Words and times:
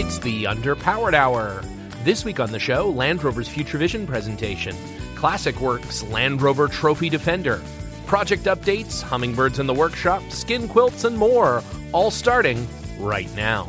It's 0.00 0.20
the 0.20 0.44
Underpowered 0.44 1.14
Hour. 1.14 1.60
This 2.04 2.24
week 2.24 2.38
on 2.38 2.52
the 2.52 2.60
show, 2.60 2.88
Land 2.88 3.24
Rover's 3.24 3.48
Future 3.48 3.78
Vision 3.78 4.06
presentation, 4.06 4.76
Classic 5.16 5.60
Works 5.60 6.04
Land 6.04 6.40
Rover 6.40 6.68
Trophy 6.68 7.08
Defender, 7.08 7.60
project 8.06 8.44
updates, 8.44 9.02
hummingbirds 9.02 9.58
in 9.58 9.66
the 9.66 9.74
workshop, 9.74 10.22
skin 10.30 10.68
quilts, 10.68 11.02
and 11.02 11.18
more, 11.18 11.64
all 11.90 12.12
starting 12.12 12.64
right 13.00 13.28
now. 13.34 13.66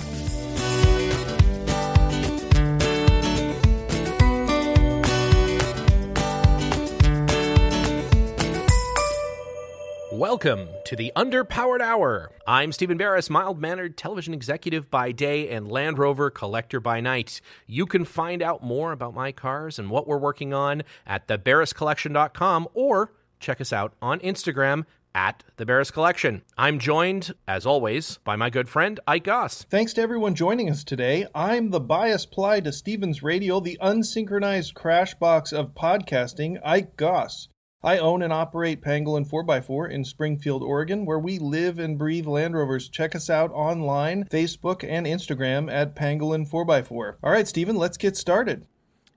Welcome 10.20 10.68
to 10.84 10.98
the 10.98 11.14
Underpowered 11.16 11.80
Hour. 11.80 12.30
I'm 12.46 12.74
Stephen 12.74 12.98
Barris, 12.98 13.30
mild 13.30 13.62
mannered 13.62 13.96
television 13.96 14.34
executive 14.34 14.92
by 14.92 15.14
day 15.14 15.48
and 15.48 15.72
Land 15.72 15.98
Rover 15.98 16.30
collector 16.30 16.82
by 16.82 17.00
night. 17.00 17.40
You 17.68 17.86
can 17.86 18.04
find 18.04 18.42
out 18.42 18.62
more 18.62 18.92
about 18.92 19.14
my 19.14 19.32
cars 19.32 19.80
and 19.80 19.90
what 19.90 20.08
we're 20.08 20.18
working 20.18 20.54
on 20.54 20.84
at 21.08 21.30
thebarriscollection.com 21.30 22.68
or 22.74 23.14
check 23.40 23.62
us 23.62 23.72
out 23.72 23.94
on 24.02 24.20
Instagram 24.20 24.84
at 25.16 25.46
the 25.56 25.66
Barris 25.66 25.90
Collection. 25.90 26.42
I'm 26.58 26.80
joined, 26.80 27.34
as 27.48 27.66
always, 27.66 28.18
by 28.26 28.36
my 28.36 28.50
good 28.50 28.68
friend 28.68 29.00
Ike 29.08 29.24
Goss. 29.24 29.64
Thanks 29.70 29.94
to 29.94 30.02
everyone 30.02 30.36
joining 30.36 30.70
us 30.70 30.84
today. 30.84 31.28
I'm 31.34 31.70
the 31.70 31.80
bias 31.80 32.26
ply 32.26 32.60
to 32.60 32.74
Stevens 32.74 33.24
Radio, 33.24 33.62
the 33.62 33.78
unsynchronized 33.82 34.74
crash 34.74 35.14
box 35.14 35.54
of 35.54 35.74
podcasting, 35.74 36.60
Ike 36.62 36.98
Goss. 36.98 37.48
I 37.82 37.98
own 37.98 38.22
and 38.22 38.34
operate 38.34 38.82
Pangolin 38.82 39.26
4x4 39.26 39.90
in 39.90 40.04
Springfield, 40.04 40.64
Oregon, 40.64 41.06
where 41.06 41.20
we 41.20 41.40
live 41.40 41.80
and 41.80 41.98
breathe 41.98 42.28
Land 42.28 42.54
Rovers. 42.54 42.90
Check 42.90 43.16
us 43.16 43.30
out 43.30 43.52
online, 43.52 44.26
Facebook, 44.26 44.84
and 44.88 45.08
Instagram 45.08 45.72
at 45.72 45.96
Pangolin 45.96 46.50
4x4. 46.50 47.16
All 47.24 47.32
right, 47.32 47.48
Stephen, 47.48 47.78
let's 47.78 47.96
get 47.96 48.18
started. 48.18 48.68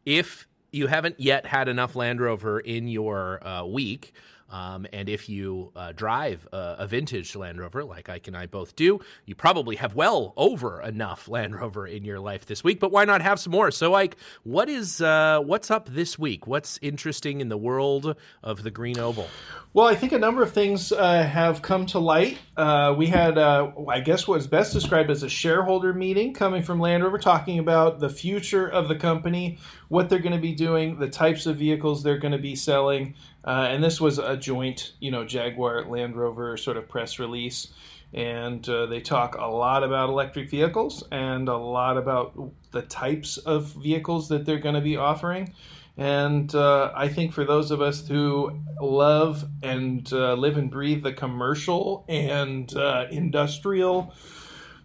If 0.06 0.46
you 0.70 0.86
haven't 0.86 1.18
yet 1.18 1.46
had 1.46 1.66
enough 1.66 1.96
Land 1.96 2.20
Rover 2.20 2.60
in 2.60 2.86
your 2.86 3.44
uh, 3.44 3.64
week, 3.64 4.12
um, 4.52 4.86
and 4.92 5.08
if 5.08 5.30
you 5.30 5.72
uh, 5.74 5.92
drive 5.92 6.46
a, 6.52 6.76
a, 6.80 6.86
vintage 6.86 7.34
Land 7.34 7.58
Rover, 7.58 7.82
like 7.84 8.10
Ike 8.10 8.28
and 8.28 8.36
I 8.36 8.44
both 8.44 8.76
do, 8.76 9.00
you 9.24 9.34
probably 9.34 9.76
have 9.76 9.94
well 9.94 10.34
over 10.36 10.82
enough 10.82 11.26
Land 11.26 11.58
Rover 11.58 11.86
in 11.86 12.04
your 12.04 12.20
life 12.20 12.44
this 12.44 12.62
week. 12.62 12.78
But 12.78 12.92
why 12.92 13.06
not 13.06 13.22
have 13.22 13.40
some 13.40 13.50
more? 13.50 13.70
So, 13.70 13.94
Ike, 13.94 14.16
what 14.44 14.68
is 14.68 15.00
uh, 15.00 15.40
what's 15.40 15.70
up 15.70 15.88
this 15.88 16.18
week? 16.18 16.46
What's 16.46 16.78
interesting 16.82 17.40
in 17.40 17.48
the 17.48 17.56
world 17.56 18.14
of 18.42 18.62
the 18.62 18.70
Green 18.70 18.98
Oval? 18.98 19.26
Well, 19.74 19.86
I 19.86 19.94
think 19.94 20.12
a 20.12 20.18
number 20.18 20.42
of 20.42 20.52
things 20.52 20.92
uh, 20.92 21.22
have 21.22 21.62
come 21.62 21.86
to 21.86 21.98
light. 21.98 22.38
Uh, 22.58 22.94
we 22.94 23.06
had, 23.06 23.38
uh, 23.38 23.70
I 23.88 24.00
guess, 24.00 24.28
what's 24.28 24.46
best 24.46 24.74
described 24.74 25.10
as 25.10 25.22
a 25.22 25.30
shareholder 25.30 25.94
meeting 25.94 26.34
coming 26.34 26.62
from 26.62 26.78
Land 26.78 27.02
Rover, 27.02 27.16
talking 27.16 27.58
about 27.58 27.98
the 27.98 28.10
future 28.10 28.68
of 28.68 28.88
the 28.88 28.96
company, 28.96 29.58
what 29.88 30.10
they're 30.10 30.18
going 30.18 30.36
to 30.36 30.42
be 30.42 30.54
doing, 30.54 30.98
the 30.98 31.08
types 31.08 31.46
of 31.46 31.56
vehicles 31.56 32.02
they're 32.02 32.18
going 32.18 32.32
to 32.32 32.38
be 32.38 32.54
selling, 32.54 33.14
uh, 33.44 33.68
and 33.70 33.82
this 33.82 34.00
was 34.00 34.18
a 34.18 34.36
joint, 34.36 34.92
you 35.00 35.10
know, 35.10 35.24
Jaguar 35.24 35.84
Land 35.84 36.16
Rover 36.16 36.56
sort 36.56 36.76
of 36.76 36.88
press 36.88 37.18
release. 37.18 37.68
And 38.14 38.66
uh, 38.68 38.86
they 38.86 39.00
talk 39.00 39.36
a 39.36 39.46
lot 39.46 39.82
about 39.82 40.10
electric 40.10 40.50
vehicles 40.50 41.02
and 41.10 41.48
a 41.48 41.56
lot 41.56 41.96
about 41.96 42.52
the 42.70 42.82
types 42.82 43.38
of 43.38 43.72
vehicles 43.72 44.28
that 44.28 44.44
they're 44.44 44.58
going 44.58 44.74
to 44.74 44.82
be 44.82 44.96
offering. 44.96 45.54
And 45.96 46.54
uh, 46.54 46.92
I 46.94 47.08
think 47.08 47.32
for 47.32 47.44
those 47.44 47.70
of 47.70 47.82
us 47.82 48.06
who 48.06 48.60
love 48.80 49.44
and 49.62 50.10
uh, 50.12 50.34
live 50.34 50.56
and 50.56 50.70
breathe 50.70 51.02
the 51.02 51.12
commercial 51.12 52.04
and 52.08 52.74
uh, 52.74 53.06
industrial 53.10 54.14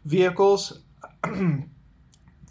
vehicles, 0.03 0.79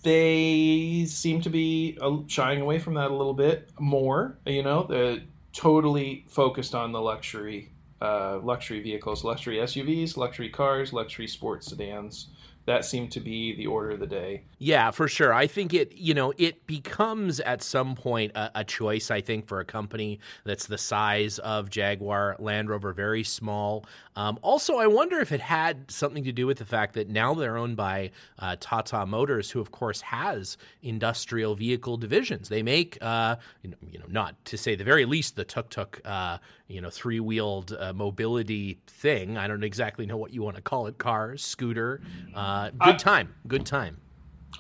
they 0.03 1.05
seem 1.07 1.41
to 1.43 1.51
be 1.51 1.99
uh, 2.01 2.19
shying 2.29 2.61
away 2.61 2.79
from 2.79 2.95
that 2.95 3.11
a 3.11 3.15
little 3.15 3.35
bit 3.35 3.71
more. 3.79 4.39
You 4.47 4.63
know, 4.63 4.85
the 4.85 5.23
totally 5.57 6.25
focused 6.29 6.75
on 6.75 6.93
the 6.93 7.01
luxury 7.01 7.71
uh, 8.03 8.39
luxury 8.43 8.83
vehicles, 8.83 9.25
luxury 9.25 9.57
SUVs, 9.57 10.19
luxury 10.19 10.51
cars, 10.51 10.93
luxury 10.93 11.27
sports 11.27 11.69
sedans. 11.69 12.29
That 12.67 12.85
seemed 12.85 13.13
to 13.13 13.21
be 13.21 13.55
the 13.55 13.69
order 13.69 13.91
of 13.91 14.01
the 14.01 14.09
day. 14.09 14.43
Yeah, 14.59 14.91
for 14.91 15.07
sure. 15.07 15.33
I 15.33 15.47
think 15.47 15.73
it, 15.73 15.93
you 15.93 16.15
know, 16.15 16.33
it 16.37 16.67
becomes 16.67 17.39
at 17.39 17.63
some 17.63 17.95
point 17.95 18.33
a, 18.35 18.51
a, 18.57 18.65
choice, 18.65 19.09
I 19.09 19.21
think, 19.21 19.47
for 19.47 19.61
a 19.61 19.65
company 19.65 20.19
that's 20.45 20.67
the 20.67 20.77
size 20.77 21.39
of 21.39 21.71
Jaguar 21.71 22.35
Land 22.41 22.69
Rover, 22.69 22.93
very 22.93 23.23
small. 23.23 23.87
Um, 24.17 24.39
also, 24.43 24.79
I 24.79 24.89
wonder 24.89 25.21
if 25.21 25.31
it 25.31 25.41
had 25.41 25.91
something 25.91 26.25
to 26.25 26.33
do 26.33 26.47
with 26.47 26.59
the 26.59 26.65
fact 26.65 26.95
that 26.95 27.09
now 27.09 27.35
they're 27.35 27.57
owned 27.57 27.77
by 27.77 28.11
uh, 28.41 28.57
Tata 28.59 29.07
Motors, 29.07 29.51
who, 29.53 29.61
of 29.61 29.71
course, 29.71 30.01
has 30.01 30.57
industrial 30.83 31.55
vehicle 31.55 31.97
divisions. 31.97 32.49
They 32.49 32.65
make, 32.65 32.99
uh, 33.01 33.37
you, 33.63 33.71
know, 33.71 33.77
you 33.93 33.99
know, 34.01 34.07
not 34.09 34.45
to 34.47 34.59
say 34.59 34.75
the 34.75 34.85
very 34.85 35.05
least, 35.05 35.37
the 35.37 35.45
tuk 35.45 35.71
tuk, 35.71 36.01
uh, 36.05 36.39
you 36.69 36.81
know, 36.81 36.91
three 36.91 37.21
wheeled 37.21 37.77
uh, 37.79 37.93
mobility 37.93 38.81
thing. 38.87 39.37
I 39.37 39.47
don't 39.47 39.63
exactly 39.63 40.07
know 40.07 40.17
what 40.17 40.33
you 40.33 40.43
want 40.43 40.57
to 40.57 40.63
call 40.63 40.87
it 40.87 40.99
car, 40.99 41.37
scooter. 41.37 42.01
Uh, 42.35 42.71
good 42.71 42.99
time. 42.99 43.35
Good 43.47 43.67
time. 43.67 43.99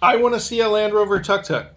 I 0.03 0.16
want 0.16 0.34
to 0.34 0.41
see 0.41 0.61
a 0.61 0.69
Land 0.69 0.93
Rover 0.93 1.21
tuk 1.21 1.45
tuk. 1.45 1.72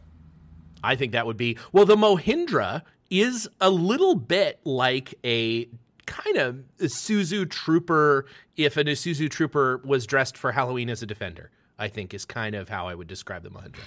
I 0.84 0.96
think 0.96 1.14
that 1.14 1.26
would 1.26 1.38
be 1.38 1.58
well. 1.72 1.86
The 1.86 1.96
Mahindra 1.96 2.84
is 3.10 3.50
a 3.60 3.70
little 3.70 4.16
bit 4.16 4.60
like 4.64 5.16
a 5.24 5.68
kind 6.06 6.38
of 6.38 6.64
Isuzu 6.80 7.50
Trooper 7.50 8.26
if 8.56 8.78
an 8.78 8.88
Isuzu 8.88 9.30
Trooper 9.30 9.82
was 9.84 10.06
dressed 10.06 10.38
for 10.38 10.52
Halloween 10.52 10.90
as 10.90 11.02
a 11.02 11.06
defender. 11.06 11.52
I 11.78 11.88
think 11.88 12.14
is 12.14 12.26
kind 12.26 12.56
of 12.56 12.68
how 12.68 12.88
I 12.88 12.96
would 12.96 13.08
describe 13.08 13.44
the 13.44 13.50
Mahindra. 13.50 13.80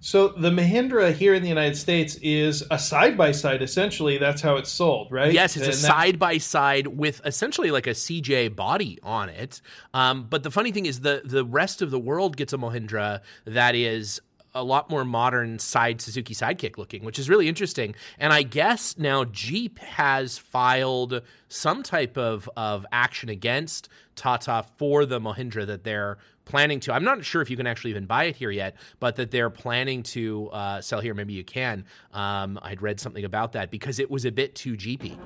So 0.00 0.28
the 0.28 0.50
Mahindra 0.50 1.12
here 1.12 1.34
in 1.34 1.42
the 1.42 1.48
United 1.48 1.76
States 1.76 2.16
is 2.22 2.64
a 2.70 2.78
side 2.78 3.18
by 3.18 3.32
side. 3.32 3.60
Essentially, 3.60 4.16
that's 4.16 4.40
how 4.40 4.56
it's 4.56 4.70
sold, 4.70 5.12
right? 5.12 5.32
Yes, 5.32 5.56
it's 5.56 5.66
and 5.66 5.74
a 5.74 5.76
side 5.76 6.18
by 6.18 6.38
side 6.38 6.86
with 6.86 7.20
essentially 7.26 7.70
like 7.70 7.86
a 7.86 7.90
CJ 7.90 8.56
body 8.56 8.98
on 9.02 9.28
it. 9.28 9.60
Um, 9.92 10.26
but 10.28 10.42
the 10.42 10.50
funny 10.50 10.72
thing 10.72 10.86
is, 10.86 11.00
the 11.00 11.20
the 11.24 11.44
rest 11.44 11.82
of 11.82 11.90
the 11.90 11.98
world 11.98 12.38
gets 12.38 12.54
a 12.54 12.56
Mahindra 12.56 13.20
that 13.44 13.74
is 13.74 14.22
a 14.54 14.64
lot 14.64 14.90
more 14.90 15.04
modern 15.04 15.58
side 15.58 16.00
Suzuki 16.00 16.34
Sidekick 16.34 16.78
looking, 16.78 17.04
which 17.04 17.18
is 17.18 17.28
really 17.28 17.46
interesting. 17.46 17.94
And 18.18 18.32
I 18.32 18.42
guess 18.42 18.96
now 18.98 19.24
Jeep 19.24 19.78
has 19.80 20.38
filed 20.38 21.20
some 21.48 21.82
type 21.82 22.16
of 22.16 22.48
of 22.56 22.86
action 22.90 23.28
against 23.28 23.90
Tata 24.16 24.64
for 24.78 25.04
the 25.04 25.20
Mahindra 25.20 25.66
that 25.66 25.84
they're 25.84 26.16
planning 26.50 26.80
to. 26.80 26.92
I'm 26.92 27.04
not 27.04 27.24
sure 27.24 27.40
if 27.40 27.48
you 27.48 27.56
can 27.56 27.66
actually 27.66 27.90
even 27.90 28.06
buy 28.06 28.24
it 28.24 28.36
here 28.36 28.50
yet, 28.50 28.76
but 28.98 29.16
that 29.16 29.30
they're 29.30 29.50
planning 29.50 30.02
to 30.02 30.48
uh, 30.48 30.80
sell 30.80 31.00
here. 31.00 31.14
Maybe 31.14 31.32
you 31.32 31.44
can. 31.44 31.84
Um, 32.12 32.58
I'd 32.62 32.82
read 32.82 33.00
something 33.00 33.24
about 33.24 33.52
that 33.52 33.70
because 33.70 33.98
it 33.98 34.10
was 34.10 34.24
a 34.24 34.32
bit 34.32 34.54
too 34.54 34.76
jeepy. 34.76 35.18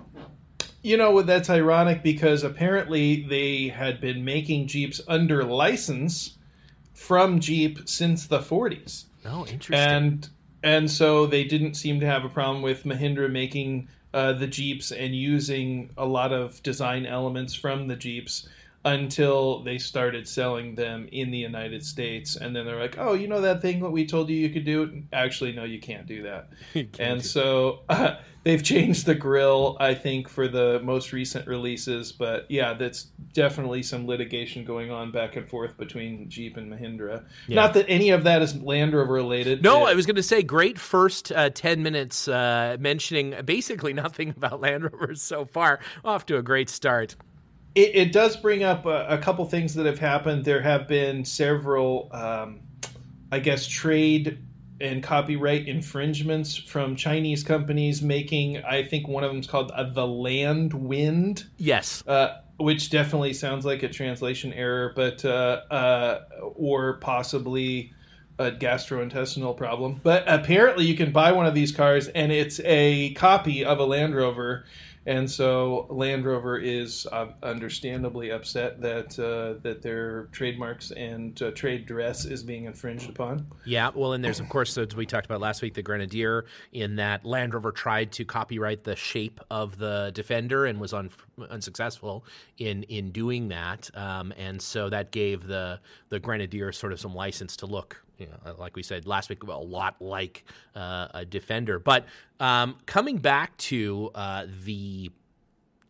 You 0.83 0.99
know, 0.99 1.23
that's 1.23 1.49
ironic 1.49 2.03
because 2.03 2.45
apparently 2.45 3.23
they 3.23 3.69
had 3.69 4.01
been 4.01 4.23
making 4.23 4.67
Jeeps 4.67 5.01
under 5.09 5.43
license 5.43 6.37
from 6.93 7.41
Jeep 7.41 7.89
since 7.89 8.27
the 8.27 8.41
40s. 8.41 9.05
Oh, 9.25 9.47
interesting. 9.47 9.75
And 9.75 10.29
and 10.63 10.91
so 10.91 11.27
they 11.27 11.45
didn't 11.45 11.75
seem 11.75 12.01
to 12.01 12.07
have 12.07 12.25
a 12.25 12.29
problem 12.29 12.63
with 12.63 12.85
Mahindra 12.85 13.31
making 13.31 13.89
uh, 14.15 14.33
the 14.33 14.47
Jeeps 14.47 14.93
and 14.93 15.15
using 15.15 15.91
a 15.99 16.07
lot 16.07 16.33
of 16.33 16.63
design 16.63 17.05
elements 17.05 17.55
from 17.55 17.89
the 17.89 17.97
Jeeps 17.97 18.49
until 18.85 19.63
they 19.63 19.79
started 19.79 20.29
selling 20.29 20.75
them 20.75 21.09
in 21.11 21.31
the 21.31 21.39
United 21.39 21.85
States. 21.85 22.37
And 22.37 22.55
then 22.55 22.67
they're 22.67 22.81
like, 22.81 22.97
oh, 22.99 23.15
you 23.15 23.29
know 23.29 23.41
that 23.41 23.63
thing 23.63 23.81
that 23.81 23.91
we 23.91 24.07
told 24.07 24.29
you 24.29 24.37
you 24.37 24.51
could 24.51 24.65
do? 24.65 25.03
Actually, 25.13 25.53
no, 25.53 25.65
you 25.65 25.81
can't 25.81 26.07
do 26.07 26.25
that. 26.25 26.51
Can't 26.73 27.01
and 27.01 27.23
do 27.23 27.27
so 27.27 27.81
uh, 27.89 28.17
they've 28.45 28.63
changed 28.63 29.07
the 29.07 29.15
grill, 29.15 29.77
I 29.81 29.95
think, 29.95 30.29
for 30.29 30.47
the 30.47 30.81
most 30.85 31.13
recent 31.13 31.47
releases. 31.47 32.13
But 32.13 32.51
yeah, 32.51 32.75
that's 32.75 33.05
definitely 33.33 33.83
some 33.83 34.07
litigation 34.07 34.65
going 34.65 34.91
on 34.91 35.11
back 35.11 35.37
and 35.37 35.49
forth 35.49 35.77
between 35.77 36.29
Jeep 36.29 36.57
and 36.57 36.71
Mahindra. 36.71 37.25
Yeah. 37.49 37.55
Not 37.57 37.75
that 37.75 37.87
any 37.89 38.11
of 38.11 38.25
that 38.25 38.43
is 38.43 38.55
Land 38.55 38.93
Rover 38.93 39.13
related. 39.13 39.63
No, 39.63 39.87
it, 39.87 39.91
I 39.91 39.95
was 39.95 40.07
going 40.07 40.17
to 40.17 40.23
say 40.23 40.43
great 40.43 40.79
first 40.79 41.33
uh, 41.33 41.51
10 41.51 41.83
minutes 41.83 42.29
uh, 42.29 42.77
mentioning 42.79 43.35
basically 43.45 43.93
nothing 43.95 44.31
about 44.31 44.61
Land 44.61 44.85
Rovers 44.85 45.23
so 45.23 45.45
far. 45.45 45.81
Off 46.05 46.27
to 46.27 46.37
a 46.37 46.43
great 46.43 46.69
start. 46.69 47.17
It, 47.75 47.95
it 47.95 48.13
does 48.13 48.37
bring 48.37 48.63
up 48.63 48.87
a, 48.87 49.07
a, 49.09 49.19
couple 49.19 49.45
things 49.47 49.75
that 49.75 49.87
have 49.87 49.99
happened. 49.99 50.45
There 50.45 50.63
have 50.63 50.87
been 50.87 51.25
several, 51.25 52.09
um, 52.13 52.61
I 53.33 53.41
guess, 53.41 53.67
trade 53.67 54.39
and 54.81 55.03
copyright 55.03 55.67
infringements 55.67 56.57
from 56.57 56.97
Chinese 56.97 57.43
companies 57.43 58.03
making. 58.03 58.59
I 58.65 58.85
think 58.85 59.09
one 59.09 59.25
of 59.25 59.31
them 59.31 59.41
is 59.41 59.47
called 59.47 59.71
uh, 59.73 59.85
the 59.85 60.07
Landwind. 60.07 61.45
Yes. 61.59 62.05
Uh, 62.07 62.41
which 62.59 62.91
definitely 62.91 63.33
sounds 63.33 63.65
like 63.65 63.83
a 63.83 63.89
translation 63.89 64.53
error, 64.53 64.93
but 64.95 65.25
uh, 65.25 65.63
uh 65.71 66.21
or 66.55 66.99
possibly 66.99 67.93
a 68.39 68.51
gastrointestinal 68.51 69.57
problem. 69.57 70.01
But 70.03 70.25
apparently, 70.27 70.85
you 70.85 70.97
can 70.97 71.13
buy 71.13 71.33
one 71.33 71.47
of 71.47 71.55
these 71.55 71.73
cars, 71.73 72.09
and 72.09 72.33
it's 72.33 72.61
a 72.65 73.13
copy 73.15 73.65
of 73.65 73.79
a 73.79 73.85
Land 73.85 74.15
Rover 74.15 74.65
and 75.07 75.31
so 75.31 75.87
Land 75.91 76.25
Rover 76.25 76.59
is 76.59 77.07
uh, 77.13 77.29
understandably 77.43 78.31
upset 78.31 78.81
that 78.81 79.19
uh, 79.19 79.61
that 79.63 79.83
their 79.83 80.25
trademarks 80.33 80.91
and 80.93 81.41
uh, 81.43 81.51
trade 81.51 81.87
dress 81.87 82.25
is 82.25 82.43
being 82.43 82.65
infringed 82.65 83.11
upon. 83.11 83.47
Yeah, 83.65 83.91
well, 83.95 84.13
and 84.15 84.25
there's 84.25 84.41
of 84.41 84.49
course 84.49 84.77
as 84.79 84.95
we 84.97 85.07
talked 85.07 85.27
about 85.27 85.41
last 85.41 85.63
week 85.63 85.75
the 85.75 85.83
Grenadier 85.83 86.47
in 86.73 86.97
that 86.97 87.25
Land 87.25 87.55
Rover 87.55 87.73
tried 87.73 88.13
to 88.13 88.25
copyright 88.25 88.85
the 88.85 88.97
shape 88.97 89.41
of 89.51 89.79
the 89.79 90.11
Defender 90.15 90.67
and 90.67 90.81
was 90.81 90.93
un- 90.93 91.11
unsuccessful 91.51 92.25
in 92.59 92.83
in 92.85 93.11
doing 93.11 93.49
that, 93.49 93.91
um, 93.95 94.33
and 94.37 94.61
so 94.61 94.89
that 94.89 95.11
gave 95.11 95.47
the 95.47 95.81
the 96.09 96.19
Grenadier 96.19 96.73
sort 96.73 96.93
of 96.93 97.01
some 97.01 97.15
license 97.15 97.57
to 97.59 97.67
look 97.67 98.05
you 98.19 98.27
know, 98.27 98.55
like 98.59 98.77
we 98.77 98.83
said 98.83 99.07
last 99.07 99.29
week, 99.29 99.43
a 99.43 99.47
lot 99.47 100.01
like 100.01 100.45
uh, 100.77 101.09
a 101.15 101.25
defender. 101.25 101.79
But 101.79 102.07
um, 102.41 102.77
coming 102.87 103.19
back 103.19 103.57
to 103.59 104.11
uh, 104.15 104.47
the 104.65 105.11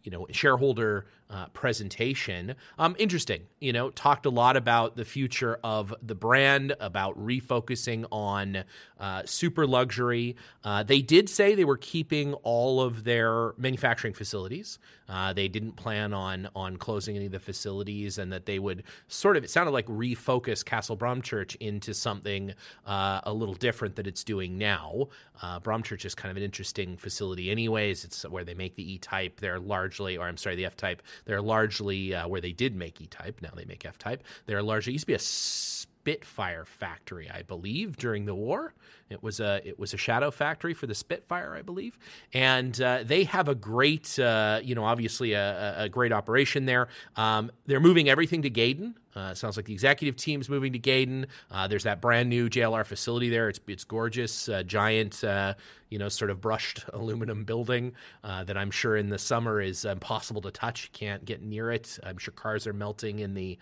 you 0.05 0.11
know 0.11 0.27
shareholder 0.31 1.07
uh, 1.31 1.47
presentation. 1.49 2.55
Um, 2.79 2.95
interesting, 2.99 3.43
you 3.59 3.73
know, 3.73 3.91
talked 3.91 4.27
a 4.27 4.31
lot 4.31 4.57
about 4.57 4.97
the 4.97 5.05
future 5.05 5.59
of 5.65 5.95
the 6.03 6.15
brand, 6.15 6.77
about 6.79 7.19
refocusing 7.19 8.07
on 8.13 8.65
uh, 9.01 9.23
super 9.25 9.67
luxury. 9.67 10.37
Uh, 10.63 10.83
they 10.83 11.01
did 11.01 11.29
say 11.29 11.55
they 11.55 11.65
were 11.65 11.79
keeping 11.79 12.35
all 12.35 12.81
of 12.81 13.05
their 13.05 13.55
manufacturing 13.57 14.15
facilities. 14.15 14.79
Uh, 15.09 15.33
they 15.33 15.49
didn't 15.49 15.73
plan 15.73 16.15
on 16.15 16.49
on 16.55 16.77
closing 16.77 17.17
any 17.17 17.27
of 17.27 17.33
the 17.33 17.41
facilities, 17.41 18.19
and 18.19 18.33
that 18.33 18.47
they 18.47 18.59
would 18.59 18.85
sort 19.09 19.37
of 19.37 19.45
it 19.45 19.51
sounded 19.51 19.73
like 19.73 19.87
refocus 19.87 20.65
Castle 20.65 20.97
Bromwich 20.97 21.57
into 21.57 21.95
something 21.95 22.55
uh, 22.87 23.21
a 23.25 23.33
little 23.33 23.55
different 23.55 23.97
that 23.97 24.07
it's 24.07 24.25
doing 24.25 24.57
now. 24.59 25.09
Uh, 25.43 25.59
Bromchurch 25.61 26.05
is 26.05 26.15
kind 26.15 26.31
of 26.31 26.37
an 26.37 26.43
interesting 26.43 26.97
facility, 26.97 27.51
anyways. 27.51 28.05
It's 28.05 28.23
where 28.29 28.45
they 28.45 28.55
make 28.55 28.77
the 28.77 28.93
E 28.93 28.99
Type. 28.99 29.41
They're 29.41 29.59
largely, 29.95 30.17
or 30.17 30.27
I'm 30.27 30.37
sorry, 30.37 30.57
the 30.57 30.67
F 30.67 30.77
Type. 30.77 31.03
They're 31.25 31.43
largely 31.43 32.15
uh, 32.15 32.29
where 32.29 32.41
they 32.41 32.53
did 32.53 32.75
make 32.75 33.01
E 33.01 33.07
Type. 33.07 33.41
Now 33.41 33.51
they 33.55 33.65
make 33.65 33.85
F 33.85 33.99
Type. 33.99 34.23
They're 34.47 34.63
largely 34.63 34.93
used 34.93 35.05
to 35.05 35.07
be 35.07 35.15
a 35.15 35.19
Spitfire 35.19 36.65
factory, 36.65 37.31
I 37.31 37.43
believe, 37.43 37.97
during 37.97 38.27
the 38.27 38.35
war. 38.35 38.75
It 39.15 39.23
was 39.23 39.41
a 39.41 39.67
it 39.67 39.79
was 39.79 39.95
a 39.95 39.97
shadow 39.97 40.31
factory 40.31 40.75
for 40.75 40.87
the 40.87 40.95
Spitfire, 40.95 41.55
I 41.57 41.63
believe, 41.63 41.99
and 42.33 42.79
uh, 42.81 43.05
they 43.05 43.25
have 43.25 43.49
a 43.49 43.55
great, 43.55 44.19
uh, 44.19 44.61
you 44.63 44.75
know, 44.75 44.85
obviously 44.85 45.33
a, 45.33 45.85
a 45.85 45.89
great 45.89 46.13
operation 46.13 46.67
there. 46.67 46.89
Um, 47.17 47.51
they're 47.67 47.81
moving 47.81 48.09
everything 48.09 48.43
to 48.43 48.51
Gaydon. 48.51 48.97
Uh, 49.17 49.35
sounds 49.35 49.57
like 49.57 49.67
the 49.67 49.73
executive 49.73 50.17
team's 50.17 50.49
moving 50.49 50.73
to 50.73 50.79
Gaydon. 50.79 51.27
Uh, 51.51 51.69
there's 51.69 51.85
that 51.85 52.01
brand 52.01 52.29
new 52.29 52.49
JLR 52.49 52.85
facility 52.85 53.31
there. 53.31 53.49
It's 53.49 53.61
it's 53.69 53.85
gorgeous, 53.85 54.49
uh, 54.49 54.63
giant, 54.65 55.23
uh, 55.23 55.55
you 55.89 55.99
know, 55.99 56.09
sort 56.09 56.31
of 56.31 56.41
brushed 56.41 56.85
aluminum 56.93 57.45
building 57.45 57.93
that 58.23 58.57
I'm 58.57 58.71
sure 58.71 58.97
in 58.97 59.11
the 59.11 59.19
summer 59.19 59.61
is 59.61 59.85
impossible 59.85 60.43
to 60.43 60.51
touch. 60.51 60.85
You 60.85 60.99
can't 60.99 61.25
get 61.25 61.43
near 61.43 61.71
it. 61.71 61.99
I'm 62.03 62.19
sure 62.19 62.33
cars 62.33 62.67
are 62.67 62.73
melting 62.73 63.21
in 63.21 63.35
the 63.35 63.59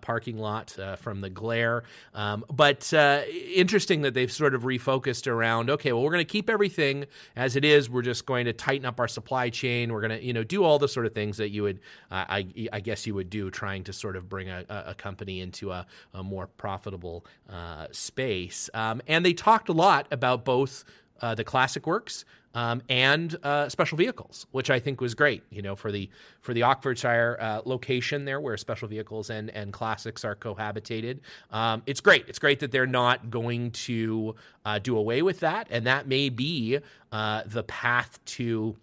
parking 0.00 0.38
lot 0.38 0.76
from 0.98 1.20
the 1.20 1.30
glare. 1.30 1.82
Um, 2.14 2.44
but 2.52 2.92
interesting 2.92 4.02
that 4.02 4.14
they've 4.14 4.30
sort 4.30 4.54
of 4.54 4.64
refocused 4.84 5.26
around. 5.26 5.70
Okay, 5.70 5.92
well, 5.92 6.02
we're 6.02 6.12
going 6.12 6.24
to 6.24 6.32
keep 6.32 6.50
everything 6.50 7.06
as 7.36 7.56
it 7.56 7.64
is. 7.64 7.88
We're 7.90 8.02
just 8.02 8.26
going 8.26 8.46
to 8.46 8.52
tighten 8.52 8.86
up 8.86 9.00
our 9.00 9.08
supply 9.08 9.50
chain. 9.50 9.92
We're 9.92 10.00
going 10.00 10.18
to, 10.18 10.24
you 10.24 10.32
know, 10.32 10.44
do 10.44 10.64
all 10.64 10.78
the 10.78 10.88
sort 10.88 11.06
of 11.06 11.14
things 11.14 11.36
that 11.38 11.50
you 11.50 11.62
would, 11.62 11.80
I, 12.10 12.46
I 12.72 12.80
guess, 12.80 13.06
you 13.06 13.14
would 13.14 13.30
do 13.30 13.50
trying 13.50 13.84
to 13.84 13.92
sort 13.92 14.16
of 14.16 14.28
bring 14.28 14.48
a, 14.48 14.64
a 14.68 14.84
a 14.86 14.94
company 14.94 15.40
into 15.40 15.70
a, 15.70 15.86
a 16.12 16.22
more 16.22 16.46
profitable 16.46 17.24
uh, 17.48 17.86
space. 17.90 18.68
Um, 18.74 19.00
and 19.08 19.24
they 19.24 19.32
talked 19.32 19.68
a 19.68 19.72
lot 19.72 20.06
about 20.10 20.44
both 20.44 20.84
uh, 21.20 21.34
the 21.34 21.44
classic 21.44 21.86
works 21.86 22.24
um, 22.54 22.82
and 22.88 23.36
uh, 23.42 23.68
special 23.68 23.98
vehicles, 23.98 24.46
which 24.52 24.70
I 24.70 24.78
think 24.78 25.00
was 25.00 25.14
great. 25.14 25.42
You 25.50 25.62
know, 25.62 25.74
for 25.74 25.90
the 25.90 26.08
for 26.40 26.54
the 26.54 26.62
Oxfordshire 26.62 27.36
uh, 27.40 27.62
location 27.64 28.24
there, 28.24 28.40
where 28.40 28.56
special 28.56 28.88
vehicles 28.88 29.30
and 29.30 29.50
and 29.50 29.72
classics 29.72 30.24
are 30.24 30.36
cohabitated, 30.36 31.18
um, 31.50 31.82
it's 31.86 32.00
great. 32.00 32.24
It's 32.28 32.38
great 32.38 32.60
that 32.60 32.70
they're 32.70 32.86
not 32.86 33.30
going 33.30 33.72
to 33.72 34.34
uh, 34.64 34.78
do 34.78 34.96
away 34.96 35.22
with 35.22 35.40
that, 35.40 35.66
and 35.70 35.86
that 35.86 36.06
may 36.06 36.28
be 36.28 36.78
uh, 37.12 37.42
the 37.46 37.64
path 37.64 38.24
to 38.26 38.76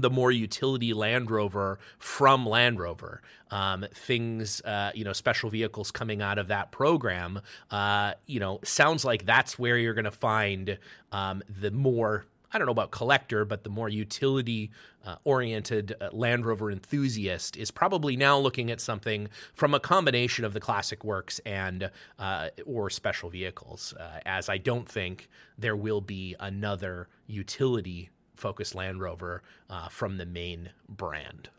the 0.00 0.10
more 0.10 0.30
utility 0.30 0.92
Land 0.92 1.30
Rover 1.30 1.78
from 1.98 2.46
Land 2.46 2.78
Rover. 2.78 3.22
Um, 3.50 3.84
things, 3.92 4.60
uh, 4.62 4.92
you 4.94 5.04
know, 5.04 5.12
special 5.12 5.50
vehicles 5.50 5.90
coming 5.90 6.22
out 6.22 6.38
of 6.38 6.48
that 6.48 6.70
program, 6.70 7.40
uh, 7.70 8.14
you 8.26 8.38
know, 8.38 8.60
sounds 8.62 9.04
like 9.04 9.26
that's 9.26 9.58
where 9.58 9.76
you're 9.76 9.94
going 9.94 10.04
to 10.04 10.10
find 10.10 10.78
um, 11.12 11.42
the 11.48 11.70
more. 11.70 12.26
I 12.52 12.58
don't 12.58 12.66
know 12.66 12.72
about 12.72 12.90
collector, 12.90 13.44
but 13.44 13.62
the 13.62 13.70
more 13.70 13.88
utility 13.88 14.70
uh, 15.04 15.16
oriented 15.24 15.94
uh, 16.00 16.10
Land 16.12 16.44
Rover 16.44 16.70
enthusiast 16.70 17.56
is 17.56 17.70
probably 17.70 18.16
now 18.16 18.38
looking 18.38 18.70
at 18.70 18.80
something 18.80 19.28
from 19.54 19.74
a 19.74 19.80
combination 19.80 20.44
of 20.44 20.52
the 20.52 20.60
classic 20.60 21.04
works 21.04 21.38
and 21.46 21.90
uh, 22.18 22.48
or 22.66 22.90
special 22.90 23.30
vehicles. 23.30 23.94
Uh, 23.98 24.20
as 24.26 24.48
I 24.48 24.58
don't 24.58 24.88
think 24.88 25.28
there 25.56 25.76
will 25.76 26.00
be 26.00 26.34
another 26.38 27.08
utility 27.26 28.10
focused 28.40 28.74
Land 28.74 29.00
Rover 29.00 29.42
uh, 29.68 29.88
from 29.88 30.16
the 30.16 30.26
main 30.26 30.70
brand. 30.88 31.50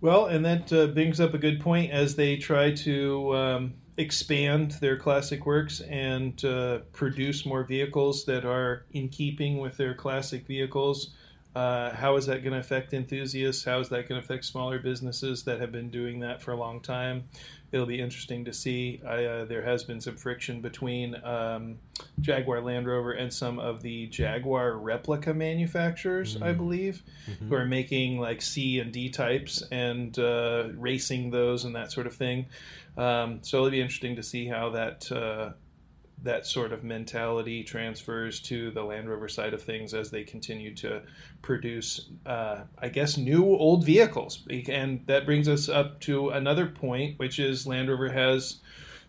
Well, 0.00 0.26
and 0.26 0.44
that 0.44 0.72
uh, 0.72 0.86
brings 0.88 1.20
up 1.20 1.34
a 1.34 1.38
good 1.38 1.60
point 1.60 1.90
as 1.90 2.14
they 2.14 2.36
try 2.36 2.70
to 2.72 3.36
um, 3.36 3.74
expand 3.96 4.72
their 4.80 4.96
classic 4.96 5.44
works 5.44 5.80
and 5.80 6.42
uh, 6.44 6.78
produce 6.92 7.44
more 7.44 7.64
vehicles 7.64 8.24
that 8.26 8.44
are 8.44 8.86
in 8.92 9.08
keeping 9.08 9.58
with 9.58 9.76
their 9.76 9.94
classic 9.94 10.46
vehicles. 10.46 11.14
Uh, 11.56 11.92
how 11.92 12.14
is 12.14 12.26
that 12.26 12.44
going 12.44 12.52
to 12.52 12.60
affect 12.60 12.94
enthusiasts? 12.94 13.64
How 13.64 13.80
is 13.80 13.88
that 13.88 14.08
going 14.08 14.20
to 14.20 14.24
affect 14.24 14.44
smaller 14.44 14.78
businesses 14.78 15.42
that 15.42 15.60
have 15.60 15.72
been 15.72 15.90
doing 15.90 16.20
that 16.20 16.40
for 16.40 16.52
a 16.52 16.56
long 16.56 16.80
time? 16.80 17.24
It'll 17.72 17.86
be 17.86 18.00
interesting 18.00 18.44
to 18.46 18.52
see. 18.52 19.00
I, 19.06 19.24
uh, 19.24 19.44
there 19.44 19.62
has 19.62 19.84
been 19.84 20.00
some 20.00 20.16
friction 20.16 20.60
between 20.60 21.14
um, 21.24 21.78
Jaguar 22.20 22.60
Land 22.60 22.86
Rover 22.86 23.12
and 23.12 23.32
some 23.32 23.58
of 23.58 23.82
the 23.82 24.06
Jaguar 24.06 24.76
replica 24.76 25.34
manufacturers, 25.34 26.34
mm-hmm. 26.34 26.44
I 26.44 26.52
believe, 26.52 27.02
mm-hmm. 27.30 27.48
who 27.48 27.54
are 27.54 27.66
making 27.66 28.18
like 28.18 28.40
C 28.42 28.78
and 28.78 28.92
D 28.92 29.10
types 29.10 29.62
and 29.70 30.18
uh, 30.18 30.68
racing 30.74 31.30
those 31.30 31.64
and 31.64 31.74
that 31.74 31.92
sort 31.92 32.06
of 32.06 32.14
thing. 32.14 32.46
Um, 32.96 33.40
so 33.42 33.58
it'll 33.58 33.70
be 33.70 33.80
interesting 33.80 34.16
to 34.16 34.22
see 34.22 34.46
how 34.46 34.70
that 34.70 35.10
uh, 35.12 35.50
that 36.22 36.46
sort 36.46 36.72
of 36.72 36.82
mentality 36.82 37.62
transfers 37.62 38.40
to 38.40 38.70
the 38.72 38.82
Land 38.82 39.08
Rover 39.08 39.28
side 39.28 39.54
of 39.54 39.62
things 39.62 39.94
as 39.94 40.10
they 40.10 40.24
continue 40.24 40.74
to 40.76 41.02
produce, 41.42 42.08
uh, 42.26 42.62
I 42.78 42.88
guess, 42.88 43.16
new 43.16 43.44
old 43.44 43.84
vehicles. 43.84 44.46
And 44.68 45.06
that 45.06 45.26
brings 45.26 45.48
us 45.48 45.68
up 45.68 46.00
to 46.00 46.30
another 46.30 46.66
point, 46.66 47.18
which 47.18 47.38
is 47.38 47.66
Land 47.66 47.88
Rover 47.88 48.10
has 48.10 48.56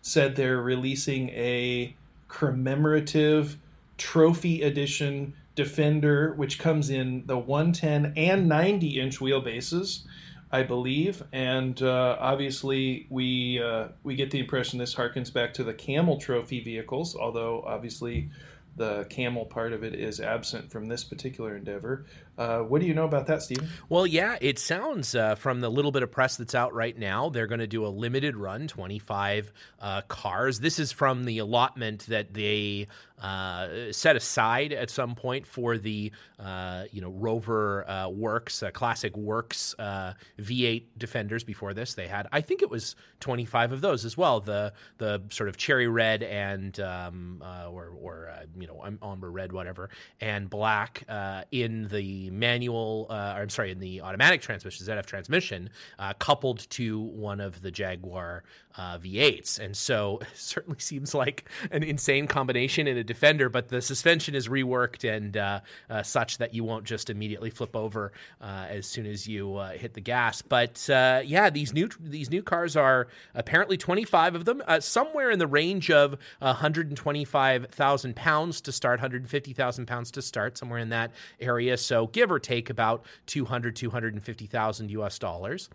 said 0.02 0.36
they're 0.36 0.62
releasing 0.62 1.30
a 1.30 1.94
commemorative 2.28 3.56
trophy 3.98 4.62
edition 4.62 5.34
Defender, 5.56 6.32
which 6.36 6.58
comes 6.58 6.88
in 6.88 7.24
the 7.26 7.36
110 7.36 8.14
and 8.16 8.48
90 8.48 9.00
inch 9.00 9.18
wheelbases. 9.18 10.04
I 10.52 10.64
believe, 10.64 11.22
and 11.32 11.80
uh, 11.80 12.16
obviously 12.18 13.06
we 13.08 13.62
uh, 13.62 13.88
we 14.02 14.16
get 14.16 14.30
the 14.30 14.40
impression 14.40 14.78
this 14.78 14.94
harkens 14.94 15.32
back 15.32 15.54
to 15.54 15.64
the 15.64 15.74
Camel 15.74 16.18
Trophy 16.18 16.60
vehicles, 16.62 17.14
although 17.14 17.62
obviously 17.66 18.30
the 18.76 19.04
camel 19.10 19.44
part 19.44 19.72
of 19.72 19.82
it 19.82 19.94
is 19.94 20.20
absent 20.20 20.70
from 20.70 20.86
this 20.86 21.04
particular 21.04 21.56
endeavor. 21.56 22.06
Uh, 22.38 22.60
what 22.60 22.80
do 22.80 22.86
you 22.86 22.94
know 22.94 23.04
about 23.04 23.26
that, 23.26 23.42
Stephen? 23.42 23.68
Well, 23.88 24.06
yeah, 24.06 24.38
it 24.40 24.58
sounds 24.58 25.14
uh, 25.14 25.34
from 25.34 25.60
the 25.60 25.68
little 25.68 25.92
bit 25.92 26.02
of 26.02 26.10
press 26.10 26.36
that's 26.36 26.54
out 26.54 26.72
right 26.72 26.96
now, 26.96 27.28
they're 27.28 27.46
going 27.46 27.60
to 27.60 27.66
do 27.66 27.84
a 27.84 27.88
limited 27.88 28.36
run, 28.36 28.68
25 28.68 29.52
uh, 29.80 30.00
cars. 30.02 30.60
This 30.60 30.78
is 30.78 30.92
from 30.92 31.24
the 31.24 31.38
allotment 31.38 32.06
that 32.06 32.32
they 32.32 32.88
uh, 33.20 33.92
set 33.92 34.16
aside 34.16 34.72
at 34.72 34.90
some 34.90 35.14
point 35.14 35.46
for 35.46 35.78
the 35.78 36.12
uh, 36.38 36.84
you 36.90 37.00
know 37.00 37.10
Rover 37.10 37.88
uh, 37.88 38.08
Works, 38.08 38.62
classic 38.72 39.16
Works 39.16 39.74
V8 39.78 40.84
Defenders. 40.98 41.44
Before 41.44 41.74
this, 41.74 41.94
they 41.94 42.06
had 42.06 42.28
I 42.32 42.40
think 42.40 42.62
it 42.62 42.70
was 42.70 42.96
25 43.20 43.72
of 43.72 43.80
those 43.80 44.04
as 44.04 44.16
well. 44.16 44.40
The 44.40 44.72
the 44.98 45.22
sort 45.30 45.48
of 45.48 45.56
cherry 45.56 45.88
red 45.88 46.22
and 46.22 46.78
um, 46.80 47.42
or 47.70 47.92
or 48.00 48.30
you 48.58 48.66
know 48.66 48.84
umber 49.02 49.30
red, 49.30 49.52
whatever, 49.52 49.90
and 50.20 50.48
black 50.48 51.04
in 51.50 51.88
the 51.88 52.30
manual, 52.30 53.06
uh, 53.10 53.34
or 53.36 53.42
I'm 53.42 53.48
sorry, 53.48 53.70
in 53.70 53.80
the 53.80 54.00
automatic 54.00 54.40
transmission, 54.40 54.86
ZF 54.86 55.06
transmission, 55.06 55.70
uh, 55.98 56.12
coupled 56.14 56.68
to 56.70 57.00
one 57.00 57.40
of 57.40 57.62
the 57.62 57.70
Jaguar 57.70 58.44
uh, 58.76 58.98
V8s. 58.98 59.58
And 59.58 59.76
so 59.76 60.20
certainly 60.34 60.78
seems 60.78 61.14
like 61.14 61.48
an 61.70 61.82
insane 61.82 62.26
combination 62.26 62.86
in 62.86 62.96
a 62.96 63.04
Defender, 63.04 63.48
but 63.48 63.68
the 63.68 63.82
suspension 63.82 64.34
is 64.34 64.48
reworked 64.48 65.08
and 65.08 65.36
uh, 65.36 65.60
uh, 65.88 66.02
such 66.02 66.38
that 66.38 66.54
you 66.54 66.64
won't 66.64 66.84
just 66.84 67.10
immediately 67.10 67.50
flip 67.50 67.74
over 67.74 68.12
uh, 68.40 68.66
as 68.68 68.86
soon 68.86 69.06
as 69.06 69.26
you 69.26 69.58
hit 69.76 69.94
the 69.94 70.00
gas. 70.00 70.42
But 70.42 70.84
yeah, 70.88 71.50
these 71.50 71.72
new 71.72 71.88
these 72.00 72.30
new 72.30 72.42
cars 72.42 72.76
are 72.76 73.08
apparently 73.34 73.76
25 73.76 74.34
of 74.34 74.44
them, 74.44 74.62
somewhere 74.80 75.30
in 75.30 75.38
the 75.38 75.46
range 75.46 75.90
of 75.90 76.16
125,000 76.38 78.16
pounds 78.16 78.60
to 78.60 78.72
start, 78.72 79.00
150,000 79.00 79.86
pounds 79.86 80.10
to 80.12 80.22
start, 80.22 80.58
somewhere 80.58 80.78
in 80.78 80.90
that 80.90 81.12
area. 81.40 81.76
So 81.76 82.06
give 82.08 82.30
or 82.30 82.38
take 82.38 82.70
about 82.70 83.04
200, 83.26 83.76
250,000 83.76 84.90
US 84.90 85.18
dollars. 85.18 85.68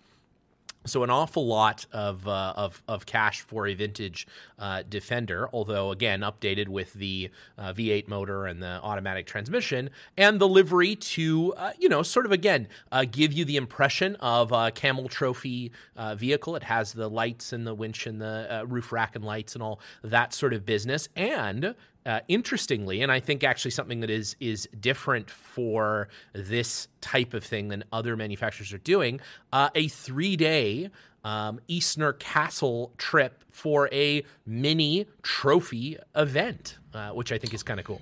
So 0.85 1.03
an 1.03 1.09
awful 1.09 1.47
lot 1.47 1.85
of, 1.91 2.27
uh, 2.27 2.53
of, 2.55 2.83
of 2.87 3.05
cash 3.05 3.41
for 3.41 3.65
a 3.65 3.73
vintage 3.73 4.27
uh, 4.59 4.83
Defender, 4.87 5.49
although 5.51 5.91
again 5.91 6.21
updated 6.21 6.67
with 6.67 6.93
the 6.93 7.31
uh, 7.57 7.73
V8 7.73 8.07
motor 8.07 8.45
and 8.45 8.61
the 8.61 8.79
automatic 8.83 9.25
transmission 9.25 9.89
and 10.15 10.39
the 10.39 10.47
livery 10.47 10.95
to 10.95 11.53
uh, 11.57 11.71
you 11.79 11.89
know 11.89 12.03
sort 12.03 12.25
of 12.25 12.31
again 12.31 12.67
uh, 12.91 13.05
give 13.09 13.33
you 13.33 13.45
the 13.45 13.57
impression 13.57 14.15
of 14.17 14.51
a 14.51 14.71
Camel 14.71 15.09
Trophy 15.09 15.71
uh, 15.95 16.15
vehicle. 16.15 16.55
It 16.55 16.63
has 16.63 16.93
the 16.93 17.09
lights 17.09 17.51
and 17.51 17.65
the 17.65 17.73
winch 17.73 18.05
and 18.05 18.21
the 18.21 18.63
roof 18.67 18.91
rack 18.91 19.15
and 19.15 19.25
lights 19.25 19.55
and 19.55 19.63
all 19.63 19.79
that 20.03 20.33
sort 20.33 20.53
of 20.53 20.65
business, 20.65 21.09
and 21.15 21.75
uh, 22.05 22.19
interestingly, 22.27 23.01
and 23.01 23.11
I 23.11 23.19
think 23.19 23.43
actually 23.43 23.71
something 23.71 23.99
that 24.01 24.09
is 24.09 24.35
is 24.39 24.67
different 24.79 25.29
for 25.29 26.07
this 26.33 26.87
type 27.01 27.33
of 27.33 27.43
thing 27.43 27.69
than 27.69 27.83
other 27.91 28.15
manufacturers 28.15 28.71
are 28.73 28.79
doing, 28.79 29.19
uh, 29.51 29.69
a 29.75 29.87
three 29.87 30.35
day 30.35 30.89
um, 31.23 31.59
Eastnor 31.67 32.13
Castle 32.13 32.93
trip 32.97 33.43
for 33.51 33.89
a 33.91 34.23
mini 34.45 35.07
trophy 35.23 35.97
event, 36.15 36.77
uh, 36.93 37.09
which 37.09 37.31
I 37.31 37.37
think 37.37 37.53
is 37.53 37.63
kind 37.63 37.79
of 37.79 37.85
cool. 37.85 38.01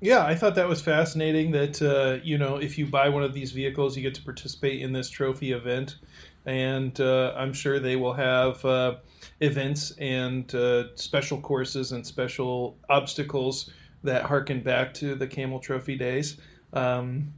Yeah, 0.00 0.24
I 0.24 0.34
thought 0.34 0.54
that 0.54 0.68
was 0.68 0.80
fascinating. 0.80 1.50
That 1.52 1.80
uh, 1.82 2.22
you 2.24 2.38
know, 2.38 2.56
if 2.56 2.78
you 2.78 2.86
buy 2.86 3.08
one 3.08 3.22
of 3.22 3.34
these 3.34 3.52
vehicles, 3.52 3.96
you 3.96 4.02
get 4.02 4.14
to 4.14 4.22
participate 4.22 4.80
in 4.80 4.92
this 4.92 5.10
trophy 5.10 5.52
event, 5.52 5.96
and 6.46 6.98
uh, 7.00 7.34
I'm 7.36 7.52
sure 7.52 7.78
they 7.78 7.96
will 7.96 8.14
have 8.14 8.64
uh, 8.64 8.96
events 9.40 9.92
and 9.98 10.52
uh, 10.54 10.94
special 10.96 11.40
courses 11.40 11.92
and 11.92 12.06
special 12.06 12.78
obstacles 12.88 13.70
that 14.02 14.24
harken 14.24 14.62
back 14.62 14.94
to 14.94 15.14
the 15.14 15.26
Camel 15.26 15.58
Trophy 15.58 15.96
days. 15.96 16.38
Um, 16.72 17.32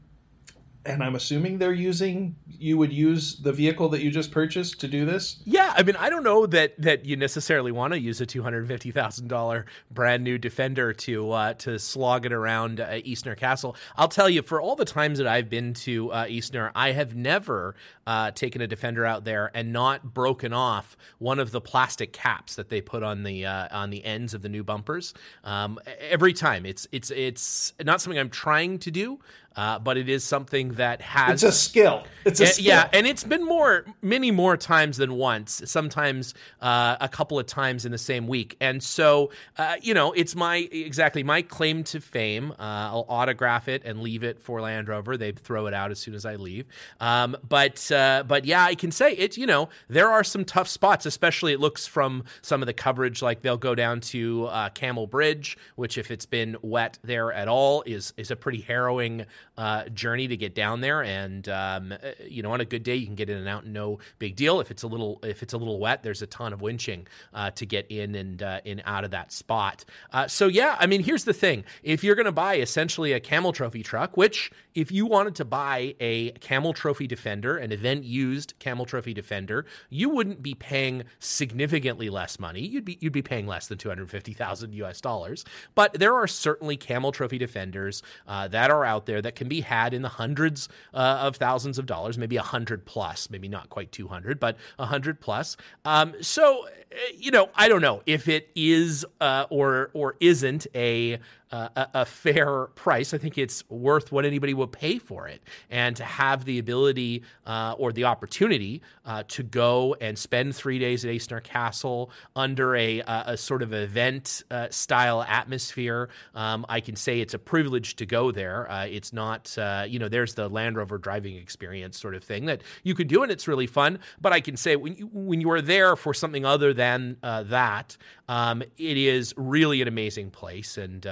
and 0.85 1.03
I'm 1.03 1.15
assuming 1.15 1.59
they're 1.59 1.73
using 1.73 2.37
you 2.47 2.79
would 2.79 2.93
use 2.93 3.37
the 3.37 3.53
vehicle 3.53 3.89
that 3.91 4.03
you 4.03 4.11
just 4.11 4.31
purchased 4.31 4.81
to 4.81 4.89
do 4.89 5.05
this. 5.05 5.41
Yeah, 5.45 5.73
I 5.77 5.83
mean, 5.83 5.97
I 5.97 6.11
don't 6.11 6.23
know 6.23 6.47
that 6.47 6.81
that 6.81 7.05
you 7.05 7.17
necessarily 7.17 7.73
want 7.73 7.93
to 7.93 8.01
use 8.01 8.21
a 8.21 8.27
two 8.27 8.43
hundred 8.43 8.67
fifty 8.69 8.91
thousand 8.91 9.29
dollar 9.29 9.67
brand 9.91 10.25
new 10.25 10.39
Defender 10.39 10.93
to 10.93 11.31
uh, 11.33 11.55
to 11.55 11.79
slog 11.79 12.27
it 12.27 12.33
around 12.33 12.81
uh, 12.81 13.01
Eastnor 13.05 13.37
Castle. 13.37 13.77
I'll 13.97 14.09
tell 14.09 14.29
you, 14.29 14.43
for 14.43 14.61
all 14.61 14.77
the 14.77 14.85
times 14.85 15.19
that 15.19 15.27
I've 15.27 15.49
been 15.49 15.75
to 15.75 16.11
uh, 16.13 16.27
Eastnor, 16.27 16.73
I 16.75 16.93
have 16.93 17.15
never 17.15 17.75
uh, 18.07 18.33
taken 18.33 18.61
a 18.61 18.67
Defender 18.67 19.07
out 19.07 19.25
there 19.25 19.51
and 19.55 19.73
not 19.73 20.15
broken 20.15 20.53
off 20.53 20.97
one 21.19 21.39
of 21.39 21.51
the 21.51 21.61
plastic 21.61 22.13
caps 22.13 22.57
that 22.57 22.69
they 22.69 22.81
put 22.81 23.03
on 23.03 23.23
the 23.23 23.47
uh, 23.47 23.69
on 23.71 23.91
the 23.91 24.05
ends 24.05 24.35
of 24.35 24.43
the 24.43 24.49
new 24.49 24.65
bumpers. 24.65 25.15
Um, 25.45 25.79
every 26.01 26.33
time, 26.33 26.67
it's 26.67 26.87
it's 26.93 27.11
it's 27.11 27.73
not 27.85 28.01
something 28.01 28.19
I'm 28.19 28.31
trying 28.31 28.79
to 28.81 28.91
do. 28.91 29.21
Uh, 29.57 29.79
but 29.79 29.97
it 29.97 30.09
is 30.09 30.25
something 30.25 30.73
that 30.73 31.01
has 31.01 31.43
it's 31.43 31.55
a 31.55 31.59
skill. 31.59 32.05
It's 32.25 32.41
a 32.41 32.47
skill. 32.47 32.65
yeah, 32.65 32.89
and 32.93 33.07
it's 33.07 33.25
been 33.25 33.45
more, 33.45 33.85
many 34.01 34.31
more 34.31 34.57
times 34.57 34.97
than 34.97 35.15
once. 35.15 35.63
Sometimes 35.65 36.35
uh, 36.61 36.97
a 37.01 37.09
couple 37.09 37.39
of 37.39 37.47
times 37.47 37.85
in 37.85 37.93
the 37.93 37.99
same 37.99 38.27
week, 38.27 38.57
and 38.61 38.83
so 38.83 39.31
uh, 39.59 39.77
you 39.83 39.95
know, 39.95 40.13
it's 40.13 40.35
my 40.35 40.69
exactly 40.71 41.23
my 41.23 41.43
claim 41.43 41.85
to 41.85 42.01
fame. 42.01 42.53
Uh, 42.53 42.55
I'll 42.59 43.07
autograph 43.09 43.69
it 43.69 43.83
and 43.85 44.01
leave 44.01 44.23
it 44.23 44.41
for 44.41 44.61
Land 44.61 44.89
Rover. 44.89 45.17
They 45.17 45.33
throw 45.33 45.67
it 45.67 45.75
out 45.75 45.91
as 45.91 45.99
soon 45.99 46.15
as 46.15 46.25
I 46.25 46.37
leave. 46.37 46.67
Um, 47.01 47.37
but 47.49 47.91
uh, 47.91 48.25
but 48.27 48.45
yeah, 48.45 48.65
I 48.65 48.75
can 48.75 48.91
say 48.91 49.13
it. 49.13 49.37
You 49.37 49.47
know, 49.47 49.69
there 49.89 50.11
are 50.11 50.25
some 50.25 50.45
tough 50.45 50.69
spots, 50.69 51.07
especially 51.07 51.53
it 51.53 51.61
looks 51.61 51.87
from 51.87 52.25
some 52.41 52.63
of 52.63 52.67
the 52.67 52.73
coverage. 52.75 53.23
Like 53.23 53.43
they'll 53.43 53.57
go 53.57 53.75
down 53.75 54.01
to 54.01 54.49
Camel 54.75 55.07
Bridge, 55.07 55.57
which 55.77 55.99
if 55.99 56.11
it's 56.11 56.27
been 56.27 56.57
wet 56.63 56.99
there 57.03 57.33
at 57.33 57.49
all 57.49 57.83
is 57.87 58.13
is 58.17 58.31
a 58.31 58.37
pretty 58.37 58.61
harrowing 58.61 59.27
uh, 59.57 59.89
journey 59.89 60.29
to 60.29 60.37
get 60.37 60.55
down 60.55 60.81
there. 60.81 61.03
And 61.03 61.49
um, 61.49 61.93
uh, 61.93 61.97
you 62.27 62.43
know, 62.43 62.53
on 62.53 62.61
a 62.61 62.65
good 62.65 62.83
day, 62.83 62.97
you 62.97 63.07
can 63.07 63.15
get 63.15 63.29
in 63.29 63.39
and 63.39 63.49
out, 63.49 63.67
no 63.67 63.99
big 64.19 64.37
deal. 64.37 64.61
If 64.61 64.71
it's 64.71 64.83
a 64.83 64.87
little 64.87 65.21
if 65.23 65.43
it's 65.43 65.53
a 65.53 65.59
little 65.59 65.79
wet, 65.79 66.03
there's 66.03 66.23
a 66.23 66.27
ton 66.27 66.53
of 66.53 66.61
winching 66.61 67.07
uh, 67.35 67.51
to 67.53 67.67
get 67.67 67.91
in 67.91 68.15
and 68.15 68.43
uh, 68.43 68.61
in 68.65 68.83
out 68.85 69.05
of 69.05 69.11
that 69.11 69.33
spot. 69.33 69.85
Uh, 70.13 70.27
so 70.27 70.47
yeah, 70.47 70.77
I 70.79 70.87
mean, 70.87 71.03
here's 71.03 71.25
the 71.25 71.35
thing: 71.35 71.65
if 71.83 72.03
you're 72.03 72.15
going 72.15 72.27
to 72.27 72.33
buy 72.33 72.57
essentially 72.57 73.13
a 73.13 73.21
Camel 73.21 73.53
Trophy 73.53 73.83
truck, 73.83 74.17
which 74.17 74.51
if 74.75 74.91
you 74.91 75.07
wanted 75.07 75.35
to 75.37 75.45
buy 75.45 75.95
a 76.01 76.31
Camel 76.33 76.73
Trophy 76.73 77.07
Defender, 77.07 77.57
an 77.57 77.73
event 77.73 78.05
used 78.05 78.55
Camel 78.59 78.87
Trophy 78.87 79.15
Defender, 79.15 79.67
you 79.91 80.09
wouldn't 80.09 80.43
be 80.43 80.55
paying 80.55 81.05
significantly 81.19 82.09
less 82.09 82.39
money. 82.39 82.61
You'd 82.61 82.85
be 82.85 82.99
you'd 83.01 83.13
be 83.13 83.23
paying 83.23 83.47
less 83.47 83.67
than 83.67 83.79
250,000 83.79 84.75
US 84.75 85.01
dollars. 85.01 85.45
But 85.75 85.95
there 85.95 86.15
are 86.15 86.27
certainly 86.27 86.77
Camel 86.77 87.13
Trophy 87.13 87.39
Defenders 87.39 88.03
uh, 88.27 88.49
that 88.49 88.71
are 88.71 88.85
out 88.85 89.07
there 89.07 89.23
that 89.23 89.35
can 89.35 89.49
be 89.49 89.61
had 89.61 89.95
in 89.95 90.03
the 90.03 90.09
hundreds 90.09 90.69
uh, 90.95 91.19
of 91.21 91.37
thousands 91.37 91.79
of 91.79 91.87
dollars, 91.87 92.19
maybe 92.19 92.37
a 92.37 92.43
hundred 92.43 92.85
plus, 92.85 93.31
maybe 93.31 93.49
not 93.49 93.71
quite 93.71 93.93
200, 93.93 94.41
but 94.41 94.57
a 94.79 94.87
hundred 94.87 95.21
plus. 95.21 95.57
Um, 95.85 96.15
so, 96.21 96.67
uh, 96.67 96.97
you 97.17 97.31
know, 97.31 97.51
I 97.55 97.69
don't 97.69 97.83
know 97.83 98.03
if 98.07 98.29
it 98.29 98.51
is 98.55 99.05
uh, 99.21 99.47
or 99.51 99.91
or 99.95 100.17
isn't 100.21 100.67
a 100.75 101.19
a, 101.53 101.89
a, 101.95 102.05
fair 102.07 102.67
price. 102.75 103.13
I 103.13 103.19
think 103.19 103.37
it's 103.37 103.69
worth 103.69 104.11
what 104.11 104.25
anybody 104.25 104.55
will 104.55 104.67
pay 104.67 104.99
for 104.99 105.29
it. 105.29 105.43
And 105.71 105.95
to 105.97 106.05
have 106.05 106.45
the 106.45 106.59
ability 106.59 107.23
uh, 107.47 107.75
or 107.79 107.93
the 107.93 108.05
opportunity 108.05 108.83
uh, 109.05 109.25
to 109.29 109.43
go 109.43 109.95
and 110.01 110.19
spend 110.19 110.57
three 110.57 110.79
days 110.79 111.05
at 111.05 111.11
Eastnor 111.11 111.41
Castle 111.41 112.11
under 112.35 112.75
a, 112.75 113.01
a, 113.01 113.25
a 113.29 113.37
sort 113.37 113.63
of 113.63 113.73
event 113.73 114.43
uh, 114.51 114.69
style 114.71 115.23
atmosphere, 115.23 116.09
um, 116.35 116.65
I 116.69 116.81
can 116.81 116.97
say 116.97 117.21
it's 117.21 117.35
a 117.35 117.39
privilege 117.39 117.97
to 117.97 118.07
go 118.07 118.33
there. 118.33 118.71
Uh, 118.71 118.87
it's 118.87 119.13
not, 119.13 119.57
uh, 119.59 119.85
you 119.87 119.99
know, 119.99 120.09
there's 120.09 120.35
the 120.35 120.49
Land 120.49 120.77
Rover 120.77 120.99
driving 120.99 121.37
experience 121.37 122.01
sort 122.01 122.15
of 122.15 122.25
thing 122.25 122.47
that 122.47 122.63
you 122.83 122.95
could 122.95 123.09
do, 123.09 123.23
and 123.23 123.31
it's 123.31 123.47
really 123.47 123.67
fun. 123.67 123.99
But 124.21 124.33
I 124.33 124.41
can 124.41 124.57
say 124.57 124.77
when 124.77 124.97
you, 124.97 125.11
when 125.13 125.41
you 125.41 125.51
are 125.51 125.63
there 125.63 125.97
for 125.97 126.15
something 126.15 126.45
other 126.45 126.73
than 126.73 127.19
that, 127.23 127.97
um, 128.33 128.63
it 128.63 128.97
is 128.97 129.35
really 129.37 129.83
an 129.83 129.89
amazing 129.89 130.31
place. 130.31 130.79
And, 130.79 131.07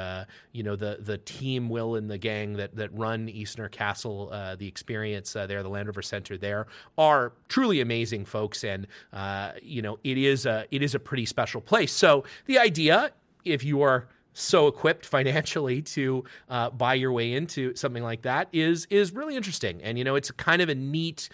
you 0.52 0.62
know 0.62 0.76
the 0.76 0.98
the 1.00 1.18
team 1.18 1.68
will 1.68 1.94
and 1.94 2.10
the 2.10 2.18
gang 2.18 2.54
that 2.54 2.74
that 2.76 2.92
run 2.96 3.28
Eastnor 3.28 3.68
Castle, 3.70 4.30
uh, 4.32 4.56
the 4.56 4.66
experience 4.66 5.36
uh, 5.36 5.46
there, 5.46 5.62
the 5.62 5.68
Land 5.68 5.88
Rover 5.88 6.02
Center 6.02 6.36
there, 6.36 6.66
are 6.98 7.32
truly 7.48 7.80
amazing 7.80 8.24
folks, 8.24 8.64
and 8.64 8.86
uh, 9.12 9.52
you 9.62 9.82
know 9.82 9.98
it 10.04 10.18
is 10.18 10.46
a 10.46 10.66
it 10.70 10.82
is 10.82 10.94
a 10.94 10.98
pretty 10.98 11.26
special 11.26 11.60
place. 11.60 11.92
So 11.92 12.24
the 12.46 12.58
idea, 12.58 13.12
if 13.44 13.64
you 13.64 13.82
are 13.82 14.08
so 14.32 14.66
equipped 14.66 15.06
financially 15.16 15.82
to 15.82 16.24
uh, 16.48 16.70
buy 16.70 16.94
your 16.94 17.12
way 17.12 17.32
into 17.32 17.74
something 17.76 18.02
like 18.02 18.22
that, 18.22 18.48
is 18.52 18.86
is 18.90 19.12
really 19.12 19.36
interesting, 19.36 19.82
and 19.82 19.98
you 19.98 20.04
know 20.04 20.16
it's 20.16 20.30
kind 20.32 20.62
of 20.62 20.68
a 20.68 20.74
neat 20.74 21.28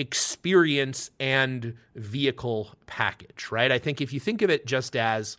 experience 0.00 1.10
and 1.20 1.76
vehicle 1.94 2.74
package, 2.86 3.48
right? 3.50 3.70
I 3.70 3.78
think 3.78 4.00
if 4.00 4.14
you 4.14 4.18
think 4.18 4.40
of 4.40 4.48
it 4.48 4.66
just 4.66 4.96
as 4.96 5.36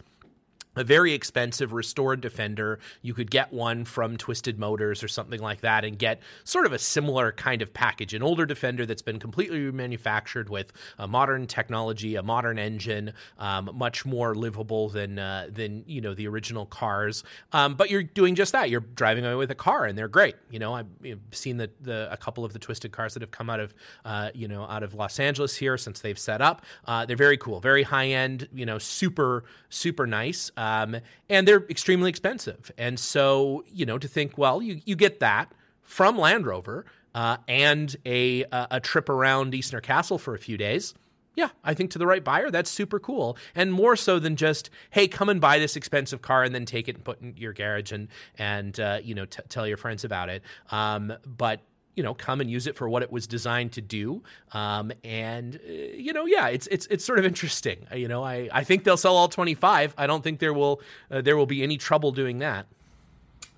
a 0.76 0.84
very 0.84 1.14
expensive 1.14 1.74
restored 1.74 2.22
Defender. 2.22 2.80
You 3.02 3.14
could 3.14 3.30
get 3.30 3.52
one 3.52 3.86
from 3.86 4.18
Twisted 4.18 4.58
Motors 4.60 5.04
or 5.04 5.08
something 5.08 5.40
like 5.40 5.62
that 5.62 5.84
and 5.84 5.98
get 5.98 6.22
sort 6.44 6.66
of 6.66 6.74
a 6.74 6.80
similar 6.80 7.32
kind 7.32 7.62
of 7.62 7.74
package 7.74 8.14
an 8.14 8.24
older 8.24 8.46
Defender 8.46 8.86
that's 8.86 9.02
been 9.02 9.20
completely 9.20 9.60
remanufactured 9.60 10.50
with 10.50 10.72
a 10.98 11.08
modern 11.08 11.48
technology, 11.48 12.16
a 12.16 12.24
modern 12.24 12.60
engine, 12.60 13.14
um, 13.38 13.70
much 13.74 14.06
more 14.06 14.36
livable 14.36 14.90
than, 14.90 15.20
uh, 15.20 15.48
than 15.50 15.84
you 15.88 16.02
know, 16.02 16.14
the 16.14 16.28
original 16.28 16.66
cars. 16.66 17.24
Um, 17.52 17.76
but 17.76 17.90
you're 17.90 18.04
doing 18.04 18.36
just 18.36 18.52
that. 18.54 18.70
You're 18.70 18.82
driving 18.82 19.26
away 19.26 19.36
with 19.36 19.52
a 19.52 19.56
car 19.56 19.86
and 19.86 19.98
they're 19.98 20.08
great. 20.08 20.36
You 20.50 20.60
know, 20.60 20.74
I've 20.74 20.88
seen 21.32 21.58
the, 21.58 21.70
the, 21.82 22.12
a 22.12 22.18
couple 22.18 22.46
of 22.46 22.54
the 22.54 22.60
Twisted 22.60 22.92
cars 22.92 23.14
that 23.14 23.22
have 23.22 23.32
come 23.32 23.50
out 23.50 23.60
of, 23.60 23.74
uh, 24.06 24.30
you 24.34 24.48
know, 24.48 24.64
out 24.64 24.84
of 24.84 24.94
Los 24.94 25.20
Angeles 25.20 25.56
here 25.56 25.78
since 25.78 26.00
they've 26.00 26.20
set 26.20 26.42
up. 26.42 26.64
Uh, 26.86 27.06
they're 27.06 27.16
very 27.16 27.38
cool, 27.38 27.60
very 27.60 27.84
high 27.84 28.08
end, 28.08 28.48
you 28.54 28.66
know, 28.66 28.78
super, 28.78 29.44
super 29.70 30.08
nice. 30.08 30.52
Um, 30.62 30.98
and 31.28 31.48
they're 31.48 31.66
extremely 31.70 32.10
expensive. 32.10 32.72
And 32.78 33.00
so, 33.00 33.64
you 33.74 33.86
know, 33.88 33.98
to 33.98 34.08
think, 34.08 34.38
well, 34.38 34.62
you, 34.62 34.80
you 34.86 34.96
get 34.96 35.20
that 35.20 35.52
from 35.82 36.20
Land 36.20 36.46
Rover 36.46 36.86
uh, 37.16 37.38
and 37.48 37.96
a, 38.06 38.46
a 38.52 38.80
trip 38.80 39.10
around 39.10 39.54
Eastnor 39.56 39.82
Castle 39.82 40.20
for 40.20 40.36
a 40.36 40.38
few 40.38 40.58
days. 40.58 40.94
Yeah, 41.36 41.50
I 41.64 41.74
think 41.74 41.92
to 41.92 42.00
the 42.00 42.06
right 42.06 42.24
buyer, 42.24 42.52
that's 42.52 42.70
super 42.70 43.00
cool. 43.00 43.38
And 43.56 43.74
more 43.74 43.96
so 43.96 44.20
than 44.20 44.36
just, 44.36 44.70
hey, 44.92 45.08
come 45.08 45.30
and 45.30 45.42
buy 45.42 45.60
this 45.60 45.76
expensive 45.76 46.22
car 46.22 46.44
and 46.44 46.54
then 46.54 46.66
take 46.66 46.88
it 46.88 46.96
and 46.96 47.04
put 47.04 47.22
it 47.22 47.24
in 47.24 47.38
your 47.38 47.54
garage 47.54 47.92
and, 47.92 48.10
and 48.38 48.80
uh, 48.80 49.00
you 49.02 49.16
know, 49.16 49.26
t- 49.26 49.42
tell 49.50 49.66
your 49.66 49.78
friends 49.78 50.04
about 50.04 50.30
it. 50.30 50.44
Um, 50.70 51.14
but 51.26 51.62
you 51.96 52.04
know 52.04 52.14
come 52.14 52.42
and 52.42 52.50
use 52.50 52.68
it 52.68 52.76
for 52.76 52.88
what 52.90 53.04
it 53.04 53.12
was 53.12 53.28
designed 53.28 53.74
to 53.74 53.82
do. 53.82 54.24
Um, 54.54 54.92
and 55.04 55.60
uh, 55.68 55.72
you 55.72 56.14
know 56.14 56.26
yeah 56.26 56.48
it's 56.48 56.68
it's 56.68 56.88
it's 56.88 57.06
sort 57.06 57.20
of 57.20 57.26
interesting. 57.26 57.88
You 57.96 58.08
know 58.08 58.24
i 58.24 58.50
i 58.52 58.64
think 58.64 58.84
they'll 58.84 58.98
sell 58.98 59.16
all 59.16 59.28
25 59.28 59.94
i 59.98 60.08
don't 60.08 60.24
think 60.24 60.40
there 60.40 60.54
will 60.54 60.82
uh, 61.10 61.22
there 61.22 61.38
will 61.38 61.46
be 61.46 61.64
any 61.64 61.78
trouble 61.78 62.12
doing 62.12 62.40
that. 62.40 62.66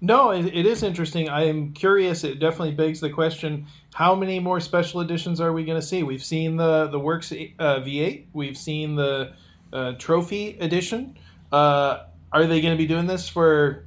No 0.02 0.32
it, 0.32 0.46
it 0.48 0.66
is 0.66 0.84
interesting. 0.84 1.30
I 1.30 1.46
am 1.46 1.74
curious. 1.74 2.24
It 2.24 2.40
definitely 2.40 2.72
begs 2.72 3.00
the 3.00 3.10
question 3.10 3.68
how 3.94 4.16
many 4.16 4.40
more 4.40 4.60
special 4.60 5.02
editions 5.02 5.40
are 5.40 5.54
we 5.54 5.64
going 5.66 5.80
to 5.80 5.86
see? 5.86 6.04
We've 6.04 6.24
seen 6.24 6.58
the 6.58 6.88
the 6.88 7.00
works 7.00 7.32
uh, 7.32 7.36
v8 7.36 8.26
we've 8.34 8.58
seen 8.58 8.96
the 8.96 9.34
uh, 9.72 9.94
trophy 9.94 10.58
edition. 10.60 11.18
Uh, 11.52 12.06
are 12.32 12.48
they 12.48 12.62
going 12.62 12.74
to 12.74 12.78
be 12.78 12.88
doing 12.88 13.06
this 13.06 13.30
for 13.30 13.86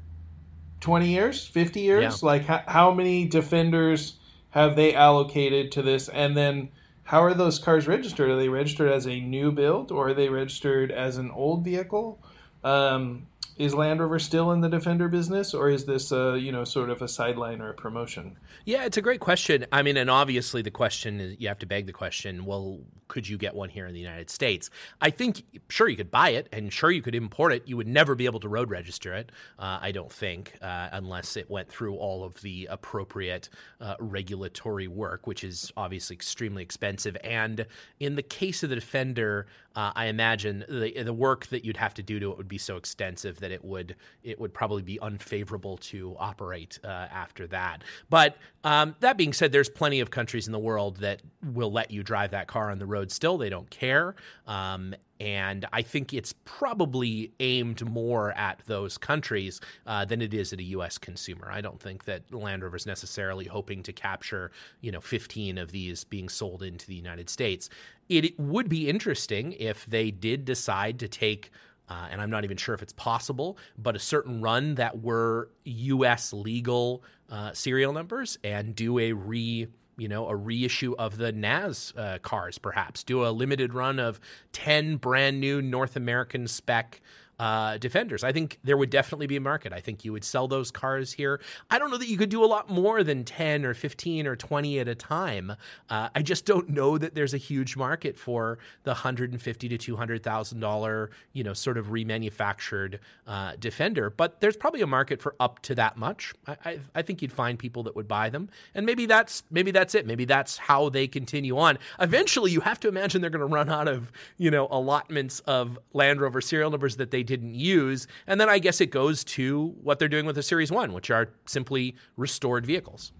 20 0.81 1.09
years 1.09 1.47
50 1.47 1.81
years? 1.81 2.23
Yeah. 2.23 2.27
like 2.27 2.45
how 2.45 2.93
many 2.93 3.27
defenders 3.27 4.19
have 4.57 4.75
they 4.75 4.95
allocated 4.95 5.71
to 5.71 5.83
this? 5.83 6.09
And 6.09 6.35
then 6.35 6.71
how 7.05 7.23
are 7.23 7.35
those 7.35 7.59
cars 7.59 7.87
registered? 7.87 8.31
Are 8.31 8.37
they 8.37 8.49
registered 8.49 8.91
as 8.91 9.07
a 9.07 9.21
new 9.21 9.53
build 9.53 9.93
or 9.93 10.09
are 10.09 10.15
they 10.15 10.31
registered 10.31 10.91
as 10.91 11.19
an 11.19 11.31
old 11.31 11.63
vehicle? 11.63 12.25
Um, 12.65 13.27
is 13.59 13.75
Land 13.75 14.01
Rover 14.01 14.19
still 14.19 14.53
in 14.53 14.63
the 14.63 14.69
Defender 14.69 15.09
business, 15.09 15.55
or 15.55 15.71
is 15.71 15.85
this 15.85 16.11
a, 16.11 16.39
you 16.39 16.53
know 16.53 16.65
sort 16.65 16.91
of 16.91 17.01
a 17.01 17.09
sideline 17.09 17.61
or 17.61 17.71
a 17.71 17.75
promotion? 17.75 18.37
Yeah, 18.65 18.85
it's 18.85 18.97
a 18.97 19.03
great 19.03 19.21
question. 19.21 19.67
I 19.73 19.83
mean, 19.83 19.97
and 19.97 20.11
obviously 20.11 20.63
the 20.63 20.71
question 20.71 21.21
is 21.21 21.37
you 21.39 21.49
have 21.49 21.59
to 21.61 21.67
beg 21.67 21.87
the 21.87 21.93
question. 21.93 22.45
Well, 22.45 22.81
could 23.09 23.29
you 23.29 23.39
get 23.39 23.55
one 23.55 23.69
here 23.69 23.87
in 23.87 23.95
the 23.95 24.01
United 24.01 24.31
States? 24.31 24.71
I 25.01 25.11
think 25.11 25.43
sure 25.69 25.89
you 25.89 25.97
could 25.97 26.11
buy 26.11 26.31
it, 26.31 26.49
and 26.53 26.73
sure 26.73 26.91
you 26.91 27.03
could 27.03 27.15
import 27.15 27.53
it. 27.53 27.63
You 27.67 27.77
would 27.77 27.89
never 27.89 28.15
be 28.15 28.25
able 28.25 28.41
to 28.41 28.49
road 28.49 28.71
register 28.71 29.15
it. 29.15 29.33
Uh, 29.59 29.79
I 29.81 29.93
don't 29.93 30.13
think, 30.13 30.55
uh, 30.63 30.89
unless 30.93 31.37
it 31.37 31.51
went 31.51 31.69
through 31.69 31.95
all 31.97 32.25
of 32.25 32.41
the 32.43 32.67
appropriate 32.71 33.49
uh, 33.81 33.95
regulatory 34.01 34.89
work, 34.89 35.27
which 35.27 35.45
is 35.45 35.73
obviously 35.77 36.15
extremely 36.15 36.63
expensive. 36.63 37.17
And 37.23 37.67
in 38.01 38.17
the 38.17 38.23
case 38.23 38.63
of 38.63 38.71
the 38.71 38.77
Defender, 38.77 39.47
uh, 39.77 39.93
I 39.95 40.07
imagine 40.07 40.65
the 40.69 41.03
the 41.03 41.13
work 41.13 41.47
that 41.49 41.65
you'd 41.65 41.77
have 41.77 41.93
to 41.95 42.03
do 42.03 42.19
to 42.19 42.31
it 42.33 42.39
would 42.39 42.49
be 42.49 42.57
so 42.57 42.77
extensive 42.77 43.41
that 43.41 43.53
it 43.53 43.63
would 43.63 43.95
it 44.23 44.41
would 44.41 44.55
probably 44.55 44.83
be 44.83 44.99
unfavorable 45.01 45.77
to 45.77 46.17
operate 46.19 46.79
uh, 46.83 46.89
after 46.89 47.47
that. 47.49 47.85
But 48.09 48.39
um, 48.65 48.97
that 49.01 49.19
being 49.19 49.35
said, 49.35 49.53
there's 49.53 49.69
plenty 49.69 50.01
of 50.01 50.11
countries 50.11 50.47
in 50.47 50.53
the 50.53 50.59
world 50.59 50.97
that 50.99 51.21
will 51.53 51.71
let 51.71 51.91
you 51.91 52.03
drive 52.03 52.31
that 52.31 52.47
car 52.47 52.71
on 52.71 52.79
the 52.79 52.87
road 52.87 52.96
still. 53.05 53.39
They 53.39 53.51
don't 53.51 53.71
care. 53.71 54.15
Um, 54.47 54.95
and 55.19 55.67
I 55.73 55.83
think 55.83 56.13
it's 56.13 56.35
probably 56.45 57.33
aimed 57.41 57.89
more 57.89 58.33
at 58.33 58.61
those 58.67 58.99
countries 58.99 59.61
uh, 59.87 60.05
than 60.05 60.21
it 60.21 60.35
is 60.35 60.53
at 60.53 60.59
a 60.59 60.65
U.S. 60.65 60.99
consumer. 60.99 61.49
I 61.51 61.61
don't 61.61 61.81
think 61.81 62.05
that 62.05 62.33
Land 62.35 62.63
Rover 62.63 62.77
is 62.77 62.87
necessarily 62.87 63.47
hoping 63.47 63.83
to 63.85 63.93
capture, 63.93 64.51
you 64.83 64.93
know, 64.93 65.01
15 65.01 65.57
of 65.59 65.73
these 65.73 66.05
being 66.05 66.29
sold 66.29 66.63
into 66.63 66.87
the 66.87 66.95
United 66.95 67.31
States. 67.31 67.71
It, 68.09 68.25
it 68.27 68.39
would 68.39 68.69
be 68.69 68.89
interesting 68.89 69.53
if 69.53 69.87
they 69.87 70.11
did 70.11 70.45
decide 70.45 70.99
to 71.01 71.09
take 71.09 71.51
uh, 71.89 72.09
and 72.11 72.21
I'm 72.21 72.31
not 72.31 72.43
even 72.43 72.57
sure 72.57 72.75
if 72.75 72.83
it's 72.83 72.93
possible, 72.93 73.59
but 73.79 73.95
a 73.95 73.99
certain 74.01 74.41
run 74.41 74.75
that 74.75 75.03
were 75.03 75.51
U.S. 75.65 76.33
legal 76.33 77.05
uh, 77.31 77.53
serial 77.53 77.93
numbers 77.93 78.39
and 78.43 78.75
do 78.75 78.99
a 78.99 79.13
re 79.13 79.69
you 79.97 80.09
know, 80.09 80.29
a 80.29 80.37
reissue 80.37 80.95
of 80.99 81.17
the 81.17 81.33
NAS 81.33 81.93
uh, 81.97 82.19
cars, 82.23 82.59
perhaps. 82.59 83.03
Do 83.03 83.27
a 83.27 83.31
limited 83.31 83.75
run 83.75 83.99
of 83.99 84.21
10 84.53 84.97
brand 84.97 85.41
new 85.41 85.63
North 85.63 85.97
American 85.97 86.47
spec 86.49 87.01
uh, 87.39 87.79
defenders. 87.79 88.25
I 88.25 88.33
think 88.33 88.59
there 88.65 88.77
would 88.77 88.91
definitely 88.91 89.27
be 89.27 89.37
a 89.37 89.41
market. 89.41 89.73
I 89.73 89.81
think 89.81 90.05
you 90.05 90.13
would 90.13 90.25
sell 90.25 90.49
those 90.49 90.71
cars 90.71 91.13
here. 91.13 91.41
I 91.71 91.79
don't 91.79 91.91
know 91.91 91.99
that 91.99 92.09
you 92.09 92.17
could 92.17 92.31
do 92.31 92.45
a 92.45 92.47
lot 92.47 92.71
more 92.71 93.03
than 93.03 93.25
10 93.25 93.67
or 93.67 93.75
15 93.75 94.27
or 94.27 94.37
20 94.37 94.79
at 94.79 94.89
a 94.89 94.95
time. 94.95 95.53
Uh, 95.91 96.09
I 96.15 96.23
just 96.23 96.47
don't 96.47 96.71
know 96.71 96.97
that 96.99 97.15
there's 97.15 97.35
a 97.35 97.39
huge 97.39 97.77
market 97.77 98.19
for 98.19 98.59
the 98.85 98.91
150 98.91 99.69
to 99.69 99.79
200,000 99.79 100.61
dollar, 100.61 101.11
you 101.33 101.45
know, 101.45 101.53
sort 101.53 101.77
of 101.77 101.89
remanufactured 101.89 102.99
uh, 103.27 103.53
defender. 103.59 104.11
But 104.11 104.41
there's 104.41 104.57
probably 104.57 104.81
a 104.81 104.87
market 104.87 105.21
for 105.21 105.35
up 105.39 105.61
to 105.63 105.75
that 105.75 105.97
much. 105.97 106.35
I, 106.47 106.57
I, 106.65 106.79
I 106.95 107.03
think 107.03 107.21
you'd 107.23 107.33
find 107.33 107.59
people 107.59 107.83
that 107.85 107.97
would 107.97 108.09
buy 108.09 108.31
them, 108.31 108.49
and 108.75 108.87
maybe 108.87 109.07
that's 109.07 109.43
maybe 109.51 109.71
that's 109.71 109.95
it. 109.95 110.07
Maybe 110.07 110.25
that's 110.25 110.57
how 110.57 110.89
they 110.89 111.07
continue 111.07 111.59
on. 111.59 111.79
Eventually, 112.01 112.51
you 112.51 112.61
have 112.61 112.81
to 112.81 112.89
imagine 112.89 113.21
they're 113.21 113.31
going 113.31 113.47
to 113.47 113.55
run 113.55 113.69
out 113.69 113.89
of 113.89 114.11
you 114.39 114.51
know 114.51 114.69
allotments 114.71 115.41
of 115.41 115.79
Land 115.93 116.21
Rover 116.21 116.41
serial 116.41 116.71
numbers 116.71 116.97
that 116.97 117.11
they 117.11 117.23
didn't 117.27 117.55
use. 117.55 118.07
And 118.27 118.41
then 118.41 118.49
I 118.49 118.59
guess 118.59 118.81
it 118.81 118.91
goes 118.91 119.25
to 119.25 119.75
what 119.83 119.99
they're 119.99 120.09
doing 120.09 120.27
with 120.27 120.37
the 120.37 120.43
Series 120.43 120.71
1, 120.71 120.93
which 120.93 121.11
are 121.11 121.29
simply 121.47 121.97
restored 122.17 122.65
vehicles. 122.65 123.13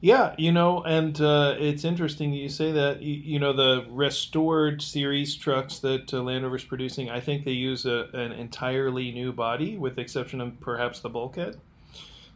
Yeah, 0.00 0.36
you 0.38 0.52
know, 0.52 0.82
and 0.84 1.20
uh, 1.20 1.56
it's 1.58 1.84
interesting 1.84 2.32
you 2.32 2.48
say 2.48 2.70
that. 2.70 3.02
You, 3.02 3.14
you, 3.14 3.38
know, 3.40 3.52
the 3.52 3.84
restored 3.90 4.80
series 4.80 5.34
trucks 5.34 5.80
that 5.80 6.14
uh, 6.14 6.22
Land 6.22 6.46
producing, 6.68 7.10
I 7.10 7.18
think 7.18 7.44
they 7.44 7.50
use 7.50 7.84
a, 7.84 8.08
an 8.14 8.30
entirely 8.30 9.10
new 9.10 9.32
body, 9.32 9.76
with 9.76 9.96
the 9.96 10.02
exception 10.02 10.40
of 10.40 10.60
perhaps 10.60 11.00
the 11.00 11.08
bulkhead. 11.08 11.56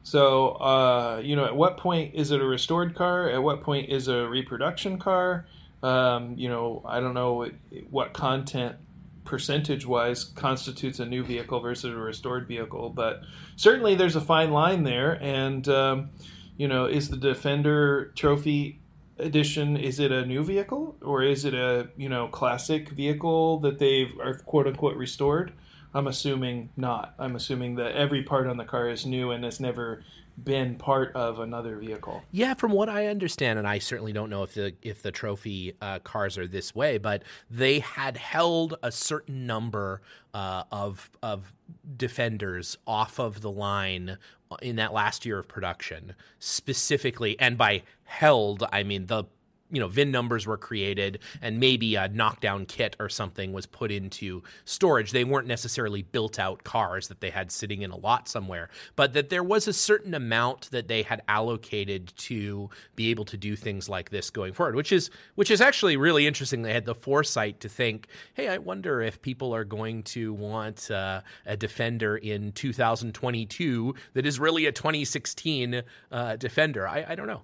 So, 0.02 0.50
uh, 0.54 1.20
you 1.22 1.36
know, 1.36 1.44
at 1.44 1.54
what 1.54 1.76
point 1.76 2.16
is 2.16 2.32
it 2.32 2.40
a 2.40 2.44
restored 2.44 2.96
car? 2.96 3.30
At 3.30 3.40
what 3.40 3.62
point 3.62 3.90
is 3.90 4.08
a 4.08 4.26
reproduction 4.26 4.98
car? 4.98 5.46
Um, 5.84 6.34
you 6.36 6.48
know, 6.48 6.82
I 6.84 6.98
don't 6.98 7.14
know 7.14 7.34
what, 7.34 7.52
what 7.90 8.12
content 8.12 8.76
percentage 9.24 9.86
wise 9.86 10.24
constitutes 10.24 10.98
a 10.98 11.06
new 11.06 11.24
vehicle 11.24 11.60
versus 11.60 11.92
a 11.92 11.96
restored 11.96 12.46
vehicle. 12.46 12.90
But 12.90 13.22
certainly 13.56 13.94
there's 13.94 14.16
a 14.16 14.20
fine 14.20 14.50
line 14.50 14.84
there. 14.84 15.18
And, 15.22 15.66
um, 15.68 16.10
you 16.56 16.68
know, 16.68 16.86
is 16.86 17.08
the 17.08 17.16
Defender 17.16 18.12
Trophy 18.14 18.80
edition 19.18 19.76
is 19.76 20.00
it 20.00 20.10
a 20.10 20.24
new 20.26 20.42
vehicle 20.42 20.96
or 21.02 21.22
is 21.22 21.44
it 21.44 21.54
a 21.54 21.88
you 21.96 22.08
know 22.08 22.28
classic 22.28 22.88
vehicle 22.90 23.58
that 23.60 23.78
they've 23.78 24.18
are 24.20 24.34
quote 24.34 24.66
unquote 24.66 24.96
restored 24.96 25.52
i'm 25.94 26.06
assuming 26.06 26.70
not 26.76 27.14
i'm 27.18 27.36
assuming 27.36 27.76
that 27.76 27.92
every 27.92 28.22
part 28.22 28.46
on 28.46 28.56
the 28.56 28.64
car 28.64 28.88
is 28.88 29.06
new 29.06 29.30
and 29.30 29.44
has 29.44 29.60
never 29.60 30.02
been 30.42 30.76
part 30.76 31.14
of 31.14 31.38
another 31.38 31.76
vehicle. 31.76 32.22
Yeah, 32.30 32.54
from 32.54 32.72
what 32.72 32.88
I 32.88 33.06
understand, 33.06 33.58
and 33.58 33.68
I 33.68 33.78
certainly 33.78 34.12
don't 34.12 34.30
know 34.30 34.42
if 34.42 34.54
the 34.54 34.74
if 34.82 35.02
the 35.02 35.12
trophy 35.12 35.74
uh, 35.80 35.98
cars 36.00 36.38
are 36.38 36.46
this 36.46 36.74
way, 36.74 36.98
but 36.98 37.22
they 37.50 37.80
had 37.80 38.16
held 38.16 38.74
a 38.82 38.92
certain 38.92 39.46
number 39.46 40.02
uh, 40.34 40.64
of 40.72 41.10
of 41.22 41.52
defenders 41.96 42.76
off 42.86 43.18
of 43.18 43.40
the 43.40 43.50
line 43.50 44.18
in 44.60 44.76
that 44.76 44.92
last 44.92 45.24
year 45.24 45.38
of 45.38 45.48
production, 45.48 46.14
specifically, 46.38 47.38
and 47.38 47.56
by 47.56 47.82
held 48.04 48.64
I 48.72 48.82
mean 48.82 49.06
the 49.06 49.24
you 49.72 49.80
know 49.80 49.88
VIN 49.88 50.10
numbers 50.10 50.46
were 50.46 50.58
created 50.58 51.18
and 51.40 51.58
maybe 51.58 51.96
a 51.96 52.08
knockdown 52.08 52.66
kit 52.66 52.94
or 53.00 53.08
something 53.08 53.52
was 53.52 53.66
put 53.66 53.90
into 53.90 54.42
storage. 54.64 55.10
They 55.10 55.24
weren't 55.24 55.48
necessarily 55.48 56.02
built 56.02 56.38
out 56.38 56.62
cars 56.62 57.08
that 57.08 57.20
they 57.20 57.30
had 57.30 57.50
sitting 57.50 57.82
in 57.82 57.90
a 57.90 57.96
lot 57.96 58.28
somewhere, 58.28 58.68
but 58.94 59.14
that 59.14 59.30
there 59.30 59.42
was 59.42 59.66
a 59.66 59.72
certain 59.72 60.14
amount 60.14 60.70
that 60.70 60.88
they 60.88 61.02
had 61.02 61.22
allocated 61.26 62.12
to 62.18 62.70
be 62.94 63.10
able 63.10 63.24
to 63.24 63.36
do 63.36 63.56
things 63.56 63.88
like 63.88 64.10
this 64.10 64.30
going 64.30 64.52
forward, 64.52 64.76
which 64.76 64.92
is 64.92 65.10
which 65.34 65.50
is 65.50 65.60
actually 65.60 65.96
really 65.96 66.26
interesting. 66.26 66.62
They 66.62 66.74
had 66.74 66.84
the 66.84 66.94
foresight 66.94 67.60
to 67.60 67.68
think, 67.68 68.06
hey, 68.34 68.48
I 68.48 68.58
wonder 68.58 69.00
if 69.00 69.22
people 69.22 69.54
are 69.54 69.64
going 69.64 70.02
to 70.04 70.34
want 70.34 70.90
uh, 70.90 71.22
a 71.46 71.56
Defender 71.56 72.16
in 72.16 72.52
2022 72.52 73.94
that 74.12 74.26
is 74.26 74.38
really 74.38 74.66
a 74.66 74.72
2016 74.72 75.82
uh, 76.10 76.36
Defender. 76.36 76.86
I, 76.86 77.04
I 77.08 77.14
don't 77.14 77.26
know. 77.26 77.42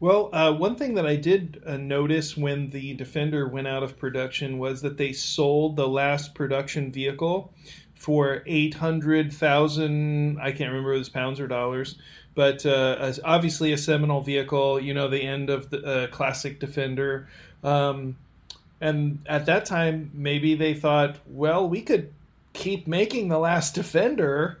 Well, 0.00 0.30
uh, 0.32 0.52
one 0.52 0.76
thing 0.76 0.94
that 0.94 1.06
I 1.06 1.16
did 1.16 1.60
uh, 1.66 1.76
notice 1.76 2.36
when 2.36 2.70
the 2.70 2.94
Defender 2.94 3.48
went 3.48 3.66
out 3.66 3.82
of 3.82 3.98
production 3.98 4.58
was 4.58 4.82
that 4.82 4.96
they 4.96 5.12
sold 5.12 5.74
the 5.74 5.88
last 5.88 6.34
production 6.34 6.92
vehicle 6.92 7.52
for 7.96 8.44
eight 8.46 8.74
hundred 8.74 9.32
thousand. 9.32 10.38
I 10.40 10.52
can't 10.52 10.70
remember 10.70 10.92
was 10.92 11.08
pounds 11.08 11.40
or 11.40 11.48
dollars, 11.48 11.96
but 12.36 12.64
uh, 12.64 13.12
obviously 13.24 13.72
a 13.72 13.78
seminal 13.78 14.20
vehicle. 14.20 14.78
You 14.78 14.94
know, 14.94 15.08
the 15.08 15.22
end 15.22 15.50
of 15.50 15.70
the 15.70 15.84
uh, 15.84 16.06
classic 16.06 16.60
Defender. 16.60 17.28
Um, 17.64 18.16
and 18.80 19.18
at 19.26 19.46
that 19.46 19.66
time, 19.66 20.12
maybe 20.14 20.54
they 20.54 20.74
thought, 20.74 21.16
well, 21.26 21.68
we 21.68 21.82
could 21.82 22.12
keep 22.52 22.86
making 22.86 23.28
the 23.28 23.38
last 23.38 23.74
Defender 23.74 24.60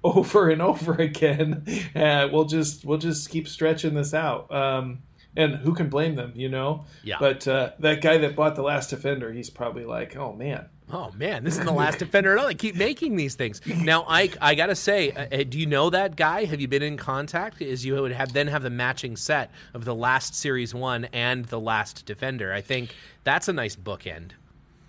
over 0.04 0.50
and 0.50 0.62
over 0.62 0.94
again. 0.94 1.64
Uh, 1.94 2.28
we'll 2.32 2.44
just 2.44 2.84
we'll 2.84 2.98
just 2.98 3.30
keep 3.30 3.48
stretching 3.48 3.94
this 3.94 4.14
out. 4.14 4.52
Um, 4.52 5.00
and 5.36 5.56
who 5.56 5.74
can 5.74 5.88
blame 5.88 6.16
them, 6.16 6.32
you 6.34 6.48
know? 6.48 6.84
Yeah. 7.04 7.16
But 7.20 7.46
uh, 7.46 7.70
that 7.78 8.00
guy 8.02 8.18
that 8.18 8.34
bought 8.34 8.56
the 8.56 8.62
last 8.62 8.90
Defender, 8.90 9.32
he's 9.32 9.50
probably 9.50 9.84
like, 9.84 10.16
oh 10.16 10.32
man. 10.32 10.66
Oh 10.90 11.12
man, 11.12 11.44
this 11.44 11.58
is 11.58 11.64
the 11.64 11.70
last 11.70 11.98
Defender 11.98 12.32
at 12.32 12.38
all. 12.38 12.46
They 12.46 12.54
keep 12.54 12.74
making 12.74 13.16
these 13.16 13.34
things. 13.34 13.60
Now, 13.66 14.06
Ike, 14.08 14.38
I 14.40 14.54
gotta 14.54 14.74
say, 14.74 15.10
uh, 15.10 15.40
uh, 15.40 15.44
do 15.44 15.58
you 15.58 15.66
know 15.66 15.90
that 15.90 16.16
guy? 16.16 16.44
Have 16.44 16.62
you 16.62 16.68
been 16.68 16.82
in 16.82 16.96
contact? 16.96 17.60
Is 17.60 17.84
you 17.84 18.00
would 18.00 18.12
have 18.12 18.32
then 18.32 18.48
have 18.48 18.62
the 18.62 18.70
matching 18.70 19.14
set 19.14 19.50
of 19.74 19.84
the 19.84 19.94
last 19.94 20.34
Series 20.34 20.74
One 20.74 21.04
and 21.12 21.44
the 21.44 21.60
last 21.60 22.06
Defender. 22.06 22.54
I 22.54 22.62
think 22.62 22.94
that's 23.22 23.48
a 23.48 23.52
nice 23.52 23.76
bookend. 23.76 24.30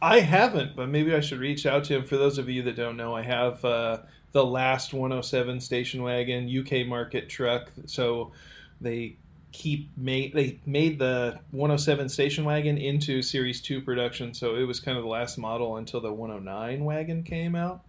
I 0.01 0.21
haven't, 0.21 0.75
but 0.75 0.87
maybe 0.87 1.13
I 1.13 1.19
should 1.19 1.39
reach 1.39 1.65
out 1.65 1.83
to 1.85 1.97
him. 1.97 2.05
For 2.05 2.15
those 2.15 2.37
of 2.37 2.47
you 2.47 2.63
that 2.63 2.77
don't 2.77 2.95
know, 2.95 3.13
I 3.13 3.21
have 3.21 3.65
uh, 3.65 3.97
the 4.31 4.45
last 4.45 4.93
107 4.93 5.59
station 5.59 6.03
wagon 6.03 6.49
UK 6.49 6.87
market 6.87 7.29
truck. 7.29 7.71
So 7.85 8.31
they 8.81 9.17
keep 9.51 9.89
made 9.97 10.33
they 10.33 10.59
made 10.65 10.99
the 10.99 11.39
107 11.51 12.07
station 12.09 12.45
wagon 12.45 12.77
into 12.77 13.21
series 13.21 13.61
2 13.61 13.81
production. 13.81 14.33
So 14.33 14.55
it 14.55 14.63
was 14.63 14.79
kind 14.79 14.97
of 14.97 15.03
the 15.03 15.09
last 15.09 15.37
model 15.37 15.77
until 15.77 16.01
the 16.01 16.13
109 16.13 16.85
wagon 16.85 17.23
came 17.23 17.55
out. 17.55 17.83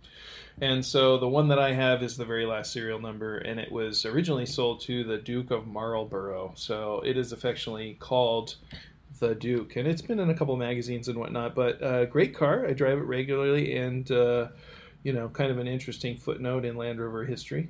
And 0.63 0.85
so 0.85 1.17
the 1.19 1.29
one 1.29 1.49
that 1.49 1.59
i 1.59 1.73
have 1.73 2.03
is 2.03 2.17
the 2.17 2.25
very 2.25 2.45
last 2.45 2.73
serial 2.73 3.01
number 3.01 3.39
and 3.39 3.59
it 3.59 3.73
was 3.73 4.05
originally 4.05 4.47
sold 4.47 4.81
to 4.83 5.05
the 5.05 5.19
duke 5.19 5.51
of 5.51 5.67
marlborough. 5.67 6.53
So 6.57 7.03
it 7.05 7.17
is 7.17 7.33
affectionately 7.33 7.97
called 8.01 8.57
the 9.19 9.35
duke. 9.35 9.77
And 9.77 9.87
it's 9.87 10.03
been 10.03 10.21
in 10.21 10.31
a 10.31 10.35
couple 10.35 10.57
magazines 10.57 11.09
and 11.09 11.19
whatnot 11.19 11.55
but 11.55 11.83
uh, 11.83 12.07
great 12.07 12.35
car. 12.35 12.67
I 12.67 12.73
drive 12.73 12.99
it 12.99 13.05
regularly 13.05 13.77
and 13.77 14.11
uh, 14.11 14.49
you 15.03 15.13
know 15.13 15.29
kind 15.29 15.51
of 15.51 15.59
an 15.59 15.67
interesting 15.67 16.17
footnote 16.17 16.65
in 16.65 16.77
land 16.77 17.01
rover 17.01 17.25
history 17.25 17.69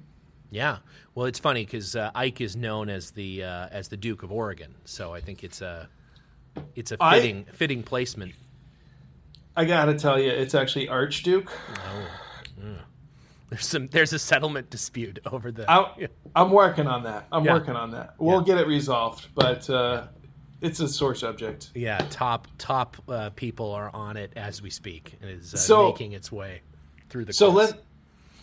yeah, 0.51 0.79
well, 1.15 1.27
it's 1.27 1.39
funny 1.39 1.65
because 1.65 1.95
uh, 1.95 2.11
Ike 2.15 2.41
is 2.41 2.57
known 2.57 2.91
as 2.91 3.13
the 3.13 3.45
uh, 3.45 3.69
as 3.71 3.89
the 3.89 3.97
Duke 3.97 4.23
of 4.23 4.33
Oregon, 4.33 4.75
so 4.85 5.15
I 5.15 5.21
think 5.21 5.45
it's 5.45 5.63
a 5.63 5.89
it's 6.75 6.91
a 6.91 6.97
fitting 6.97 7.47
I, 7.49 7.53
fitting 7.55 7.83
placement. 7.83 8.35
I 9.57 9.65
gotta 9.65 9.95
tell 9.95 10.21
you, 10.21 10.29
it's 10.29 10.55
actually 10.55 10.89
Archduke. 10.89 11.51
Oh. 11.69 12.09
Mm. 12.61 12.79
There's 13.49 13.67
some 13.67 13.87
there's 13.89 14.13
a 14.13 14.19
settlement 14.19 14.71
dispute 14.71 15.21
over 15.25 15.53
the. 15.53 15.71
I'm, 15.71 16.09
I'm 16.35 16.51
working 16.51 16.89
on 16.89 17.05
that. 17.05 17.27
I'm 17.31 17.45
yeah. 17.45 17.55
working 17.55 17.77
on 17.77 17.93
that. 17.93 18.15
We'll 18.19 18.39
yeah. 18.39 18.45
get 18.45 18.59
it 18.59 18.67
resolved, 18.67 19.29
but 19.35 19.71
uh, 19.71 20.09
it's 20.61 20.81
a 20.81 20.89
sore 20.89 21.15
subject. 21.15 21.71
Yeah, 21.77 21.99
top 22.11 22.49
top 22.59 22.97
uh, 23.09 23.31
people 23.31 23.71
are 23.73 23.91
on 23.95 24.17
it 24.17 24.33
as 24.35 24.61
we 24.61 24.71
speak. 24.71 25.17
It 25.23 25.29
is 25.29 25.55
uh, 25.55 25.59
so, 25.59 25.91
making 25.93 26.13
its 26.13 26.33
way 26.33 26.63
through 27.11 27.27
the. 27.27 27.33
So 27.33 27.51
let 27.51 27.83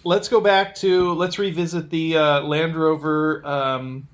let's 0.04 0.30
go 0.30 0.40
back 0.40 0.76
to 0.76 1.14
let's 1.14 1.40
revisit 1.40 1.90
the 1.90 2.18
uh, 2.18 2.42
Land 2.42 2.76
Rover. 2.76 3.46
Um, 3.46 4.08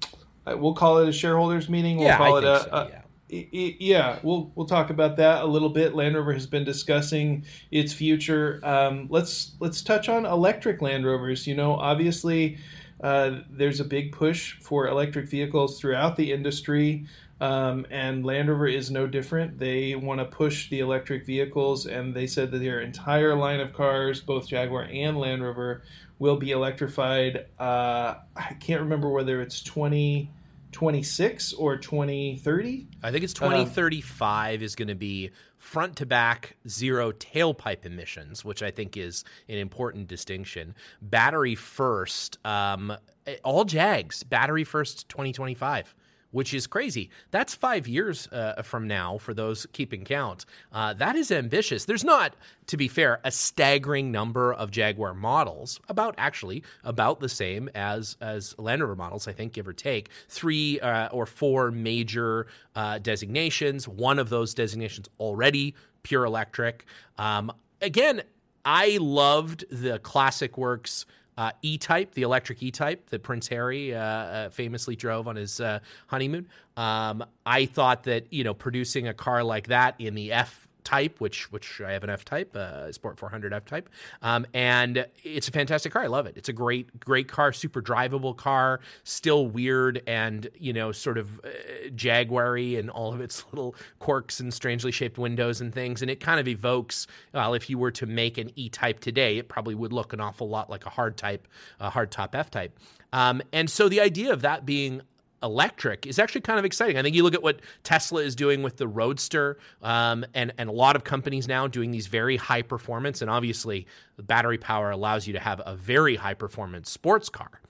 uh, 0.46 0.58
we'll 0.58 0.74
call 0.74 1.00
it 1.00 1.10
a 1.10 1.12
shareholders 1.12 1.70
meeting. 1.70 1.98
We'll 1.98 2.08
yeah, 2.08 2.18
call 2.18 2.36
I 2.36 2.38
it 2.38 2.44
a, 2.44 2.60
so, 2.60 2.92
yeah. 3.30 3.72
yeah. 3.80 4.20
We'll 4.24 4.52
we'll 4.56 4.68
talk 4.68 4.90
about 4.90 5.18
that 5.18 5.44
a 5.44 5.48
little 5.48 5.70
bit. 5.70 5.96
Land 5.96 6.16
Rover 6.16 6.34
has 6.34 6.48
been 6.48 6.64
discussing 6.64 7.46
its 7.72 7.94
future. 7.94 8.60
Um, 8.64 9.08
let's 9.10 9.54
let's 9.60 9.82
touch 9.82 10.10
on 10.10 10.26
electric 10.26 10.82
Land 10.82 11.06
Rovers. 11.06 11.48
You 11.48 11.56
know, 11.56 11.74
obviously. 11.76 12.58
Uh, 13.02 13.42
there's 13.50 13.82
a 13.82 13.84
big 13.84 14.14
push 14.14 14.58
for 14.62 14.88
electric 14.88 15.28
vehicles 15.28 15.78
throughout 15.78 16.16
the 16.16 16.32
industry. 16.32 17.06
Um, 17.44 17.86
and 17.92 18.26
Land 18.26 18.48
Rover 18.48 18.68
is 18.68 18.90
no 18.90 19.06
different. 19.06 19.60
They 19.60 19.96
want 19.96 20.22
to 20.22 20.26
push 20.26 20.70
the 20.70 20.80
electric 20.80 21.26
vehicles, 21.26 21.86
and 21.86 22.16
they 22.16 22.26
said 22.26 22.52
that 22.52 22.60
their 22.60 22.80
entire 22.80 23.36
line 23.36 23.60
of 23.60 23.74
cars, 23.74 24.22
both 24.22 24.48
Jaguar 24.48 24.84
and 24.84 25.18
Land 25.18 25.44
Rover, 25.44 25.84
will 26.20 26.38
be 26.38 26.52
electrified. 26.52 27.48
Uh, 27.60 28.16
I 28.38 28.54
can't 28.62 28.80
remember 28.80 29.10
whether 29.10 29.42
it's 29.42 29.62
2026 29.62 31.52
or 31.56 31.76
2030. 31.76 32.88
I 33.04 33.12
think 33.12 33.26
it's 33.26 33.34
2035 33.34 34.60
um, 34.60 34.64
is 34.64 34.76
going 34.76 34.88
to 34.88 34.96
be 34.96 35.32
front 35.58 35.98
to 35.98 36.06
back 36.06 36.56
zero 36.70 37.12
tailpipe 37.12 37.86
emissions, 37.86 38.46
which 38.46 38.64
I 38.64 38.72
think 38.72 38.96
is 38.96 39.26
an 39.50 39.58
important 39.58 40.08
distinction. 40.08 40.76
Battery 41.02 41.56
first, 41.56 42.38
um, 42.46 42.96
all 43.44 43.66
Jags, 43.66 44.24
battery 44.24 44.64
first 44.64 45.10
2025 45.10 45.94
which 46.34 46.54
is 46.54 46.68
crazy. 46.68 47.10
That's 47.32 47.56
five 47.56 47.88
years 47.88 48.28
uh, 48.28 48.62
from 48.64 48.88
now 48.88 49.18
for 49.20 49.34
those 49.34 49.66
keeping 49.72 50.04
count. 50.04 50.46
Uh, 50.74 50.94
that 50.96 51.16
is 51.16 51.32
ambitious. 51.32 51.86
There's 51.86 52.04
not, 52.04 52.36
to 52.68 52.76
be 52.76 52.88
fair, 52.88 53.22
a 53.24 53.32
staggering 53.32 54.12
number 54.12 54.52
of 54.52 54.72
Jaguar 54.72 55.14
models. 55.14 55.80
About 55.88 56.16
actually 56.18 56.64
about 56.84 57.22
the 57.22 57.30
same 57.30 57.70
as 57.76 58.18
as 58.20 58.58
Land 58.58 58.82
Rover 58.82 58.96
models, 58.96 59.28
I 59.28 59.32
think, 59.32 59.54
give 59.54 59.68
or 59.68 59.74
take. 59.74 60.10
Three 60.28 60.80
uh, 60.80 61.08
or 61.10 61.26
four 61.26 61.72
major 61.72 62.48
uh, 62.76 62.98
designations. 62.98 63.88
One 63.88 64.20
of 64.20 64.30
those 64.30 64.54
designations 64.54 65.08
already 65.20 65.76
pure 66.02 66.26
electric. 66.26 66.86
Um, 67.18 67.52
again, 67.82 68.24
I 68.66 68.98
loved 69.00 69.66
the 69.70 70.00
Classic 70.00 70.58
Works 70.58 71.06
uh, 71.38 71.52
E-Type, 71.62 72.14
the 72.14 72.22
electric 72.24 72.62
E-Type 72.62 73.10
that 73.10 73.24
Prince 73.24 73.48
Harry 73.48 73.94
uh, 73.94 74.00
uh, 74.00 74.50
famously 74.50 74.96
drove 74.96 75.28
on 75.28 75.36
his 75.36 75.60
uh, 75.60 75.80
honeymoon. 76.08 76.48
Um, 76.78 77.24
I 77.46 77.66
thought 77.66 78.04
that 78.04 78.32
you 78.32 78.44
know 78.44 78.54
producing 78.54 79.08
a 79.08 79.14
car 79.14 79.44
like 79.44 79.68
that 79.68 79.96
in 80.00 80.16
the 80.16 80.32
F 80.32 80.68
type, 80.84 81.20
which 81.20 81.52
which 81.52 81.82
I 81.82 81.92
have 81.92 82.04
an 82.04 82.10
F 82.10 82.26
type, 82.26 82.56
uh, 82.56 82.92
Sport 82.92 83.18
400 83.18 83.54
F 83.54 83.66
type, 83.66 83.90
um, 84.22 84.46
and 84.54 85.06
it's 85.24 85.48
a 85.48 85.52
fantastic 85.52 85.94
car. 85.94 86.04
I 86.04 86.08
love 86.08 86.26
it. 86.26 86.38
It's 86.38 86.50
a 86.50 86.54
great 86.54 87.00
great 87.00 87.28
car, 87.28 87.54
super 87.54 87.82
drivable 87.82 88.36
car, 88.36 88.80
still 89.04 89.48
weird 89.48 90.02
and 90.08 90.48
you 90.58 90.74
know 90.74 90.92
sort 90.92 91.18
of 91.18 91.40
uh, 91.44 91.50
Jaguary 91.96 92.76
and 92.76 92.90
all 92.90 93.14
of 93.14 93.22
its 93.22 93.46
little 93.52 93.76
quirks 94.00 94.40
and 94.40 94.54
strangely 94.54 94.92
shaped 94.92 95.18
windows 95.18 95.62
and 95.62 95.74
things, 95.74 96.02
and 96.02 96.10
it 96.12 96.20
kind 96.20 96.40
of 96.40 96.48
evokes. 96.48 97.08
Well, 97.34 97.54
if 97.54 97.70
you 97.70 97.78
were 97.78 97.92
to 97.92 98.06
make 98.06 98.38
an 98.38 98.52
E 98.56 98.70
type 98.70 99.00
today, 99.00 99.38
it 99.38 99.50
probably 99.50 99.76
would 99.76 99.94
look 99.94 100.14
an 100.14 100.20
awful 100.20 100.50
lot 100.50 100.70
like 100.70 100.86
a 100.86 100.90
hard 100.90 101.18
type, 101.18 101.48
a 101.80 101.90
hard 101.90 102.12
top 102.12 102.36
F 102.36 102.50
type. 102.52 102.78
Um, 103.12 103.42
and 103.52 103.70
so 103.70 103.88
the 103.88 104.02
idea 104.02 104.34
of 104.34 104.42
that 104.42 104.66
being 104.66 105.02
electric 105.44 106.08
is 106.08 106.18
actually 106.18 106.42
kind 106.42 106.58
of 106.58 106.66
exciting. 106.66 106.98
I 106.98 107.04
think 107.04 107.16
you 107.16 107.24
look 107.24 107.36
at 107.36 107.44
what 107.44 107.60
Tesla 107.84 108.22
is 108.22 108.36
doing 108.36 108.64
with 108.64 108.78
the 108.78 108.88
Roadster, 108.88 109.60
um, 109.82 110.26
and 110.34 110.54
and 110.58 110.70
a 110.70 110.74
lot 110.74 110.96
of 110.96 111.04
companies 111.04 111.48
now 111.48 111.68
doing 111.68 111.92
these 111.92 112.08
very 112.08 112.38
high 112.38 112.62
performance, 112.62 113.22
and 113.22 113.30
obviously 113.30 113.86
the 114.16 114.24
battery 114.24 114.58
power 114.58 114.92
allows 114.92 115.28
you 115.28 115.34
to 115.34 115.40
have 115.40 115.62
a 115.66 115.76
very 115.76 116.16
high 116.16 116.34
performance 116.34 116.90
sports 116.90 117.30
car. 117.30 117.62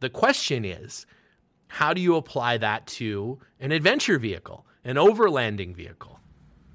The 0.00 0.10
question 0.10 0.64
is, 0.64 1.06
how 1.68 1.92
do 1.92 2.00
you 2.00 2.16
apply 2.16 2.56
that 2.58 2.86
to 2.86 3.38
an 3.60 3.70
adventure 3.70 4.18
vehicle, 4.18 4.66
an 4.84 4.96
overlanding 4.96 5.76
vehicle? 5.76 6.18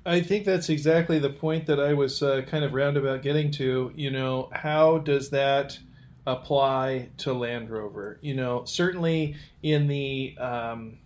I 0.05 0.21
think 0.21 0.45
that's 0.45 0.69
exactly 0.69 1.17
the 1.17 1.31
point 1.31 1.65
that 1.65 1.79
I 1.79 1.93
was 1.93 2.21
uh, 2.21 2.43
kind 2.47 2.63
of 2.63 2.73
roundabout 2.73 3.23
getting 3.23 3.49
to. 3.51 3.91
You 3.95 4.11
know, 4.11 4.49
how 4.51 4.99
does 4.99 5.31
that 5.31 5.79
apply 6.25 7.09
to 7.17 7.33
Land 7.33 7.69
Rover. 7.69 8.17
You 8.21 8.35
know, 8.35 8.65
certainly 8.65 9.35
in 9.63 9.87
the 9.87 10.37
um, 10.39 10.97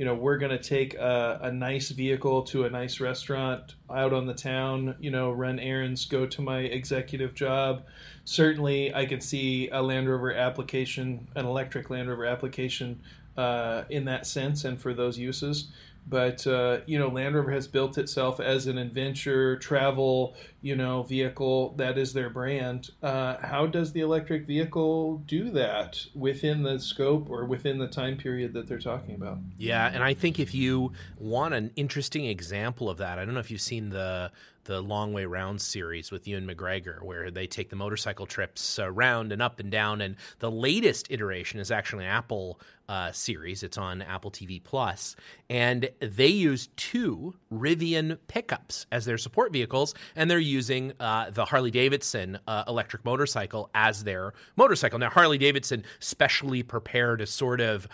you 0.00 0.06
know 0.06 0.14
we're 0.14 0.38
going 0.38 0.50
to 0.50 0.58
take 0.58 0.94
a, 0.94 1.40
a, 1.42 1.52
nice 1.52 1.90
vehicle 1.90 2.42
to 2.44 2.64
a 2.64 2.70
nice 2.70 3.00
restaurant 3.00 3.74
out 3.94 4.14
on 4.14 4.26
the 4.26 4.32
town 4.32 4.96
you 4.98 5.10
know 5.10 5.30
run 5.30 5.58
errands 5.58 6.06
go 6.06 6.24
to 6.24 6.40
my 6.40 6.60
executive 6.60 7.34
job 7.34 7.84
certainly 8.24 8.94
i 8.94 9.04
can 9.04 9.20
see 9.20 9.68
a 9.68 9.82
land 9.82 10.08
rover 10.08 10.32
application 10.32 11.28
an 11.36 11.44
electric 11.44 11.90
land 11.90 12.08
rover 12.08 12.24
application 12.24 12.98
uh, 13.36 13.84
in 13.90 14.06
that 14.06 14.26
sense 14.26 14.64
and 14.64 14.80
for 14.80 14.94
those 14.94 15.18
uses 15.18 15.68
but 16.06 16.46
uh, 16.46 16.78
you 16.86 16.98
know 16.98 17.08
land 17.08 17.34
rover 17.34 17.50
has 17.50 17.66
built 17.68 17.98
itself 17.98 18.40
as 18.40 18.66
an 18.66 18.78
adventure 18.78 19.56
travel 19.58 20.34
you 20.62 20.76
know 20.76 21.02
vehicle 21.04 21.74
that 21.76 21.98
is 21.98 22.12
their 22.12 22.30
brand. 22.30 22.90
Uh, 23.02 23.36
how 23.42 23.66
does 23.66 23.92
the 23.92 24.00
electric 24.00 24.46
vehicle 24.46 25.22
do 25.26 25.50
that 25.50 26.04
within 26.14 26.62
the 26.62 26.78
scope 26.78 27.28
or 27.30 27.44
within 27.44 27.78
the 27.78 27.88
time 27.88 28.16
period 28.16 28.52
that 28.52 28.66
they're 28.66 28.78
talking 28.78 29.14
about? 29.14 29.38
Yeah 29.58 29.90
and 29.92 30.02
i 30.02 30.14
think 30.14 30.38
if 30.38 30.54
you 30.54 30.92
want 31.18 31.54
an 31.54 31.70
interesting 31.76 32.26
example 32.26 32.88
of 32.90 32.98
that 32.98 33.18
i 33.18 33.24
don't 33.24 33.34
know 33.34 33.40
if 33.40 33.50
you've 33.50 33.60
seen 33.60 33.90
the 33.90 34.30
the 34.70 34.80
Long 34.80 35.12
Way 35.12 35.24
Round 35.24 35.60
series 35.60 36.12
with 36.12 36.28
Ewan 36.28 36.46
McGregor, 36.46 37.02
where 37.02 37.32
they 37.32 37.48
take 37.48 37.70
the 37.70 37.76
motorcycle 37.76 38.24
trips 38.24 38.78
around 38.78 39.32
and 39.32 39.42
up 39.42 39.58
and 39.58 39.68
down. 39.68 40.00
And 40.00 40.14
the 40.38 40.48
latest 40.48 41.08
iteration 41.10 41.58
is 41.58 41.72
actually 41.72 42.04
an 42.04 42.10
Apple 42.12 42.60
uh, 42.88 43.10
series. 43.10 43.64
It's 43.64 43.76
on 43.76 44.00
Apple 44.00 44.30
TV 44.30 44.62
Plus, 44.62 45.16
and 45.48 45.90
they 45.98 46.28
use 46.28 46.68
two 46.76 47.34
Rivian 47.52 48.18
pickups 48.28 48.86
as 48.92 49.06
their 49.06 49.18
support 49.18 49.52
vehicles, 49.52 49.92
and 50.14 50.30
they're 50.30 50.38
using 50.38 50.92
uh, 51.00 51.30
the 51.30 51.44
Harley 51.44 51.72
Davidson 51.72 52.38
uh, 52.46 52.62
electric 52.68 53.04
motorcycle 53.04 53.70
as 53.74 54.04
their 54.04 54.34
motorcycle. 54.54 55.00
Now, 55.00 55.10
Harley 55.10 55.38
Davidson 55.38 55.82
specially 55.98 56.62
prepared 56.62 57.20
a 57.20 57.26
sort 57.26 57.60
of 57.60 57.88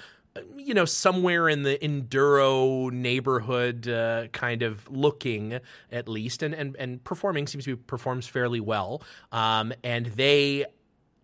you 0.57 0.75
know, 0.75 0.85
somewhere 0.85 1.49
in 1.49 1.63
the 1.63 1.79
enduro 1.79 2.91
neighborhood, 2.91 3.89
uh, 3.89 4.29
kind 4.29 4.63
of 4.63 4.89
looking 4.91 5.61
at 5.91 6.09
least, 6.09 6.43
and 6.43 6.55
and 6.55 6.77
and 6.77 7.03
performing 7.05 7.47
seems 7.47 7.65
to 7.65 7.77
be 7.77 7.83
performs 7.83 8.27
fairly 8.27 8.61
well. 8.61 9.03
Um, 9.33 9.73
and 9.83 10.07
they 10.07 10.65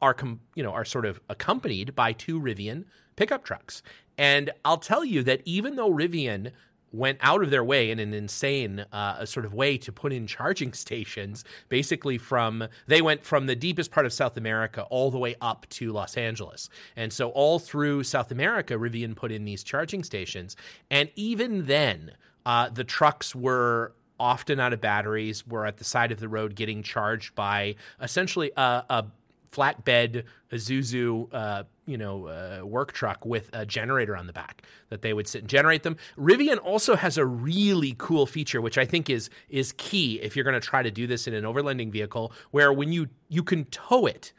are, 0.01 0.15
com- 0.15 0.41
you 0.55 0.63
know, 0.63 0.73
are 0.73 0.85
sort 0.85 1.07
of 1.07 1.21
accompanied 1.29 1.95
by 1.95 2.13
two 2.13 2.41
Rivian 2.41 2.85
pickup 3.17 3.45
trucks. 3.45 3.83
And 4.19 4.51
I'll 4.65 4.79
tell 4.79 5.05
you 5.05 5.23
that 5.23 5.41
even 5.45 5.77
though 5.77 5.91
Rivian 5.91 6.53
went 6.93 7.19
out 7.21 7.43
of 7.43 7.51
their 7.51 7.65
way 7.65 7.91
in 7.91 7.99
an 7.99 8.15
insane 8.15 8.85
uh, 8.93 9.25
sort 9.25 9.47
of 9.47 9.55
way 9.55 9.77
to 9.79 9.93
put 9.93 10.13
in 10.13 10.27
charging 10.27 10.73
stations 10.83 11.45
basically 11.69 12.19
from 12.19 12.67
they 12.87 13.03
went 13.03 13.25
from 13.25 13.47
the 13.47 13.57
deepest 13.57 13.91
part 13.91 14.07
of 14.07 14.13
south 14.13 14.37
america 14.37 14.83
all 14.91 15.11
the 15.11 15.19
way 15.19 15.35
up 15.41 15.67
to 15.71 15.93
los 15.93 16.17
angeles. 16.17 16.69
And 16.97 17.13
so 17.13 17.31
all 17.31 17.59
through 17.59 18.05
south 18.05 18.31
america 18.31 18.75
rivian 18.75 19.17
put 19.17 19.33
in 19.33 19.45
these 19.45 19.63
charging 19.63 20.05
stations. 20.05 20.57
And 20.91 21.11
even 21.17 21.67
then 21.67 22.13
uh, 22.45 22.69
the 22.69 22.85
trucks 22.85 23.35
were 23.35 23.93
often 24.19 24.61
out 24.61 24.73
of 24.73 24.81
batteries 24.81 25.47
were 25.47 25.67
at 25.67 25.79
the 25.79 25.85
side 25.85 26.13
of 26.13 26.21
the 26.21 26.29
road 26.29 26.55
getting 26.55 26.83
charged 26.83 27.35
by 27.35 27.75
essentially 28.01 28.53
a, 28.57 28.85
a 28.89 29.05
flatbed 29.53 30.25
Isuzu, 30.51 31.29
uh, 31.33 31.65
you 31.87 31.97
know, 31.99 32.27
uh, 32.27 32.65
work 32.65 32.93
truck 32.93 33.25
with 33.25 33.51
a 33.53 33.65
generator 33.65 34.17
on 34.17 34.27
the 34.27 34.33
back 34.33 34.63
that 34.89 35.03
they 35.03 35.13
would 35.13 35.29
sit 35.29 35.43
and 35.43 35.49
generate 35.49 35.83
them. 35.83 35.97
Rivian 36.19 36.59
also 36.59 36.97
has 36.97 37.19
a 37.19 37.25
really 37.25 37.95
cool 37.99 38.27
feature, 38.27 38.61
which 38.61 38.79
I 38.79 38.85
think 38.85 39.11
is 39.11 39.31
is 39.49 39.73
key 39.77 40.21
if 40.21 40.37
you're 40.37 40.45
going 40.45 40.61
to 40.61 40.67
try 40.67 40.83
to 40.83 40.91
do 40.91 41.07
this 41.07 41.27
in 41.27 41.35
an 41.35 41.45
overlanding 41.45 41.91
vehicle, 41.91 42.33
where 42.51 42.73
when 42.73 42.93
you 42.93 43.09
you 43.29 43.43
can 43.43 43.65
tow 43.67 44.07
it 44.07 44.33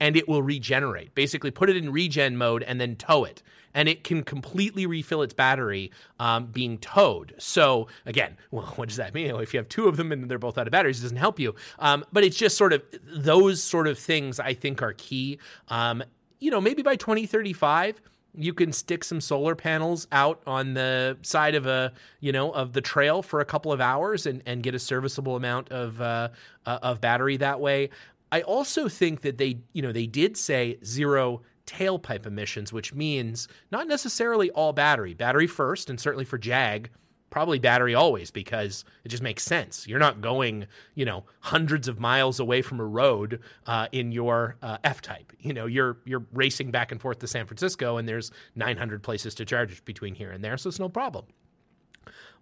and 0.00 0.16
it 0.16 0.28
will 0.28 0.42
regenerate. 0.42 1.14
Basically, 1.14 1.50
put 1.50 1.70
it 1.70 1.76
in 1.76 1.92
regen 1.92 2.36
mode 2.36 2.62
and 2.62 2.80
then 2.80 2.96
tow 2.96 3.24
it, 3.24 3.42
and 3.74 3.88
it 3.88 4.04
can 4.04 4.22
completely 4.22 4.86
refill 4.86 5.22
its 5.22 5.34
battery 5.34 5.90
um, 6.18 6.46
being 6.46 6.78
towed. 6.78 7.34
So 7.38 7.88
again, 8.04 8.36
well, 8.50 8.66
what 8.76 8.88
does 8.88 8.96
that 8.96 9.14
mean? 9.14 9.34
If 9.36 9.54
you 9.54 9.58
have 9.58 9.68
two 9.68 9.88
of 9.88 9.96
them 9.96 10.12
and 10.12 10.30
they're 10.30 10.38
both 10.38 10.58
out 10.58 10.66
of 10.66 10.72
batteries, 10.72 11.00
it 11.00 11.02
doesn't 11.02 11.16
help 11.16 11.38
you. 11.38 11.54
Um, 11.78 12.04
but 12.12 12.24
it's 12.24 12.36
just 12.36 12.56
sort 12.56 12.72
of 12.72 12.82
those 13.04 13.62
sort 13.62 13.86
of 13.86 13.98
things 13.98 14.40
I 14.40 14.54
think 14.54 14.82
are 14.82 14.94
key. 14.94 15.38
Um, 15.68 16.02
you 16.38 16.50
know, 16.50 16.60
maybe 16.60 16.82
by 16.82 16.96
2035 16.96 18.00
you 18.38 18.52
can 18.52 18.72
stick 18.72 19.02
some 19.02 19.20
solar 19.20 19.54
panels 19.54 20.06
out 20.12 20.42
on 20.46 20.74
the 20.74 21.16
side 21.22 21.54
of 21.54 21.66
a 21.66 21.92
you 22.20 22.32
know 22.32 22.50
of 22.52 22.72
the 22.72 22.80
trail 22.80 23.22
for 23.22 23.40
a 23.40 23.44
couple 23.44 23.72
of 23.72 23.80
hours 23.80 24.26
and, 24.26 24.42
and 24.46 24.62
get 24.62 24.74
a 24.74 24.78
serviceable 24.78 25.36
amount 25.36 25.70
of 25.70 26.00
uh, 26.00 26.28
uh, 26.66 26.78
of 26.82 27.00
battery 27.00 27.36
that 27.38 27.60
way. 27.60 27.88
I 28.32 28.42
also 28.42 28.88
think 28.88 29.20
that 29.22 29.38
they, 29.38 29.58
you 29.72 29.82
know, 29.82 29.92
they 29.92 30.06
did 30.06 30.36
say 30.36 30.78
zero 30.84 31.42
tailpipe 31.66 32.26
emissions, 32.26 32.72
which 32.72 32.94
means 32.94 33.48
not 33.70 33.86
necessarily 33.88 34.50
all 34.50 34.72
battery. 34.72 35.14
Battery 35.14 35.46
first, 35.46 35.90
and 35.90 36.00
certainly 36.00 36.24
for 36.24 36.38
Jag, 36.38 36.90
probably 37.30 37.58
battery 37.58 37.94
always 37.94 38.30
because 38.30 38.84
it 39.04 39.08
just 39.08 39.22
makes 39.22 39.42
sense. 39.42 39.86
You're 39.86 39.98
not 39.98 40.20
going, 40.20 40.66
you 40.94 41.04
know, 41.04 41.24
hundreds 41.40 41.88
of 41.88 42.00
miles 42.00 42.40
away 42.40 42.62
from 42.62 42.80
a 42.80 42.84
road 42.84 43.40
uh, 43.66 43.88
in 43.92 44.12
your 44.12 44.56
uh, 44.62 44.78
F 44.84 45.02
type. 45.02 45.32
You 45.40 45.52
know, 45.52 45.66
you're 45.66 45.98
you're 46.04 46.24
racing 46.32 46.70
back 46.70 46.92
and 46.92 47.00
forth 47.00 47.18
to 47.20 47.26
San 47.26 47.46
Francisco, 47.46 47.96
and 47.96 48.08
there's 48.08 48.30
900 48.54 49.02
places 49.02 49.34
to 49.36 49.44
charge 49.44 49.84
between 49.84 50.14
here 50.14 50.30
and 50.30 50.42
there, 50.42 50.56
so 50.56 50.68
it's 50.68 50.78
no 50.78 50.88
problem. 50.88 51.26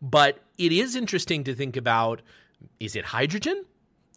But 0.01 0.38
it 0.59 0.73
is 0.73 0.97
interesting 0.97 1.44
to 1.44 1.55
think 1.55 1.77
about: 1.77 2.23
is 2.79 2.94
it 2.94 3.05
hydrogen? 3.05 3.64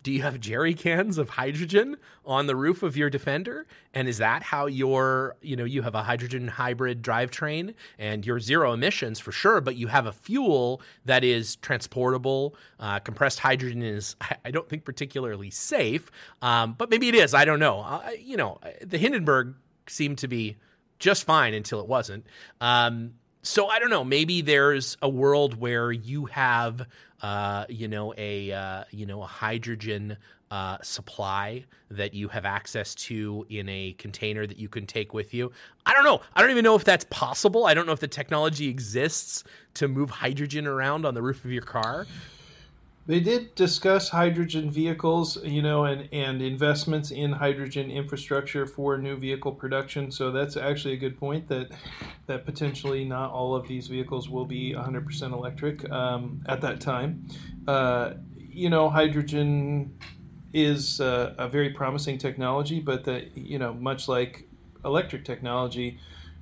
Do 0.03 0.12
you 0.12 0.21
have 0.21 0.39
jerry 0.39 0.73
cans 0.73 1.17
of 1.17 1.29
hydrogen 1.29 1.97
on 2.25 2.47
the 2.47 2.55
roof 2.55 2.83
of 2.83 2.95
your 2.95 3.10
defender? 3.10 3.65
And 3.93 4.07
is 4.07 4.19
that 4.19 4.43
how 4.43 4.67
your 4.67 5.36
you 5.41 5.55
know 5.55 5.65
you 5.65 5.81
have 5.81 5.95
a 5.95 6.03
hydrogen 6.03 6.47
hybrid 6.47 7.01
drivetrain 7.01 7.73
and 7.97 8.25
you're 8.25 8.39
zero 8.39 8.73
emissions 8.73 9.19
for 9.19 9.31
sure 9.31 9.60
but 9.60 9.75
you 9.75 9.88
have 9.88 10.05
a 10.05 10.12
fuel 10.12 10.81
that 11.05 11.23
is 11.23 11.55
transportable 11.57 12.55
uh, 12.79 12.99
compressed 12.99 13.39
hydrogen 13.39 13.81
is 13.81 14.15
i 14.45 14.51
don't 14.51 14.69
think 14.69 14.86
particularly 14.86 15.49
safe 15.49 16.12
um, 16.41 16.75
but 16.77 16.89
maybe 16.89 17.07
it 17.07 17.15
is 17.15 17.33
i 17.33 17.43
don't 17.45 17.60
know. 17.60 18.01
You 18.19 18.38
know 18.38 18.60
the 18.81 18.97
hindenburg 18.97 19.55
seemed 19.88 20.19
to 20.19 20.27
be 20.27 20.57
just 20.99 21.23
fine 21.25 21.53
until 21.53 21.79
it 21.79 21.88
wasn't. 21.88 22.25
Um, 22.62 23.13
so 23.47 23.67
I 23.67 23.79
don't 23.79 23.89
know. 23.89 24.03
Maybe 24.03 24.41
there's 24.41 24.97
a 25.01 25.10
world 25.10 25.60
where 25.60 25.91
you 25.91 26.25
have, 26.25 26.86
uh, 27.21 27.65
you 27.69 27.88
know, 27.88 28.13
a 28.17 28.51
uh, 28.51 28.83
you 28.91 29.05
know 29.05 29.23
a 29.23 29.25
hydrogen 29.25 30.17
uh, 30.51 30.77
supply 30.81 31.65
that 31.89 32.13
you 32.13 32.27
have 32.27 32.45
access 32.45 32.93
to 32.95 33.45
in 33.49 33.67
a 33.69 33.93
container 33.93 34.45
that 34.45 34.57
you 34.57 34.69
can 34.69 34.86
take 34.86 35.13
with 35.13 35.33
you. 35.33 35.51
I 35.86 35.93
don't 35.93 36.03
know. 36.03 36.21
I 36.36 36.41
don't 36.41 36.51
even 36.51 36.63
know 36.63 36.75
if 36.75 36.83
that's 36.83 37.05
possible. 37.10 37.65
I 37.65 37.73
don't 37.73 37.86
know 37.86 37.93
if 37.93 37.99
the 37.99 38.07
technology 38.07 38.67
exists 38.67 39.43
to 39.75 39.88
move 39.88 40.10
hydrogen 40.10 40.67
around 40.67 41.05
on 41.05 41.13
the 41.13 41.21
roof 41.21 41.43
of 41.43 41.51
your 41.51 41.63
car. 41.63 42.05
They 43.07 43.21
did 43.21 43.55
discuss 43.55 44.09
hydrogen 44.09 44.69
vehicles, 44.69 45.41
you 45.41 45.61
know, 45.61 45.85
and, 45.85 46.09
and 46.11 46.41
investments 46.41 47.09
in 47.09 47.31
hydrogen 47.31 47.89
infrastructure 47.89 48.67
for 48.67 48.97
new 48.97 49.15
vehicle 49.15 49.53
production. 49.53 50.11
So 50.11 50.29
that's 50.29 50.57
actually 50.57 50.95
a 50.95 50.97
good 50.97 51.17
point 51.17 51.47
that 51.47 51.71
that 52.25 52.45
potentially 52.45 53.05
not 53.05 53.31
all 53.31 53.55
of 53.55 53.65
these 53.65 53.87
vehicles 53.87 54.27
will 54.29 54.45
be 54.45 54.73
100% 54.73 55.31
electric 55.31 55.89
um, 55.89 56.43
at 56.47 56.59
that 56.61 56.81
time. 56.81 57.25
Uh, 57.65 58.15
you 58.37 58.69
know, 58.69 58.89
hydrogen 58.89 59.97
is 60.53 60.99
uh, 60.99 61.33
a 61.37 61.47
very 61.47 61.69
promising 61.69 62.17
technology, 62.17 62.81
but 62.81 63.05
that 63.05 63.37
you 63.37 63.57
know, 63.57 63.73
much 63.73 64.09
like 64.09 64.49
electric 64.83 65.23
technology. 65.23 65.97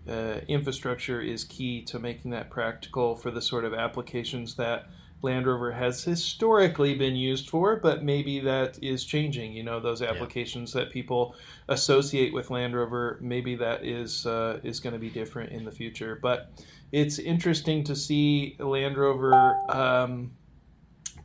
Uh, 0.08 0.40
infrastructure 0.48 1.20
is 1.20 1.44
key 1.44 1.82
to 1.82 1.98
making 1.98 2.30
that 2.30 2.50
practical 2.52 3.16
for 3.16 3.32
the 3.32 3.42
sort 3.42 3.66
of 3.66 3.74
applications 3.74 4.56
that 4.56 4.88
Land 5.26 5.48
Rover 5.48 5.72
has 5.72 6.04
historically 6.04 6.94
been 6.94 7.16
used 7.16 7.50
for, 7.50 7.78
but 7.78 8.04
maybe 8.04 8.40
that 8.42 8.78
is 8.82 9.04
changing. 9.04 9.54
You 9.54 9.64
know, 9.64 9.80
those 9.80 10.04
applications 10.04 10.74
yeah. 10.74 10.82
that 10.82 10.92
people 10.92 11.36
associate 11.68 12.32
with 12.32 12.52
Land 12.52 12.76
Rover, 12.76 13.18
maybe 13.22 13.56
that 13.56 13.84
is 13.84 14.28
uh, 14.28 14.60
is 14.64 14.80
going 14.80 14.94
to 14.94 15.00
be 15.00 15.10
different 15.10 15.52
in 15.52 15.66
the 15.66 15.72
future. 15.72 16.20
But 16.22 16.52
it's 16.92 17.18
interesting 17.18 17.84
to 17.86 17.96
see 17.96 18.56
Land 18.60 18.98
Rover 18.98 19.34
um, 19.70 20.32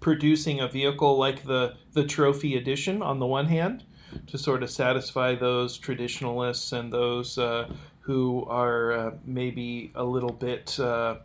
producing 0.00 0.60
a 0.60 0.68
vehicle 0.68 1.18
like 1.18 1.44
the 1.44 1.76
the 1.92 2.04
Trophy 2.04 2.56
Edition 2.56 3.02
on 3.02 3.18
the 3.18 3.26
one 3.26 3.46
hand, 3.46 3.84
to 4.28 4.38
sort 4.38 4.62
of 4.62 4.70
satisfy 4.70 5.34
those 5.34 5.76
traditionalists 5.76 6.72
and 6.72 6.90
those 6.90 7.36
uh, 7.36 7.68
who 8.00 8.44
are 8.46 8.92
uh, 8.92 9.10
maybe 9.26 9.92
a 9.94 10.04
little 10.04 10.32
bit 10.32 10.80
uh, 10.80 11.16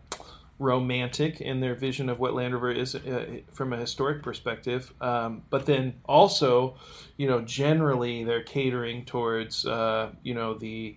romantic 0.59 1.41
in 1.41 1.59
their 1.59 1.75
vision 1.75 2.09
of 2.09 2.19
what 2.19 2.33
Land 2.33 2.53
Rover 2.53 2.71
is 2.71 2.95
uh, 2.95 3.39
from 3.51 3.73
a 3.73 3.77
historic 3.77 4.23
perspective. 4.23 4.93
Um, 5.01 5.43
but 5.49 5.65
then 5.65 5.95
also, 6.05 6.75
you 7.17 7.27
know, 7.27 7.41
generally 7.41 8.23
they're 8.23 8.43
catering 8.43 9.05
towards, 9.05 9.65
uh, 9.65 10.11
you 10.23 10.33
know, 10.33 10.53
the 10.53 10.95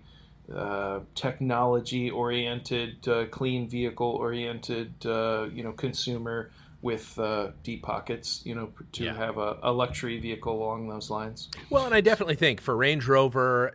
uh, 0.55 1.01
technology 1.15 2.11
oriented, 2.11 3.07
uh, 3.09 3.27
clean 3.27 3.69
vehicle 3.69 4.11
oriented, 4.13 4.95
uh, 5.05 5.49
you 5.53 5.63
know, 5.63 5.73
consumer 5.73 6.51
with 6.81 7.19
uh, 7.19 7.49
deep 7.65 7.83
pockets, 7.83 8.41
you 8.45 8.55
know, 8.55 8.71
to 8.93 9.05
yeah. 9.05 9.15
have 9.15 9.37
a, 9.37 9.59
a, 9.65 9.73
luxury 9.73 10.21
vehicle 10.21 10.55
along 10.55 10.89
those 10.89 11.11
lines. 11.11 11.49
Well, 11.71 11.85
and 11.85 11.93
I 11.93 12.01
definitely 12.01 12.37
think 12.37 12.61
for 12.61 12.77
Range 12.77 13.05
Rover, 13.05 13.75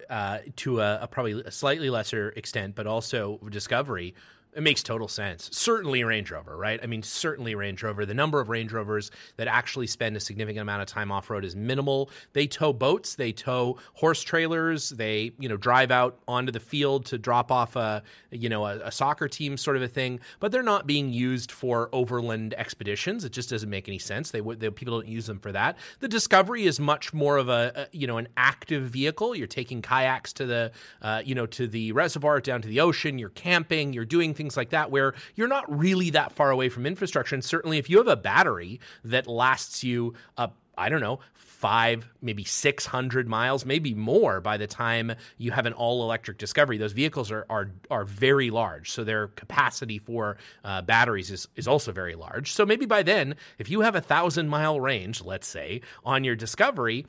to 0.55 0.79
a, 0.79 0.99
a 1.01 1.07
probably 1.07 1.41
a 1.41 1.51
slightly 1.51 1.89
lesser 1.89 2.29
extent, 2.29 2.75
but 2.75 2.87
also 2.87 3.39
Discovery, 3.51 4.15
it 4.55 4.63
makes 4.63 4.83
total 4.83 5.07
sense. 5.07 5.49
Certainly 5.51 6.03
Range 6.03 6.29
Rover, 6.29 6.55
right? 6.55 6.79
I 6.81 6.85
mean, 6.85 7.03
certainly 7.03 7.55
Range 7.55 7.81
Rover. 7.81 8.05
The 8.05 8.13
number 8.13 8.39
of 8.39 8.49
Range 8.49 8.71
Rovers 8.71 9.11
that 9.37 9.47
actually 9.47 9.87
spend 9.87 10.15
a 10.15 10.19
significant 10.19 10.61
amount 10.61 10.81
of 10.81 10.87
time 10.87 11.11
off 11.11 11.29
road 11.29 11.43
is 11.43 11.55
minimal. 11.55 12.09
They 12.33 12.47
tow 12.47 12.73
boats, 12.73 13.15
they 13.15 13.31
tow 13.31 13.77
horse 13.93 14.21
trailers, 14.21 14.89
they 14.89 15.31
you 15.39 15.49
know 15.49 15.57
drive 15.57 15.91
out 15.91 16.19
onto 16.27 16.51
the 16.51 16.59
field 16.59 17.05
to 17.07 17.17
drop 17.17 17.51
off 17.51 17.75
a 17.75 18.03
you 18.31 18.49
know 18.49 18.65
a, 18.65 18.79
a 18.79 18.91
soccer 18.91 19.27
team 19.27 19.57
sort 19.57 19.75
of 19.75 19.81
a 19.81 19.87
thing. 19.87 20.19
But 20.39 20.51
they're 20.51 20.63
not 20.63 20.87
being 20.87 21.11
used 21.11 21.51
for 21.51 21.89
overland 21.91 22.53
expeditions. 22.57 23.25
It 23.25 23.31
just 23.31 23.49
doesn't 23.49 23.69
make 23.69 23.87
any 23.87 23.99
sense. 23.99 24.31
They 24.31 24.41
people 24.41 24.99
don't 24.99 25.07
use 25.07 25.25
them 25.25 25.39
for 25.39 25.51
that. 25.51 25.77
The 25.99 26.07
Discovery 26.07 26.65
is 26.65 26.79
much 26.79 27.13
more 27.13 27.37
of 27.37 27.49
a, 27.49 27.71
a 27.75 27.97
you 27.97 28.07
know 28.07 28.17
an 28.17 28.27
active 28.37 28.83
vehicle. 28.83 29.35
You're 29.35 29.47
taking 29.47 29.81
kayaks 29.81 30.33
to 30.33 30.45
the 30.45 30.71
uh, 31.01 31.21
you 31.25 31.35
know 31.35 31.45
to 31.47 31.67
the 31.67 31.91
reservoir 31.91 32.39
down 32.39 32.61
to 32.61 32.67
the 32.67 32.79
ocean. 32.79 33.17
You're 33.17 33.29
camping. 33.29 33.93
You're 33.93 34.05
doing 34.05 34.33
things 34.33 34.42
things 34.43 34.57
like 34.57 34.71
that, 34.71 34.91
where 34.91 35.13
you're 35.35 35.47
not 35.47 35.65
really 35.73 36.09
that 36.09 36.33
far 36.33 36.51
away 36.51 36.67
from 36.67 36.85
infrastructure. 36.85 37.33
And 37.33 37.43
certainly, 37.43 37.77
if 37.77 37.89
you 37.89 37.97
have 37.97 38.07
a 38.07 38.17
battery 38.17 38.81
that 39.05 39.25
lasts 39.25 39.83
you 39.83 40.15
up, 40.37 40.57
I 40.77 40.89
don't 40.89 41.01
know, 41.01 41.19
five, 41.63 42.05
maybe 42.21 42.43
600 42.43 43.25
miles, 43.25 43.65
maybe 43.65 43.93
more 43.93 44.41
by 44.41 44.57
the 44.57 44.67
time 44.67 45.13
you 45.37 45.51
have 45.51 45.65
an 45.65 45.71
all 45.71 46.03
electric 46.03 46.37
Discovery. 46.37 46.77
Those 46.77 46.91
vehicles 46.91 47.31
are, 47.31 47.45
are, 47.49 47.71
are 47.89 48.03
very 48.03 48.49
large. 48.49 48.91
So 48.91 49.05
their 49.05 49.29
capacity 49.29 49.97
for 49.97 50.35
uh, 50.65 50.81
batteries 50.81 51.31
is, 51.31 51.47
is 51.55 51.65
also 51.65 51.93
very 51.93 52.15
large. 52.15 52.51
So 52.51 52.65
maybe 52.65 52.85
by 52.85 53.01
then, 53.01 53.35
if 53.59 53.69
you 53.69 53.79
have 53.79 53.95
a 53.95 54.01
thousand 54.01 54.49
mile 54.49 54.81
range, 54.81 55.21
let's 55.21 55.47
say, 55.47 55.79
on 56.03 56.25
your 56.25 56.35
Discovery, 56.35 57.05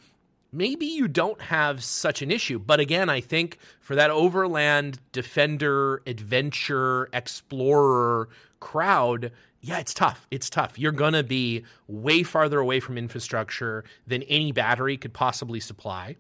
maybe 0.55 0.87
you 0.87 1.09
don't 1.09 1.41
have 1.43 1.83
such 1.83 2.23
an 2.23 2.31
issue. 2.31 2.59
But 2.59 2.81
again, 2.81 3.11
I 3.11 3.21
think 3.21 3.59
for 3.81 3.95
that 3.97 4.11
overland 4.11 5.01
defender, 5.13 6.03
adventure, 6.07 7.09
explorer 7.13 8.29
crowd, 8.61 9.33
yeah, 9.61 9.79
it's 9.79 9.95
tough. 9.95 10.27
It's 10.31 10.49
tough. 10.49 10.79
You're 10.79 10.93
going 10.93 11.15
to 11.15 11.23
be 11.23 11.65
way 11.89 12.23
farther 12.23 12.61
away 12.61 12.81
from 12.81 12.97
infrastructure 12.97 13.85
than 14.07 14.23
any 14.25 14.53
battery 14.53 14.97
could 14.97 15.13
possibly 15.13 15.61
supply. 15.61 16.17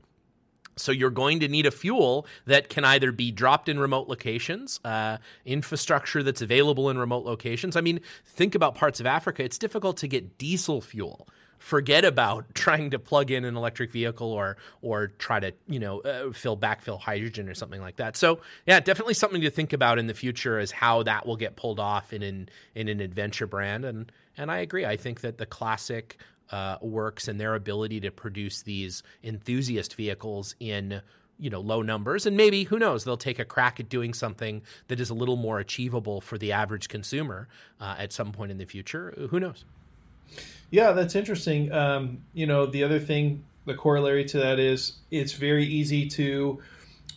So 0.76 0.90
you're 0.90 1.10
going 1.10 1.40
to 1.40 1.48
need 1.48 1.66
a 1.66 1.70
fuel 1.70 2.26
that 2.46 2.68
can 2.68 2.84
either 2.84 3.12
be 3.12 3.30
dropped 3.30 3.68
in 3.68 3.78
remote 3.78 4.08
locations, 4.08 4.80
uh, 4.84 5.18
infrastructure 5.44 6.22
that's 6.22 6.42
available 6.42 6.90
in 6.90 6.98
remote 6.98 7.24
locations. 7.24 7.76
I 7.76 7.80
mean, 7.80 8.00
think 8.26 8.56
about 8.56 8.74
parts 8.74 8.98
of 8.98 9.06
Africa. 9.06 9.44
It's 9.44 9.58
difficult 9.58 9.96
to 9.98 10.08
get 10.08 10.36
diesel 10.36 10.80
fuel 10.80 11.28
forget 11.64 12.04
about 12.04 12.44
trying 12.54 12.90
to 12.90 12.98
plug 12.98 13.30
in 13.30 13.44
an 13.44 13.56
electric 13.56 13.90
vehicle 13.90 14.30
or 14.30 14.58
or 14.82 15.08
try 15.18 15.40
to 15.40 15.52
you 15.66 15.80
know 15.80 16.00
uh, 16.00 16.30
fill 16.32 16.56
backfill 16.56 17.00
hydrogen 17.00 17.48
or 17.48 17.54
something 17.54 17.80
like 17.80 17.96
that. 17.96 18.16
So 18.16 18.40
yeah, 18.66 18.80
definitely 18.80 19.14
something 19.14 19.40
to 19.40 19.50
think 19.50 19.72
about 19.72 19.98
in 19.98 20.06
the 20.06 20.14
future 20.14 20.58
is 20.58 20.70
how 20.70 21.02
that 21.04 21.26
will 21.26 21.36
get 21.36 21.56
pulled 21.56 21.80
off 21.80 22.12
in 22.12 22.22
an 22.22 22.48
in 22.74 22.88
an 22.88 23.00
adventure 23.00 23.46
brand. 23.46 23.86
And 23.86 24.12
and 24.36 24.50
I 24.50 24.58
agree. 24.58 24.84
I 24.84 24.98
think 24.98 25.22
that 25.22 25.38
the 25.38 25.46
classic 25.46 26.18
uh, 26.50 26.76
works 26.82 27.28
and 27.28 27.40
their 27.40 27.54
ability 27.54 28.00
to 28.00 28.10
produce 28.10 28.62
these 28.62 29.02
enthusiast 29.22 29.94
vehicles 29.94 30.54
in 30.60 31.00
you 31.38 31.48
know 31.48 31.60
low 31.60 31.80
numbers 31.80 32.26
and 32.26 32.36
maybe 32.36 32.64
who 32.64 32.78
knows 32.78 33.04
they'll 33.04 33.16
take 33.16 33.38
a 33.38 33.44
crack 33.44 33.80
at 33.80 33.88
doing 33.88 34.14
something 34.14 34.62
that 34.86 35.00
is 35.00 35.10
a 35.10 35.14
little 35.14 35.34
more 35.34 35.58
achievable 35.58 36.20
for 36.20 36.38
the 36.38 36.52
average 36.52 36.88
consumer 36.88 37.48
uh, 37.80 37.96
at 37.98 38.12
some 38.12 38.30
point 38.30 38.52
in 38.52 38.58
the 38.58 38.64
future 38.66 39.12
who 39.30 39.40
knows 39.40 39.64
yeah, 40.70 40.92
that's 40.92 41.14
interesting. 41.14 41.70
Um, 41.72 42.18
you 42.32 42.46
know, 42.46 42.66
the 42.66 42.82
other 42.82 42.98
thing, 42.98 43.44
the 43.64 43.74
corollary 43.74 44.24
to 44.26 44.38
that 44.38 44.58
is 44.58 44.94
it's 45.10 45.32
very 45.32 45.64
easy 45.64 46.08
to, 46.08 46.60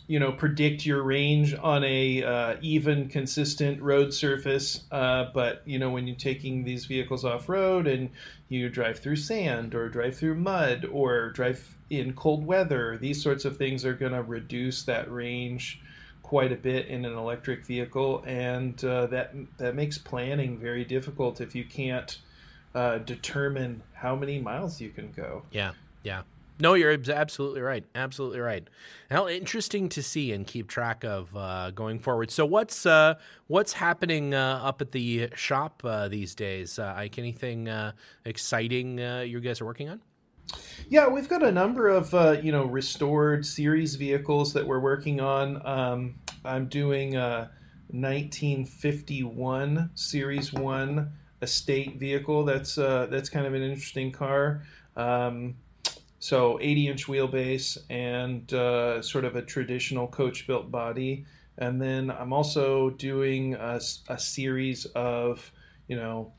you 0.06 0.18
know, 0.20 0.32
predict 0.32 0.86
your 0.86 1.02
range 1.02 1.54
on 1.54 1.82
a 1.84 2.22
uh, 2.22 2.56
even, 2.62 3.08
consistent 3.08 3.82
road 3.82 4.14
surface. 4.14 4.84
Uh, 4.92 5.26
but 5.34 5.62
you 5.66 5.78
know, 5.78 5.90
when 5.90 6.06
you're 6.06 6.16
taking 6.16 6.64
these 6.64 6.86
vehicles 6.86 7.24
off 7.24 7.48
road 7.48 7.86
and 7.86 8.10
you 8.48 8.68
drive 8.68 9.00
through 9.00 9.16
sand 9.16 9.74
or 9.74 9.88
drive 9.88 10.16
through 10.16 10.36
mud 10.36 10.86
or 10.90 11.30
drive 11.30 11.76
in 11.90 12.12
cold 12.12 12.46
weather, 12.46 12.96
these 12.96 13.22
sorts 13.22 13.44
of 13.44 13.56
things 13.56 13.84
are 13.84 13.94
going 13.94 14.12
to 14.12 14.22
reduce 14.22 14.84
that 14.84 15.10
range 15.10 15.80
quite 16.22 16.52
a 16.52 16.56
bit 16.56 16.86
in 16.86 17.06
an 17.06 17.14
electric 17.14 17.64
vehicle, 17.64 18.22
and 18.26 18.84
uh, 18.84 19.06
that 19.06 19.34
that 19.56 19.74
makes 19.74 19.96
planning 19.96 20.58
very 20.58 20.84
difficult 20.84 21.40
if 21.40 21.54
you 21.54 21.64
can't 21.64 22.18
uh, 22.74 22.98
determine 22.98 23.82
how 23.92 24.14
many 24.14 24.38
miles 24.38 24.80
you 24.80 24.90
can 24.90 25.10
go. 25.12 25.42
Yeah, 25.50 25.72
yeah. 26.02 26.22
No, 26.60 26.74
you're 26.74 26.96
absolutely 27.08 27.60
right. 27.60 27.84
Absolutely 27.94 28.40
right. 28.40 28.66
How 29.10 29.28
interesting 29.28 29.88
to 29.90 30.02
see 30.02 30.32
and 30.32 30.44
keep 30.46 30.66
track 30.66 31.04
of 31.04 31.34
uh, 31.36 31.70
going 31.70 32.00
forward. 32.00 32.32
So, 32.32 32.44
what's 32.44 32.84
uh, 32.84 33.14
what's 33.46 33.72
happening 33.72 34.34
uh, 34.34 34.60
up 34.62 34.80
at 34.80 34.90
the 34.90 35.28
shop 35.34 35.82
uh, 35.84 36.08
these 36.08 36.34
days? 36.34 36.80
Uh, 36.80 36.94
Ike, 36.96 37.18
anything 37.18 37.68
uh, 37.68 37.92
exciting 38.24 38.98
you 38.98 39.40
guys 39.40 39.60
are 39.60 39.66
working 39.66 39.88
on? 39.88 40.00
Yeah, 40.88 41.08
we've 41.08 41.28
got 41.28 41.44
a 41.44 41.52
number 41.52 41.88
of 41.88 42.12
you 42.44 42.50
know 42.50 42.64
restored 42.64 43.46
series 43.46 43.94
vehicles 43.94 44.52
that 44.54 44.66
we're 44.66 44.80
working 44.80 45.20
on. 45.20 45.64
Um, 45.64 46.16
I'm 46.44 46.66
doing 46.66 47.14
a 47.14 47.52
1951 47.90 49.90
Series 49.94 50.52
One 50.52 51.12
estate 51.42 51.96
vehicle. 51.96 52.44
That's 52.44 52.78
uh, 52.78 53.06
that's 53.10 53.28
kind 53.28 53.46
of 53.46 53.54
an 53.54 53.62
interesting 53.62 54.12
car. 54.12 54.62
Um, 54.96 55.56
so 56.18 56.58
80 56.60 56.88
inch 56.88 57.06
wheelbase 57.06 57.78
and 57.90 58.52
uh, 58.52 59.00
sort 59.02 59.24
of 59.24 59.36
a 59.36 59.42
traditional 59.42 60.08
coach 60.08 60.46
built 60.46 60.70
body. 60.70 61.24
And 61.58 61.80
then 61.80 62.10
I'm 62.10 62.32
also 62.32 62.90
doing 62.90 63.54
a, 63.54 63.80
a 64.08 64.18
series 64.18 64.84
of, 64.94 65.50
you 65.86 65.96
know, 65.96 66.32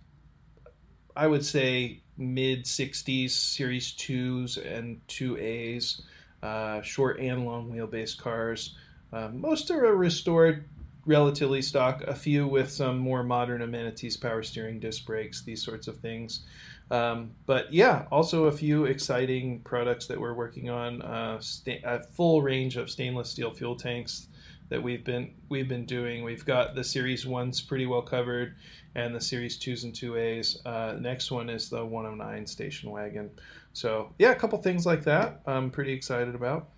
I 1.15 1.27
would 1.27 1.45
say 1.45 2.01
mid 2.17 2.65
60s 2.65 3.31
Series 3.31 3.93
2s 3.93 4.57
and 4.65 5.05
2As, 5.07 6.01
uh, 6.43 6.81
short 6.81 7.19
and 7.19 7.45
long 7.45 7.71
wheelbase 7.71 8.17
cars. 8.17 8.75
Uh, 9.12 9.29
most 9.29 9.71
are 9.71 9.95
restored 9.95 10.65
relatively 11.09 11.59
stock, 11.59 12.03
a 12.03 12.13
few 12.13 12.47
with 12.47 12.69
some 12.69 12.99
more 12.99 13.23
modern 13.23 13.63
amenities, 13.63 14.15
power 14.15 14.43
steering, 14.43 14.79
disc 14.79 15.05
brakes, 15.05 15.41
these 15.41 15.63
sorts 15.63 15.87
of 15.87 15.97
things. 15.97 16.45
Um, 16.91 17.31
but 17.47 17.73
yeah, 17.73 18.05
also 18.11 18.45
a 18.45 18.51
few 18.51 18.85
exciting 18.85 19.61
products 19.61 20.05
that 20.05 20.19
we're 20.19 20.35
working 20.35 20.69
on. 20.69 21.01
Uh, 21.01 21.41
a 21.83 22.03
full 22.03 22.43
range 22.43 22.77
of 22.77 22.91
stainless 22.91 23.29
steel 23.31 23.51
fuel 23.51 23.75
tanks 23.75 24.27
that 24.69 24.81
we've 24.81 25.03
been 25.03 25.33
we've 25.49 25.67
been 25.67 25.85
doing. 25.85 26.23
We've 26.23 26.45
got 26.45 26.75
the 26.75 26.83
Series 26.83 27.25
ones 27.25 27.59
pretty 27.59 27.87
well 27.87 28.03
covered, 28.03 28.55
and 28.93 29.15
the 29.15 29.21
Series 29.21 29.57
twos 29.57 29.85
and 29.85 29.95
two 29.95 30.15
A's. 30.15 30.61
Uh, 30.63 30.95
next 30.99 31.31
one 31.31 31.49
is 31.49 31.69
the 31.69 31.83
109 31.83 32.45
station 32.45 32.91
wagon. 32.91 33.31
So 33.73 34.13
yeah, 34.19 34.29
a 34.29 34.35
couple 34.35 34.61
things 34.61 34.85
like 34.85 35.03
that. 35.05 35.41
I'm 35.47 35.71
pretty 35.71 35.93
excited 35.93 36.35
about. 36.35 36.69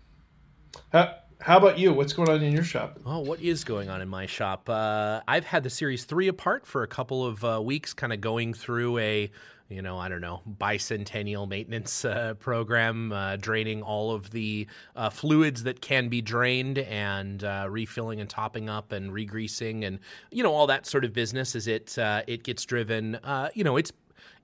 How 1.41 1.58
about 1.58 1.80
you? 1.80 1.91
What's 1.91 2.13
going 2.13 2.30
on 2.30 2.43
in 2.43 2.54
your 2.54 2.63
shop? 2.63 2.99
Oh, 3.06 3.19
what 3.19 3.41
is 3.41 3.63
going 3.63 3.89
on 3.89 4.01
in 4.01 4.08
my 4.08 4.27
shop? 4.27 4.69
Uh, 4.69 5.21
I've 5.27 5.45
had 5.45 5.63
the 5.63 5.69
series 5.69 6.04
three 6.04 6.27
apart 6.27 6.67
for 6.67 6.84
a 6.84 6.88
couple 6.88 7.25
of 7.25 7.43
uh, 7.43 7.60
weeks, 7.62 7.93
kind 7.93 8.13
of 8.13 8.21
going 8.21 8.54
through 8.54 8.99
a, 8.99 9.32
you 9.67 9.82
know, 9.82 9.97
I 9.97 10.08
don't 10.08 10.21
know, 10.21 10.41
bicentennial 10.60 11.49
maintenance 11.49 12.06
uh, 12.06 12.36
program, 12.36 13.12
uh, 13.12 13.38
draining 13.38 13.82
all 13.82 14.12
of 14.12 14.30
the 14.30 14.67
uh, 14.95 15.10
fluids 15.10 15.63
that 15.63 15.82
can 15.82 16.10
be 16.10 16.21
drained 16.21 16.77
and 16.77 17.43
uh, 17.43 17.65
refilling 17.67 18.21
and 18.21 18.30
topping 18.30 18.69
up 18.69 18.91
and 18.91 19.12
regreasing 19.12 19.84
and 19.84 19.99
you 20.30 20.43
know 20.43 20.54
all 20.54 20.67
that 20.67 20.86
sort 20.86 21.06
of 21.06 21.13
business 21.13 21.56
as 21.56 21.67
it 21.67 21.97
it 21.97 22.43
gets 22.43 22.65
driven. 22.65 23.17
you 23.56 23.63
know, 23.63 23.77
it's 23.77 23.91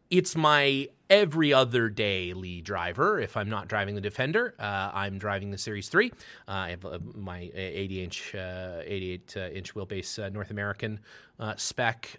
it's 0.10 0.36
my 0.36 0.88
every 1.10 1.54
other 1.54 1.90
day 1.90 2.34
lead 2.34 2.64
driver. 2.64 3.20
If 3.20 3.38
I'm 3.38 3.50
not 3.50 3.68
driving 3.68 3.96
the 3.96 4.02
Defender, 4.02 4.54
uh, 4.60 4.92
I'm 4.94 5.18
driving 5.18 5.52
the 5.52 5.58
Series 5.58 5.90
3. 5.90 6.12
Uh, 6.48 6.52
I 6.52 6.70
have 6.72 6.86
uh, 6.86 7.00
my 7.16 7.50
80 7.54 8.04
inch, 8.04 8.36
uh, 8.36 8.82
88 8.84 9.34
uh, 9.38 9.40
inch 9.50 9.74
wheelbase 9.74 10.24
uh, 10.24 10.30
North 10.30 10.52
American 10.52 11.00
spec 11.56 12.18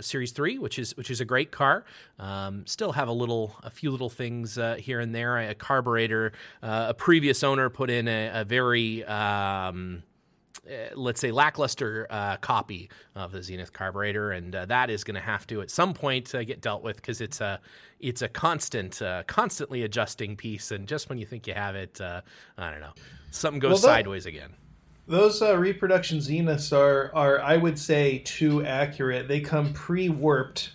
Series 0.00 0.32
3, 0.32 0.58
which 0.58 0.78
is 0.78 0.96
which 0.96 1.10
is 1.10 1.20
a 1.20 1.24
great 1.24 1.50
car. 1.50 1.84
Um, 2.18 2.66
still 2.66 2.92
have 2.92 3.08
a 3.08 3.12
little, 3.12 3.54
a 3.62 3.70
few 3.70 3.90
little 3.90 4.10
things 4.10 4.58
here 4.78 5.00
and 5.00 5.14
there. 5.14 5.38
A 5.38 5.54
carburetor, 5.54 6.32
a 6.62 6.94
previous 6.94 7.44
owner 7.44 7.68
put 7.68 7.90
in 7.90 8.08
a, 8.08 8.40
a 8.40 8.44
very 8.44 9.04
um, 9.04 10.02
uh, 10.04 10.13
let's 10.94 11.20
say 11.20 11.30
lackluster 11.30 12.06
uh, 12.10 12.36
copy 12.38 12.90
of 13.14 13.32
the 13.32 13.42
Zenith 13.42 13.72
carburetor, 13.72 14.32
and 14.32 14.54
uh, 14.54 14.66
that 14.66 14.90
is 14.90 15.04
going 15.04 15.14
to 15.14 15.20
have 15.20 15.46
to 15.48 15.60
at 15.60 15.70
some 15.70 15.94
point 15.94 16.34
uh, 16.34 16.44
get 16.44 16.60
dealt 16.60 16.82
with 16.82 16.96
because 16.96 17.20
it's 17.20 17.40
a 17.40 17.60
it's 18.00 18.22
a 18.22 18.28
constant, 18.28 19.00
uh, 19.00 19.22
constantly 19.26 19.82
adjusting 19.82 20.36
piece, 20.36 20.70
and 20.70 20.86
just 20.86 21.08
when 21.08 21.18
you 21.18 21.26
think 21.26 21.46
you 21.46 21.54
have 21.54 21.74
it, 21.74 22.00
uh, 22.00 22.20
I 22.58 22.70
don't 22.70 22.80
know, 22.80 22.92
something 23.30 23.60
goes 23.60 23.82
well, 23.82 23.92
that, 23.92 23.98
sideways 23.98 24.26
again. 24.26 24.54
Those 25.06 25.42
reproduction 25.42 26.18
Zeniths 26.18 26.76
are 26.76 27.10
are 27.14 27.40
I 27.40 27.56
would 27.56 27.78
say 27.78 28.22
too 28.24 28.64
accurate. 28.64 29.28
They 29.28 29.40
come 29.40 29.72
pre 29.72 30.08
warped 30.08 30.70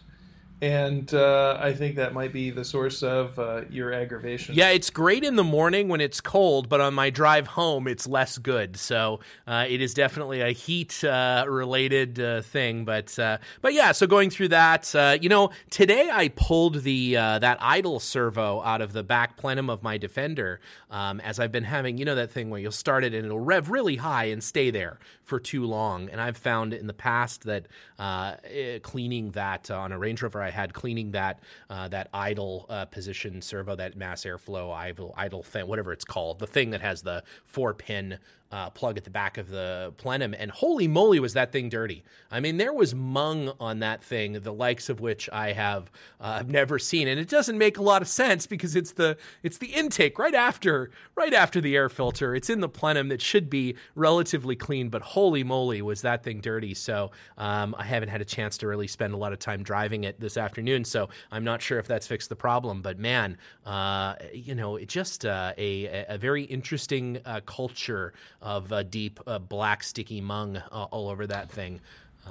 and 0.62 1.14
uh, 1.14 1.58
I 1.60 1.72
think 1.72 1.96
that 1.96 2.14
might 2.14 2.34
be 2.34 2.50
the 2.52 2.66
source 2.66 3.02
of 3.02 3.40
uh, 3.40 3.62
your 3.70 3.94
aggravation. 3.94 4.56
Yeah, 4.56 4.70
it's 4.70 4.90
great 4.90 5.24
in 5.24 5.38
the 5.38 5.44
morning 5.44 5.88
when 5.88 6.02
it's 6.02 6.20
cold, 6.20 6.68
but 6.68 6.82
on 6.82 6.94
my 6.94 7.10
drive 7.10 7.48
home, 7.48 7.88
it's 7.88 8.06
less 8.06 8.38
good. 8.38 8.76
So 8.76 9.22
uh, 9.48 9.66
it 9.70 9.82
is 9.82 9.94
definitely 9.94 10.42
a 10.42 10.52
heat 10.52 11.02
uh, 11.04 11.46
related 11.48 12.20
uh, 12.20 12.42
thing. 12.42 12.84
But 12.84 13.18
uh, 13.18 13.38
but 13.62 13.74
yeah, 13.74 13.94
so 13.94 14.06
going 14.06 14.30
through 14.30 14.50
that, 14.50 14.94
you 15.22 15.30
know, 15.30 15.52
today 15.70 16.10
I 16.12 16.28
pulled 16.30 16.84
the 16.84 17.14
that 17.14 17.58
idle 17.62 18.00
servo 18.00 18.62
out 18.62 18.82
of 18.82 18.92
the 18.92 19.04
back 19.04 19.38
plenum 19.38 19.70
of 19.70 19.82
my 19.82 19.98
Defender, 19.98 20.60
um, 20.90 21.20
as 21.22 21.40
I've 21.40 21.52
been 21.52 21.64
having, 21.64 21.98
you 21.98 22.06
know, 22.06 22.16
that 22.16 22.32
thing 22.32 22.50
where 22.50 22.60
you'll 22.60 22.72
start 22.72 23.04
it 23.04 23.14
and 23.14 23.26
it'll 23.26 23.40
rev 23.40 23.70
really 23.70 23.96
high 23.96 24.26
and 24.26 24.44
stay 24.44 24.72
there 24.72 25.00
for 25.24 25.40
too 25.40 25.66
long. 25.66 26.10
And 26.10 26.20
I've 26.20 26.38
found 26.38 26.74
in 26.74 26.88
the 26.88 26.94
past 26.94 27.44
that 27.44 27.68
eh, 28.00 28.80
cleaning 28.80 29.32
that 29.32 29.72
on 29.72 29.92
a 29.92 29.98
Range 29.98 30.22
Rover. 30.22 30.49
I 30.50 30.52
had 30.52 30.74
cleaning 30.74 31.12
that 31.12 31.40
uh, 31.70 31.88
that 31.90 32.10
idle 32.12 32.66
uh, 32.70 32.86
position 32.86 33.42
servo, 33.42 33.76
that 33.76 33.96
mass 33.96 34.24
airflow 34.26 34.76
idle 34.76 35.14
idle 35.16 35.44
thing, 35.44 35.68
whatever 35.68 35.94
it's 35.94 36.06
called, 36.06 36.40
the 36.40 36.48
thing 36.48 36.72
that 36.72 36.82
has 36.82 37.04
the 37.04 37.24
four 37.46 37.74
pin 37.76 38.18
uh, 38.52 38.70
plug 38.72 38.98
at 38.98 39.04
the 39.04 39.10
back 39.10 39.38
of 39.38 39.50
the 39.50 39.94
plenum, 39.98 40.34
and 40.38 40.50
holy 40.50 40.88
moly, 40.88 41.20
was 41.20 41.34
that 41.34 41.52
thing 41.52 41.70
dirty! 41.70 42.04
I 42.32 42.40
mean, 42.40 42.58
there 42.58 42.74
was 42.74 42.96
mung 42.96 43.52
on 43.60 43.80
that 43.80 44.04
thing, 44.04 44.34
the 44.34 44.54
likes 44.54 44.90
of 44.90 45.00
which 45.00 45.30
I 45.32 45.54
have 45.54 45.92
uh, 46.20 46.44
never 46.48 46.80
seen, 46.80 47.08
and 47.08 47.20
it 47.20 47.30
doesn't 47.30 47.58
make 47.58 47.78
a 47.78 47.84
lot 47.84 48.02
of 48.02 48.08
sense 48.08 48.48
because 48.48 48.76
it's 48.76 48.94
the 48.94 49.18
it's 49.44 49.60
the 49.60 49.68
intake 49.68 50.18
right 50.18 50.34
after 50.34 50.90
right 51.16 51.34
after 51.34 51.62
the 51.62 51.76
air 51.76 51.90
filter. 51.90 52.36
It's 52.36 52.50
in 52.50 52.60
the 52.60 52.70
plenum 52.70 53.10
that 53.10 53.22
should 53.22 53.50
be 53.50 53.76
relatively 53.94 54.56
clean, 54.56 54.90
but 54.90 55.02
holy 55.04 55.44
moly, 55.44 55.82
was 55.84 56.02
that 56.02 56.24
thing 56.24 56.42
dirty! 56.42 56.74
So 56.74 57.12
um, 57.38 57.76
I 57.78 57.84
haven't 57.84 58.10
had 58.10 58.22
a 58.22 58.26
chance 58.26 58.58
to 58.60 58.68
really 58.68 58.88
spend 58.88 59.14
a 59.14 59.18
lot 59.18 59.32
of 59.32 59.38
time 59.38 59.62
driving 59.62 60.06
it 60.06 60.20
this 60.20 60.38
afternoon, 60.38 60.86
so 60.86 61.10
I'm 61.32 61.44
not 61.44 61.62
sure 61.62 61.78
if 61.78 61.88
that's 61.88 62.08
fixed 62.08 62.30
the 62.30 62.36
problem. 62.36 62.82
But 62.82 62.98
man, 62.98 63.38
uh, 63.66 64.16
you 64.34 64.56
know, 64.56 64.76
it 64.76 64.90
just 64.90 65.24
uh, 65.24 65.54
a 65.58 66.06
a 66.10 66.18
very 66.18 66.44
interesting 66.44 67.20
uh, 67.26 67.42
culture 67.46 68.14
of 68.42 68.72
uh, 68.72 68.84
deep 68.84 69.20
uh, 69.28 69.40
black 69.40 69.84
sticky 69.84 70.22
mung 70.22 70.58
uh, 70.58 70.84
all 70.92 71.10
over 71.10 71.28
that 71.28 71.50
thing. 71.52 71.82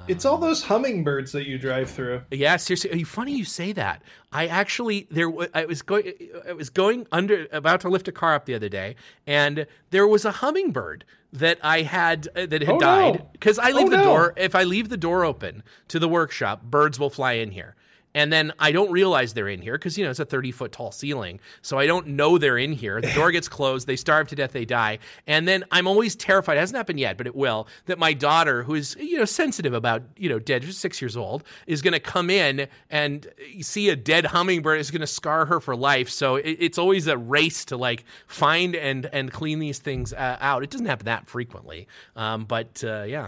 It's 0.07 0.23
all 0.23 0.37
those 0.37 0.63
hummingbirds 0.63 1.33
that 1.33 1.45
you 1.45 1.57
drive 1.57 1.89
through. 1.89 2.21
Yeah, 2.31 2.55
seriously. 2.55 2.91
Are 2.91 2.95
you 2.95 3.05
funny 3.05 3.33
you 3.35 3.43
say 3.43 3.73
that. 3.73 4.01
I 4.31 4.47
actually 4.47 5.07
there 5.11 5.29
I 5.53 5.65
was 5.65 5.81
going 5.81 6.13
I 6.47 6.53
was 6.53 6.69
going 6.69 7.05
under 7.11 7.47
about 7.51 7.81
to 7.81 7.89
lift 7.89 8.07
a 8.07 8.13
car 8.13 8.33
up 8.33 8.45
the 8.45 8.55
other 8.55 8.69
day, 8.69 8.95
and 9.27 9.67
there 9.89 10.07
was 10.07 10.23
a 10.23 10.31
hummingbird 10.31 11.03
that 11.33 11.59
I 11.61 11.81
had 11.81 12.29
uh, 12.33 12.45
that 12.45 12.61
had 12.61 12.75
Oh, 12.75 12.79
died 12.79 13.15
no. 13.15 13.29
because 13.33 13.59
I 13.59 13.71
leave 13.71 13.87
Oh, 13.87 13.91
the 13.91 13.97
no. 13.97 14.03
door. 14.05 14.33
If 14.37 14.55
I 14.55 14.63
leave 14.63 14.87
the 14.87 14.95
door 14.95 15.25
open 15.25 15.63
to 15.89 15.99
the 15.99 16.07
workshop, 16.07 16.63
birds 16.63 16.97
will 16.97 17.09
fly 17.09 17.33
in 17.33 17.51
here. 17.51 17.75
And 18.15 18.33
then 18.33 18.53
I 18.57 18.71
don't 18.71 18.91
realize 18.91 19.33
they're 19.33 19.47
in 19.47 19.61
here 19.61 19.77
because 19.77 19.97
you 19.97 20.03
know 20.03 20.09
it's 20.09 20.19
a 20.19 20.25
thirty 20.25 20.51
foot 20.51 20.71
tall 20.71 20.91
ceiling, 20.91 21.39
so 21.61 21.77
I 21.77 21.85
don't 21.85 22.07
know 22.07 22.37
they're 22.39 22.57
in 22.57 22.73
here. 22.73 22.99
The 23.01 23.13
door 23.13 23.31
gets 23.31 23.47
closed, 23.47 23.85
they 23.85 23.95
starve 23.95 24.27
to 24.29 24.35
death, 24.35 24.51
they 24.51 24.65
die, 24.65 24.97
and 25.27 25.47
then 25.47 25.63
I'm 25.71 25.85
always 25.87 26.15
terrified. 26.15 26.57
It 26.57 26.61
hasn't 26.61 26.77
happened 26.77 26.99
yet, 26.99 27.17
but 27.17 27.27
it 27.27 27.35
will. 27.35 27.67
That 27.85 27.99
my 27.99 28.13
daughter, 28.13 28.63
who 28.63 28.73
is 28.73 28.95
you 28.99 29.17
know 29.17 29.25
sensitive 29.25 29.73
about 29.73 30.01
you 30.17 30.27
know 30.27 30.39
dead, 30.39 30.63
she's 30.63 30.77
six 30.77 31.01
years 31.01 31.15
old, 31.15 31.43
is 31.67 31.83
going 31.83 31.93
to 31.93 31.99
come 31.99 32.31
in 32.31 32.67
and 32.89 33.27
see 33.61 33.89
a 33.89 33.95
dead 33.95 34.25
hummingbird 34.25 34.79
is 34.79 34.89
going 34.89 35.01
to 35.01 35.07
scar 35.07 35.45
her 35.45 35.59
for 35.59 35.75
life. 35.75 36.09
So 36.09 36.37
it, 36.37 36.57
it's 36.59 36.77
always 36.79 37.05
a 37.05 37.17
race 37.17 37.63
to 37.65 37.77
like 37.77 38.05
find 38.25 38.75
and 38.75 39.07
and 39.13 39.31
clean 39.31 39.59
these 39.59 39.77
things 39.77 40.13
uh, 40.13 40.37
out. 40.39 40.63
It 40.63 40.71
doesn't 40.71 40.87
happen 40.87 41.05
that 41.05 41.27
frequently, 41.27 41.87
um, 42.15 42.45
but 42.45 42.83
uh, 42.83 43.03
yeah. 43.03 43.27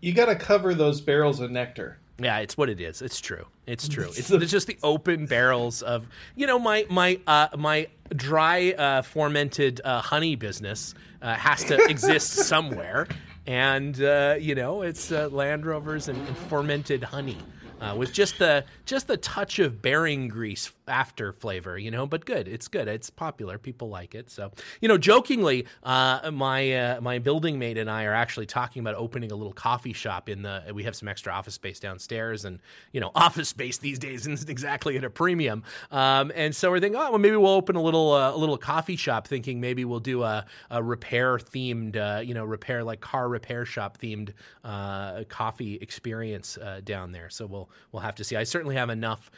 You 0.00 0.12
got 0.12 0.26
to 0.26 0.36
cover 0.36 0.74
those 0.74 1.00
barrels 1.00 1.40
of 1.40 1.50
nectar. 1.50 1.98
Yeah, 2.18 2.38
it's 2.38 2.56
what 2.56 2.70
it 2.70 2.80
is. 2.80 3.02
It's 3.02 3.20
true. 3.20 3.46
It's 3.66 3.88
true. 3.88 4.08
It's, 4.16 4.30
it's 4.30 4.50
just 4.50 4.66
the 4.66 4.78
open 4.82 5.26
barrels 5.26 5.82
of 5.82 6.06
you 6.36 6.46
know 6.46 6.58
my 6.58 6.86
my 6.88 7.18
uh, 7.26 7.48
my 7.56 7.88
dry 8.14 8.70
uh, 8.72 9.02
fermented 9.02 9.80
uh, 9.84 10.00
honey 10.00 10.36
business 10.36 10.94
uh, 11.22 11.34
has 11.34 11.64
to 11.64 11.82
exist 11.88 12.30
somewhere, 12.32 13.08
and 13.46 14.00
uh, 14.02 14.36
you 14.38 14.54
know 14.54 14.82
it's 14.82 15.10
uh, 15.10 15.28
Land 15.30 15.66
Rovers 15.66 16.08
and, 16.08 16.18
and 16.26 16.36
fermented 16.36 17.02
honey. 17.02 17.38
Uh, 17.80 17.94
with 17.94 18.12
just 18.12 18.38
the 18.38 18.64
just 18.86 19.08
the 19.08 19.16
touch 19.16 19.58
of 19.58 19.82
bearing 19.82 20.28
grease 20.28 20.72
after 20.88 21.32
flavor, 21.32 21.78
you 21.78 21.90
know, 21.90 22.06
but 22.06 22.24
good. 22.24 22.48
It's 22.48 22.68
good. 22.68 22.88
It's 22.88 23.10
popular. 23.10 23.58
People 23.58 23.88
like 23.88 24.14
it. 24.14 24.30
So, 24.30 24.52
you 24.80 24.88
know, 24.88 24.98
jokingly, 24.98 25.66
uh, 25.82 26.30
my 26.32 26.72
uh, 26.72 27.00
my 27.00 27.18
building 27.18 27.58
mate 27.58 27.78
and 27.78 27.90
I 27.90 28.04
are 28.04 28.14
actually 28.14 28.46
talking 28.46 28.80
about 28.80 28.94
opening 28.94 29.32
a 29.32 29.34
little 29.34 29.52
coffee 29.52 29.92
shop 29.92 30.28
in 30.28 30.42
the. 30.42 30.62
We 30.74 30.84
have 30.84 30.96
some 30.96 31.08
extra 31.08 31.32
office 31.32 31.54
space 31.54 31.80
downstairs, 31.80 32.44
and 32.44 32.58
you 32.92 33.00
know, 33.00 33.10
office 33.14 33.48
space 33.48 33.78
these 33.78 33.98
days 33.98 34.26
isn't 34.26 34.48
exactly 34.48 34.96
at 34.96 35.04
a 35.04 35.10
premium. 35.10 35.62
Um, 35.90 36.32
and 36.34 36.54
so 36.54 36.70
we're 36.70 36.80
thinking, 36.80 37.00
oh, 37.00 37.10
well, 37.10 37.18
maybe 37.18 37.36
we'll 37.36 37.52
open 37.52 37.76
a 37.76 37.82
little 37.82 38.12
uh, 38.12 38.34
a 38.34 38.36
little 38.36 38.58
coffee 38.58 38.96
shop. 38.96 39.26
Thinking 39.26 39.60
maybe 39.60 39.84
we'll 39.84 40.00
do 40.00 40.22
a, 40.22 40.44
a 40.70 40.82
repair 40.82 41.38
themed, 41.38 41.96
uh, 41.96 42.20
you 42.20 42.34
know, 42.34 42.44
repair 42.44 42.84
like 42.84 43.00
car 43.00 43.28
repair 43.28 43.64
shop 43.64 43.98
themed 43.98 44.32
uh, 44.64 45.24
coffee 45.28 45.76
experience 45.76 46.58
uh, 46.58 46.80
down 46.84 47.12
there. 47.12 47.30
So 47.30 47.46
we'll 47.46 47.70
we'll 47.92 48.02
have 48.02 48.14
to 48.16 48.24
see. 48.24 48.36
I 48.36 48.44
certainly 48.44 48.76
have 48.76 48.90
enough 48.90 49.30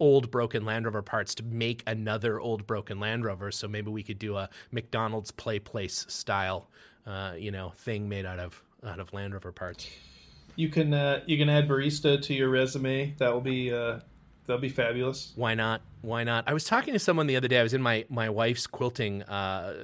old 0.00 0.30
broken 0.30 0.64
Land 0.78 0.86
Rover 0.86 1.02
parts 1.02 1.34
to 1.34 1.42
make 1.42 1.82
another 1.88 2.38
old 2.38 2.64
broken 2.64 3.00
Land 3.00 3.24
Rover. 3.24 3.50
So 3.50 3.66
maybe 3.66 3.90
we 3.90 4.04
could 4.04 4.20
do 4.20 4.36
a 4.36 4.48
McDonald's 4.70 5.32
play 5.32 5.58
place 5.58 6.06
style, 6.08 6.68
uh, 7.04 7.32
you 7.36 7.50
know, 7.50 7.70
thing 7.70 8.08
made 8.08 8.24
out 8.24 8.38
of 8.38 8.62
out 8.86 9.00
of 9.00 9.12
Land 9.12 9.32
Rover 9.32 9.50
parts. 9.50 9.88
You 10.54 10.68
can 10.68 10.94
uh, 10.94 11.22
you 11.26 11.36
can 11.36 11.48
add 11.48 11.68
barista 11.68 12.22
to 12.22 12.32
your 12.32 12.48
resume. 12.48 13.12
That 13.18 13.32
will 13.32 13.40
be 13.40 13.72
uh, 13.72 13.98
that'll 14.46 14.62
be 14.62 14.68
fabulous. 14.68 15.32
Why 15.34 15.56
not? 15.56 15.80
Why 16.02 16.22
not? 16.22 16.44
I 16.46 16.52
was 16.52 16.62
talking 16.62 16.92
to 16.92 17.00
someone 17.00 17.26
the 17.26 17.34
other 17.34 17.48
day. 17.48 17.58
I 17.58 17.64
was 17.64 17.74
in 17.74 17.82
my 17.82 18.04
my 18.08 18.30
wife's 18.30 18.68
quilting 18.68 19.24
uh, 19.24 19.74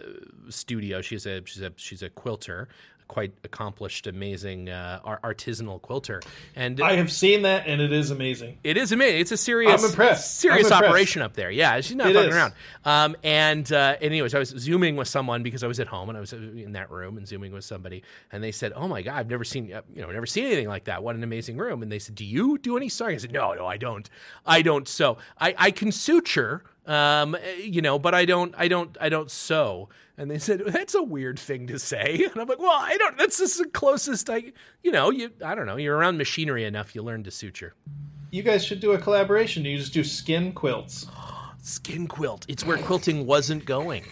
studio. 0.48 1.00
She's 1.00 1.26
a 1.26 1.42
she's 1.44 1.62
a 1.62 1.72
she's 1.74 2.04
a 2.04 2.08
quilter, 2.08 2.68
quite 3.08 3.32
accomplished, 3.44 4.06
amazing 4.06 4.68
uh, 4.70 5.00
artisanal 5.22 5.80
quilter, 5.80 6.20
and 6.56 6.80
I 6.80 6.94
have 6.96 7.12
seen 7.12 7.42
that, 7.42 7.66
and 7.66 7.80
it 7.80 7.92
is 7.92 8.10
amazing. 8.10 8.58
It 8.64 8.76
is 8.76 8.92
amazing. 8.92 9.20
It's 9.20 9.32
a 9.32 9.36
serious, 9.36 9.82
I'm 9.82 9.88
impressed. 9.90 10.40
serious 10.40 10.66
I'm 10.66 10.72
impressed. 10.72 10.84
operation 10.90 11.22
up 11.22 11.34
there. 11.34 11.50
Yeah, 11.50 11.80
she's 11.80 11.96
not 11.96 12.08
It 12.08 12.14
fucking 12.14 12.30
is. 12.30 12.34
around. 12.36 12.52
Um, 12.84 13.16
and 13.22 13.70
uh, 13.72 13.96
anyways, 14.00 14.34
I 14.34 14.38
was 14.38 14.48
zooming 14.50 14.96
with 14.96 15.08
someone 15.08 15.42
because 15.42 15.62
I 15.62 15.66
was 15.66 15.80
at 15.80 15.86
home 15.86 16.08
and 16.08 16.16
I 16.18 16.20
was 16.20 16.32
in 16.32 16.72
that 16.72 16.90
room 16.90 17.16
and 17.18 17.26
zooming 17.28 17.52
with 17.52 17.64
somebody, 17.64 18.02
and 18.32 18.42
they 18.42 18.52
said, 18.52 18.72
"Oh 18.74 18.88
my 18.88 19.02
god, 19.02 19.14
I've 19.18 19.30
never 19.30 19.44
seen, 19.44 19.72
uh, 19.72 19.82
you 19.94 20.02
know, 20.02 20.10
never 20.10 20.26
seen 20.26 20.46
anything 20.46 20.68
like 20.68 20.84
that. 20.84 21.02
What 21.02 21.14
an 21.14 21.22
amazing 21.22 21.56
room!" 21.56 21.82
And 21.82 21.92
they 21.92 21.98
said, 21.98 22.14
"Do 22.14 22.24
you 22.24 22.58
do 22.58 22.76
any 22.76 22.88
sewing?" 22.88 23.14
I 23.14 23.18
said, 23.18 23.32
"No, 23.32 23.52
no, 23.54 23.66
I 23.66 23.76
don't. 23.76 24.08
I 24.46 24.62
don't 24.62 24.88
sew. 24.88 25.18
I, 25.40 25.54
I 25.58 25.70
can 25.70 25.92
suture." 25.92 26.64
Um, 26.86 27.34
you 27.58 27.80
know, 27.80 27.98
but 27.98 28.12
I 28.14 28.26
don't, 28.26 28.54
I 28.58 28.68
don't, 28.68 28.94
I 29.00 29.08
don't 29.08 29.30
sew. 29.30 29.88
And 30.16 30.30
they 30.30 30.38
said 30.38 30.62
that's 30.66 30.94
a 30.94 31.02
weird 31.02 31.38
thing 31.38 31.66
to 31.66 31.78
say, 31.78 32.24
and 32.32 32.40
I'm 32.40 32.46
like, 32.46 32.58
well, 32.58 32.70
I 32.70 32.96
don't. 32.96 33.18
That's 33.18 33.38
just 33.38 33.58
the 33.58 33.66
closest 33.66 34.30
I, 34.30 34.52
you 34.82 34.92
know, 34.92 35.10
you, 35.10 35.30
I 35.44 35.54
don't 35.54 35.66
know. 35.66 35.76
You're 35.76 35.96
around 35.96 36.18
machinery 36.18 36.64
enough, 36.64 36.94
you 36.94 37.02
learn 37.02 37.24
to 37.24 37.30
suture. 37.30 37.74
You 38.30 38.42
guys 38.42 38.64
should 38.64 38.80
do 38.80 38.92
a 38.92 38.98
collaboration. 38.98 39.64
You 39.64 39.78
just 39.78 39.94
do 39.94 40.04
skin 40.04 40.52
quilts. 40.52 41.06
Skin 41.62 42.06
quilt. 42.06 42.44
It's 42.46 42.62
where 42.62 42.76
quilting 42.76 43.24
wasn't 43.24 43.64
going. 43.64 44.04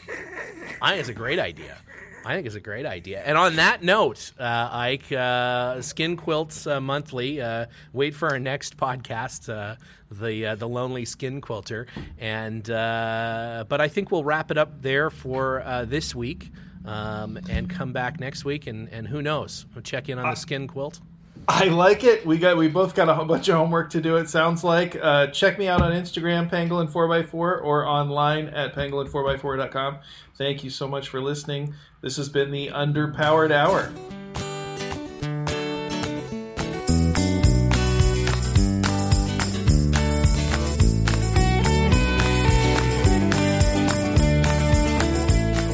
I 0.80 0.94
it's 0.94 1.10
a 1.10 1.14
great 1.14 1.38
idea. 1.38 1.76
I 2.24 2.34
think 2.34 2.46
it's 2.46 2.54
a 2.54 2.60
great 2.60 2.86
idea. 2.86 3.20
And 3.24 3.36
on 3.36 3.56
that 3.56 3.82
note, 3.82 4.32
uh, 4.38 4.68
Ike, 4.70 5.10
uh, 5.12 5.80
Skin 5.82 6.16
Quilts 6.16 6.66
uh, 6.66 6.80
Monthly. 6.80 7.40
Uh, 7.40 7.66
wait 7.92 8.14
for 8.14 8.28
our 8.28 8.38
next 8.38 8.76
podcast, 8.76 9.52
uh, 9.52 9.76
the 10.10 10.46
uh, 10.46 10.54
the 10.54 10.68
Lonely 10.68 11.04
Skin 11.04 11.40
Quilter. 11.40 11.86
And 12.18 12.68
uh, 12.70 13.64
but 13.68 13.80
I 13.80 13.88
think 13.88 14.10
we'll 14.10 14.24
wrap 14.24 14.50
it 14.50 14.58
up 14.58 14.82
there 14.82 15.10
for 15.10 15.62
uh, 15.62 15.84
this 15.84 16.14
week, 16.14 16.52
um, 16.84 17.38
and 17.50 17.68
come 17.68 17.92
back 17.92 18.20
next 18.20 18.44
week. 18.44 18.66
And, 18.66 18.88
and 18.90 19.06
who 19.06 19.20
knows? 19.22 19.66
We'll 19.74 19.82
check 19.82 20.08
in 20.08 20.18
on 20.18 20.30
the 20.30 20.36
Skin 20.36 20.68
Quilt. 20.68 21.00
I 21.48 21.64
like 21.64 22.04
it. 22.04 22.24
We 22.24 22.38
got 22.38 22.56
we 22.56 22.68
both 22.68 22.94
got 22.94 23.08
a 23.08 23.14
whole 23.14 23.24
bunch 23.24 23.48
of 23.48 23.56
homework 23.56 23.90
to 23.90 24.00
do. 24.00 24.16
It 24.16 24.28
sounds 24.28 24.62
like. 24.62 24.96
Uh, 25.00 25.26
check 25.28 25.58
me 25.58 25.66
out 25.66 25.82
on 25.82 25.92
Instagram, 25.92 26.48
Pangolin 26.48 26.88
four 26.88 27.12
x 27.12 27.28
four, 27.30 27.58
or 27.58 27.84
online 27.84 28.48
at 28.48 28.74
pangolin 28.74 29.08
four 29.08 29.28
x 29.30 29.40
four.com. 29.42 29.98
Thank 30.36 30.62
you 30.62 30.70
so 30.70 30.86
much 30.86 31.08
for 31.08 31.20
listening. 31.20 31.74
This 32.00 32.16
has 32.16 32.28
been 32.28 32.50
the 32.50 32.68
Underpowered 32.68 33.50
Hour. 33.50 33.92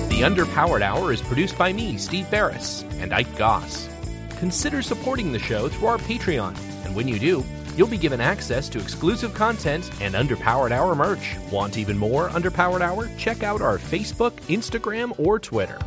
The 0.08 0.24
Underpowered 0.24 0.82
Hour 0.82 1.12
is 1.12 1.22
produced 1.22 1.56
by 1.56 1.72
me, 1.72 1.96
Steve 1.98 2.30
Barris, 2.30 2.84
and 2.98 3.12
Ike 3.12 3.36
Goss. 3.36 3.87
Consider 4.38 4.82
supporting 4.82 5.32
the 5.32 5.38
show 5.38 5.68
through 5.68 5.88
our 5.88 5.98
Patreon, 5.98 6.56
and 6.84 6.94
when 6.94 7.08
you 7.08 7.18
do, 7.18 7.44
you'll 7.76 7.88
be 7.88 7.96
given 7.96 8.20
access 8.20 8.68
to 8.68 8.78
exclusive 8.78 9.34
content 9.34 9.90
and 10.00 10.14
Underpowered 10.14 10.70
Hour 10.70 10.94
merch. 10.94 11.36
Want 11.50 11.76
even 11.76 11.98
more 11.98 12.28
Underpowered 12.28 12.80
Hour? 12.80 13.10
Check 13.18 13.42
out 13.42 13.60
our 13.60 13.78
Facebook, 13.78 14.32
Instagram, 14.42 15.18
or 15.18 15.40
Twitter. 15.40 15.78